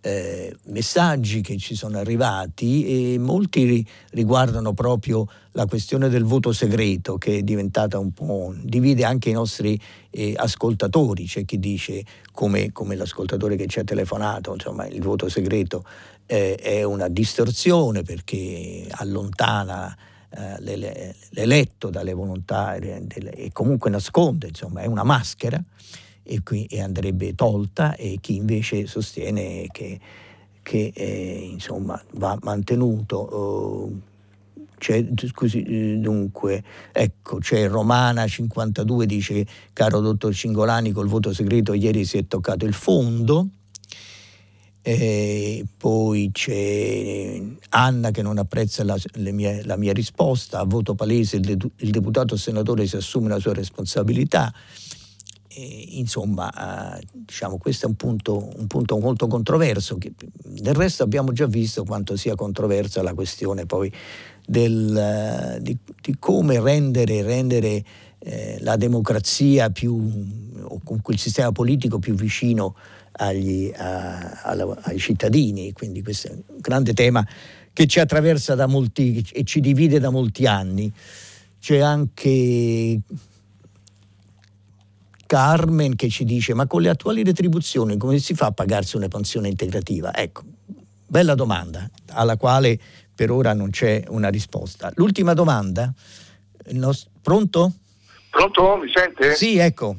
eh, 0.00 0.56
messaggi 0.66 1.40
che 1.40 1.56
ci 1.56 1.74
sono 1.74 1.98
arrivati 1.98 3.14
e 3.14 3.18
molti 3.18 3.84
riguardano 4.10 4.72
proprio 4.72 5.26
la 5.52 5.66
questione 5.66 6.08
del 6.08 6.24
voto 6.24 6.52
segreto 6.52 7.18
che 7.18 7.38
è 7.38 7.42
diventata 7.42 7.98
un 7.98 8.12
po' 8.12 8.54
divide 8.62 9.04
anche 9.04 9.30
i 9.30 9.32
nostri 9.32 9.78
eh, 10.10 10.34
ascoltatori, 10.36 11.24
c'è 11.24 11.44
chi 11.44 11.58
dice 11.58 12.04
come, 12.32 12.70
come, 12.70 12.94
l'ascoltatore 12.94 13.56
che 13.56 13.66
ci 13.66 13.80
ha 13.80 13.84
telefonato, 13.84 14.54
insomma 14.54 14.86
il 14.86 15.02
voto 15.02 15.28
segreto 15.28 15.84
eh, 16.26 16.54
è 16.54 16.84
una 16.84 17.08
distorsione 17.08 18.02
perché 18.02 18.86
allontana 18.90 19.96
eh, 20.30 21.10
l'eletto 21.30 21.90
dalle 21.90 22.12
volontà 22.12 22.76
e 22.76 23.50
comunque 23.52 23.90
nasconde, 23.90 24.48
insomma 24.48 24.82
è 24.82 24.86
una 24.86 25.02
maschera 25.02 25.60
e, 26.28 26.42
qui, 26.42 26.66
e 26.66 26.82
andrebbe 26.82 27.34
tolta 27.34 27.96
e 27.96 28.18
chi 28.20 28.36
invece 28.36 28.86
sostiene 28.86 29.66
che, 29.72 29.98
che 30.62 30.92
eh, 30.94 31.48
insomma, 31.50 32.00
va 32.12 32.38
mantenuto. 32.42 33.88
Eh, 33.88 34.06
c'è, 34.78 35.04
scusi, 35.26 35.98
dunque, 35.98 36.62
ecco, 36.92 37.38
c'è 37.38 37.66
Romana 37.66 38.28
52 38.28 39.06
dice, 39.06 39.44
caro 39.72 39.98
dottor 40.00 40.32
Cingolani, 40.32 40.92
col 40.92 41.08
voto 41.08 41.32
segreto 41.32 41.72
ieri 41.72 42.04
si 42.04 42.18
è 42.18 42.26
toccato 42.28 42.64
il 42.64 42.74
fondo. 42.74 43.48
E 44.80 45.66
poi 45.76 46.30
c'è 46.32 47.42
Anna 47.70 48.10
che 48.10 48.22
non 48.22 48.38
apprezza 48.38 48.84
la, 48.84 48.96
mie, 49.16 49.64
la 49.64 49.76
mia 49.76 49.92
risposta, 49.92 50.60
a 50.60 50.64
voto 50.64 50.94
palese 50.94 51.36
il, 51.36 51.42
de, 51.42 51.56
il 51.78 51.90
deputato 51.90 52.36
senatore 52.36 52.86
si 52.86 52.96
assume 52.96 53.28
la 53.28 53.40
sua 53.40 53.52
responsabilità. 53.52 54.52
Insomma, 55.54 56.98
eh, 56.98 57.06
diciamo, 57.10 57.56
questo 57.56 57.86
è 57.86 57.88
un 57.88 57.94
punto, 57.94 58.50
un 58.56 58.66
punto, 58.66 58.98
molto 58.98 59.26
controverso. 59.26 59.96
Che, 59.96 60.12
del 60.44 60.74
resto 60.74 61.02
abbiamo 61.02 61.32
già 61.32 61.46
visto 61.46 61.84
quanto 61.84 62.16
sia 62.16 62.34
controversa 62.34 63.02
la 63.02 63.14
questione 63.14 63.64
poi 63.64 63.90
del, 64.46 65.58
di, 65.60 65.76
di, 66.00 66.16
come 66.18 66.60
rendere, 66.60 67.22
rendere 67.22 67.82
eh, 68.18 68.58
la 68.60 68.76
democrazia 68.76 69.70
più, 69.70 69.94
o 70.60 70.80
comunque 70.84 71.14
il 71.14 71.20
sistema 71.20 71.50
politico 71.50 71.98
più 71.98 72.14
vicino 72.14 72.76
agli, 73.12 73.72
a, 73.74 74.42
a, 74.42 74.76
ai 74.82 74.98
cittadini. 74.98 75.72
Quindi 75.72 76.02
questo 76.02 76.28
è 76.28 76.32
un 76.32 76.58
grande 76.58 76.92
tema 76.92 77.26
che 77.72 77.86
ci 77.86 78.00
attraversa 78.00 78.54
da 78.54 78.66
molti 78.66 79.26
e 79.32 79.44
ci 79.44 79.60
divide 79.60 79.98
da 79.98 80.10
molti 80.10 80.46
anni. 80.46 80.92
C'è 81.58 81.78
anche 81.78 83.00
Carmen 85.28 85.94
che 85.94 86.08
ci 86.08 86.24
dice 86.24 86.54
ma 86.54 86.66
con 86.66 86.80
le 86.80 86.88
attuali 86.88 87.22
retribuzioni 87.22 87.98
come 87.98 88.18
si 88.18 88.34
fa 88.34 88.46
a 88.46 88.52
pagarsi 88.52 88.96
una 88.96 89.08
pensione 89.08 89.48
integrativa? 89.48 90.14
Ecco, 90.14 90.42
bella 91.06 91.34
domanda 91.34 91.86
alla 92.12 92.38
quale 92.38 92.80
per 93.14 93.30
ora 93.30 93.52
non 93.52 93.68
c'è 93.68 94.04
una 94.08 94.30
risposta. 94.30 94.90
L'ultima 94.94 95.34
domanda, 95.34 95.92
pronto? 97.20 97.72
Pronto, 98.30 98.76
mi 98.76 98.90
sente? 98.94 99.34
Sì, 99.34 99.58
ecco. 99.58 99.96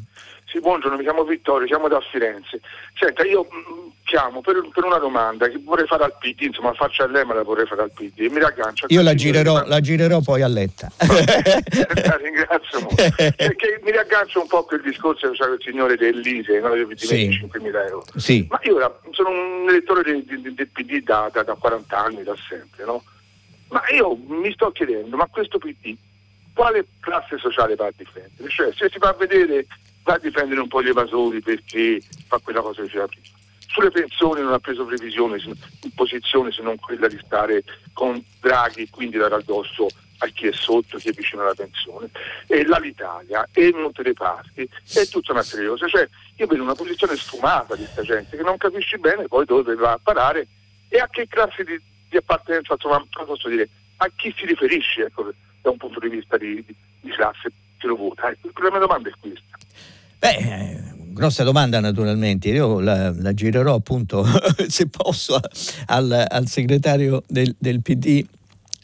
Sì, 0.49 0.59
buongiorno, 0.59 0.97
mi 0.97 1.03
chiamo 1.03 1.23
Vittorio, 1.23 1.67
siamo 1.67 1.88
da 1.88 2.01
Firenze. 2.11 2.59
Senta, 2.97 3.23
io 3.23 3.45
mm, 3.45 3.89
chiamo 4.03 4.41
per, 4.41 4.67
per, 4.73 4.84
una 4.84 4.97
domanda 4.97 5.47
che 5.47 5.59
vorrei 5.63 5.85
fare 5.85 6.05
al 6.05 6.15
PD, 6.17 6.41
insomma 6.41 6.73
faccia 6.73 7.03
a 7.03 7.07
lei 7.07 7.23
ma 7.23 7.35
la 7.35 7.43
vorrei 7.43 7.67
fare 7.67 7.84
al 7.84 7.91
PD 7.91 8.21
e 8.21 8.30
mi 8.31 8.39
raggancio. 8.39 8.88
Io 8.89 9.03
la 9.03 9.13
girerò, 9.13 9.63
la 9.67 9.80
girerò, 9.80 10.21
poi 10.21 10.41
a 10.41 10.47
letta. 10.47 10.91
la 10.97 12.17
ringrazio 12.17 12.80
molto. 12.80 12.95
Perché 13.15 13.80
mi 13.84 13.91
riaggancio 13.91 14.41
un 14.41 14.47
po' 14.47 14.63
quel 14.63 14.81
discorso 14.81 15.30
che 15.30 15.35
faceva 15.35 15.53
il 15.53 15.61
signore 15.61 15.95
dell'ISE, 15.97 16.59
no? 16.61 16.73
di 16.73 16.97
sì. 16.97 17.30
5.000 17.30 17.88
euro. 17.88 18.05
Sì. 18.15 18.47
Ma 18.49 18.59
io 18.63 18.76
ora 18.76 18.99
sono 19.11 19.30
un 19.30 19.69
elettore 19.69 20.01
del, 20.01 20.23
del, 20.23 20.53
del 20.55 20.67
PD 20.67 21.03
da, 21.03 21.30
da, 21.31 21.43
da 21.43 21.53
40 21.53 21.95
anni, 21.95 22.23
da 22.23 22.34
sempre, 22.49 22.85
no? 22.85 23.03
Ma 23.67 23.84
io 23.93 24.17
mi 24.27 24.51
sto 24.53 24.71
chiedendo, 24.71 25.15
ma 25.15 25.27
questo 25.27 25.59
PD 25.59 25.95
quale 26.59 26.85
classe 26.99 27.38
sociale 27.38 27.76
va 27.76 27.85
a 27.85 27.93
difendere? 27.95 28.49
Cioè, 28.49 28.73
se 28.76 28.89
si 28.89 28.97
va 28.97 29.09
a 29.09 29.13
vedere, 29.13 29.65
va 30.03 30.13
a 30.13 30.19
difendere 30.19 30.61
un 30.61 30.67
po' 30.67 30.81
gli 30.81 30.89
evasori 30.89 31.41
perché 31.41 32.01
fa 32.27 32.39
quella 32.39 32.61
cosa 32.61 32.81
che 32.81 32.88
faceva 32.88 33.07
prima. 33.07 33.38
Sulle 33.67 33.91
pensioni 33.91 34.41
non 34.41 34.53
ha 34.53 34.59
preso 34.59 34.84
previsione 34.84 35.39
in 35.43 35.93
posizione 35.93 36.51
se 36.51 36.63
non 36.63 36.77
quella 36.77 37.07
di 37.07 37.19
stare 37.23 37.63
con 37.93 38.21
Draghi 38.39 38.81
e 38.81 38.89
quindi 38.89 39.17
dare 39.17 39.35
addosso 39.35 39.88
a 40.19 40.27
chi 40.27 40.47
è 40.47 40.51
sotto, 40.51 40.97
chi 40.97 41.09
è 41.09 41.11
vicino 41.11 41.43
alla 41.43 41.53
pensione. 41.53 42.09
E 42.47 42.65
l'Alitalia 42.65 43.47
e 43.53 43.71
Monte 43.73 44.03
dei 44.03 44.13
Paschi 44.13 44.67
è 44.93 45.07
tutta 45.07 45.34
una 45.34 45.43
serie 45.43 45.76
Cioè, 45.77 46.09
io 46.35 46.47
vedo 46.47 46.63
una 46.63 46.73
posizione 46.73 47.15
sfumata 47.15 47.76
di 47.76 47.84
questa 47.84 48.01
gente 48.01 48.35
che 48.35 48.43
non 48.43 48.57
capisci 48.57 48.97
bene 48.97 49.27
poi 49.27 49.45
dove 49.45 49.76
va 49.76 49.93
a 49.93 49.99
parare 50.01 50.47
e 50.88 50.97
a 50.97 51.07
che 51.07 51.27
classe 51.27 51.63
di, 51.63 51.80
di 52.09 52.17
appartenenza, 52.17 52.73
insomma, 52.73 53.05
posso 53.26 53.47
dire, 53.47 53.69
a 53.97 54.09
chi 54.15 54.34
si 54.35 54.45
riferisce 54.45 55.03
ecco, 55.03 55.31
da 55.61 55.69
un 55.69 55.77
punto 55.77 55.99
di 55.99 56.09
vista 56.09 56.38
di, 56.38 56.55
di, 56.65 56.76
di 57.01 57.11
classe 57.11 57.51
che 57.77 57.88
lo 57.88 57.95
vota. 57.95 58.30
Ecco, 58.30 58.63
la 58.63 58.71
mia 58.71 58.80
domanda 58.80 59.09
è 59.09 59.13
questa. 59.19 59.57
Beh, 60.20 60.78
grossa 61.14 61.44
domanda 61.44 61.80
naturalmente, 61.80 62.50
io 62.50 62.80
la, 62.82 63.14
la 63.16 63.34
girerò 63.34 63.76
appunto 63.76 64.26
se 64.68 64.88
posso 64.88 65.40
al, 65.86 66.26
al 66.28 66.48
segretario 66.48 67.24
del, 67.28 67.56
del 67.58 67.82
PD 67.82 68.26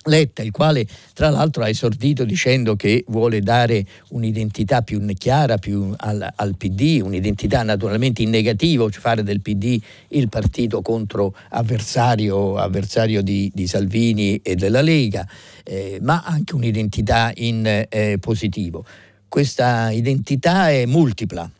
Letta, 0.07 0.43
il 0.43 0.51
quale 0.51 0.85
tra 1.13 1.29
l'altro 1.29 1.63
ha 1.63 1.69
esordito 1.69 2.25
dicendo 2.25 2.75
che 2.75 3.03
vuole 3.07 3.41
dare 3.41 3.85
un'identità 4.09 4.81
più 4.81 5.03
chiara 5.15 5.57
più 5.57 5.93
al, 5.97 6.31
al, 6.35 6.55
PD, 6.55 7.01
un'identità 7.03 7.63
naturalmente 7.63 8.21
in 8.21 8.29
negativo, 8.29 8.91
cioè 8.91 9.01
fare 9.01 9.23
del 9.23 9.41
PD 9.41 9.79
il 10.09 10.29
partito 10.29 10.81
contro 10.81 11.35
avversario, 11.49 12.55
avversario 12.57 13.23
di, 13.23 13.51
di 13.53 13.67
Salvini 13.67 14.37
e 14.43 14.55
della 14.55 14.81
Lega, 14.81 15.27
eh, 15.63 15.97
ma 16.01 16.23
anche 16.23 16.55
un'identità 16.55 17.31
in 17.35 17.65
eh, 17.89 18.17
positivo. 18.19 18.85
Questa 19.35 19.91
identità 19.91 20.69
è 20.69 20.85
multipla, 20.85 21.51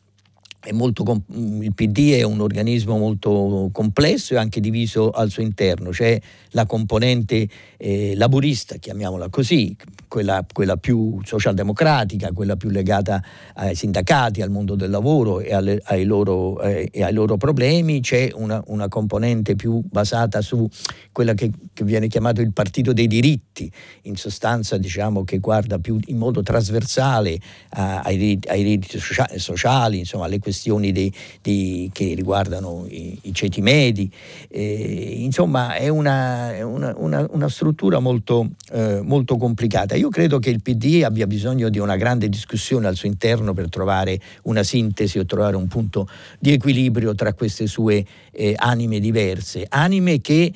molto, 0.73 1.23
il 1.33 1.73
PD 1.73 2.13
è 2.13 2.23
un 2.23 2.41
organismo 2.41 2.97
molto 2.97 3.69
complesso 3.71 4.33
e 4.33 4.37
anche 4.37 4.59
diviso 4.59 5.11
al 5.11 5.29
suo 5.29 5.43
interno, 5.43 5.89
c'è 5.91 6.19
la 6.51 6.65
componente 6.65 7.47
eh, 7.77 8.13
laburista, 8.15 8.75
chiamiamola 8.77 9.29
così, 9.29 9.75
quella, 10.07 10.45
quella, 10.51 10.77
più 10.77 11.19
socialdemocratica, 11.23 12.31
quella 12.31 12.55
più 12.55 12.69
legata 12.69 13.21
ai 13.55 13.75
sindacati, 13.75 14.41
al 14.41 14.49
mondo 14.49 14.75
del 14.75 14.89
lavoro 14.89 15.41
e, 15.41 15.53
alle, 15.53 15.81
ai, 15.85 16.05
loro, 16.05 16.61
eh, 16.61 16.89
e 16.91 17.03
ai, 17.03 17.13
loro, 17.13 17.37
problemi, 17.37 17.99
c'è 17.99 18.31
una, 18.33 18.63
una, 18.67 18.87
componente 18.87 19.55
più 19.55 19.81
basata 19.83 20.41
su 20.41 20.67
quella 21.11 21.33
che, 21.33 21.51
che, 21.73 21.83
viene 21.83 22.07
chiamato 22.07 22.41
il 22.41 22.53
partito 22.53 22.93
dei 22.93 23.07
diritti, 23.07 23.69
in 24.03 24.15
sostanza 24.15 24.77
diciamo 24.77 25.23
che 25.23 25.39
guarda 25.39 25.79
più 25.79 25.99
in 26.05 26.17
modo 26.17 26.41
trasversale 26.41 27.31
eh, 27.31 27.39
ai, 27.69 28.39
ai, 28.47 28.63
diritti 28.63 28.97
sociali, 29.37 29.99
insomma 29.99 30.25
alle 30.25 30.39
questioni 30.39 30.54
dei, 30.91 31.13
dei, 31.41 31.89
che 31.93 32.13
riguardano 32.15 32.85
i, 32.87 33.17
i 33.23 33.33
ceti 33.33 33.61
medi, 33.61 34.11
eh, 34.49 35.15
insomma 35.19 35.75
è 35.75 35.87
una, 35.87 36.53
una, 36.65 36.93
una, 36.97 37.27
una 37.29 37.49
struttura 37.49 37.99
molto, 37.99 38.49
eh, 38.71 39.01
molto 39.01 39.37
complicata. 39.37 39.95
Io 39.95 40.09
credo 40.09 40.39
che 40.39 40.49
il 40.49 40.61
PD 40.61 41.03
abbia 41.03 41.27
bisogno 41.27 41.69
di 41.69 41.79
una 41.79 41.95
grande 41.95 42.29
discussione 42.29 42.87
al 42.87 42.95
suo 42.95 43.07
interno 43.07 43.53
per 43.53 43.69
trovare 43.69 44.19
una 44.43 44.63
sintesi 44.63 45.19
o 45.19 45.25
trovare 45.25 45.55
un 45.55 45.67
punto 45.67 46.07
di 46.39 46.51
equilibrio 46.51 47.13
tra 47.15 47.33
queste 47.33 47.67
sue 47.67 48.05
eh, 48.31 48.53
anime 48.57 48.99
diverse, 48.99 49.65
anime 49.69 50.21
che 50.21 50.53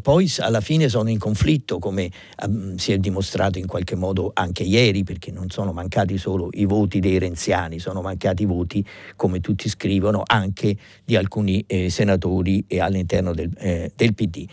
poi 0.00 0.30
alla 0.38 0.60
fine 0.60 0.88
sono 0.88 1.10
in 1.10 1.18
conflitto, 1.18 1.78
come 1.78 2.10
um, 2.44 2.76
si 2.76 2.92
è 2.92 2.98
dimostrato 2.98 3.58
in 3.58 3.66
qualche 3.66 3.94
modo 3.94 4.30
anche 4.34 4.62
ieri, 4.62 5.04
perché 5.04 5.30
non 5.30 5.50
sono 5.50 5.72
mancati 5.72 6.18
solo 6.18 6.48
i 6.52 6.64
voti 6.64 7.00
dei 7.00 7.18
renziani, 7.18 7.78
sono 7.78 8.00
mancati 8.02 8.42
i 8.42 8.46
voti, 8.46 8.84
come 9.26 9.40
tutti 9.40 9.68
scrivono, 9.68 10.22
anche 10.24 10.76
di 11.04 11.16
alcuni 11.16 11.64
eh, 11.66 11.90
senatori 11.90 12.64
all'interno 12.78 13.34
del, 13.34 13.50
eh, 13.58 13.90
del 13.96 14.14
PD 14.14 14.46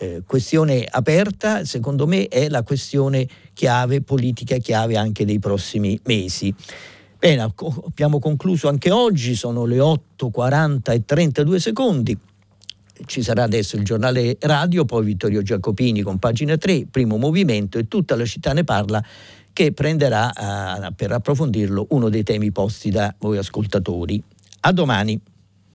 eh, 0.00 0.22
questione 0.26 0.86
aperta, 0.88 1.64
secondo 1.64 2.06
me, 2.06 2.26
è 2.28 2.48
la 2.48 2.62
questione 2.62 3.28
chiave, 3.52 4.00
politica 4.00 4.56
chiave 4.56 4.96
anche 4.96 5.26
dei 5.26 5.38
prossimi 5.38 5.98
mesi. 6.04 6.54
Bene, 7.18 7.52
abbiamo 7.84 8.18
concluso 8.18 8.68
anche 8.68 8.90
oggi, 8.90 9.34
sono 9.34 9.66
le 9.66 9.76
8.40 9.76 10.92
e 10.92 11.04
32 11.04 11.60
secondi. 11.60 12.18
Ci 13.04 13.22
sarà 13.22 13.42
adesso 13.42 13.76
il 13.76 13.84
giornale 13.84 14.36
radio, 14.40 14.86
poi 14.86 15.04
Vittorio 15.04 15.42
Giacopini 15.42 16.00
con 16.00 16.18
pagina 16.18 16.56
3, 16.56 16.86
primo 16.90 17.18
movimento 17.18 17.78
e 17.78 17.86
tutta 17.86 18.16
la 18.16 18.24
città 18.24 18.54
ne 18.54 18.64
parla 18.64 19.04
che 19.52 19.72
prenderà 19.72 20.30
uh, 20.34 20.94
per 20.94 21.12
approfondirlo 21.12 21.86
uno 21.90 22.08
dei 22.08 22.22
temi 22.22 22.50
posti 22.50 22.90
da 22.90 23.14
voi 23.18 23.38
ascoltatori. 23.38 24.22
A 24.60 24.72
domani. 24.72 25.20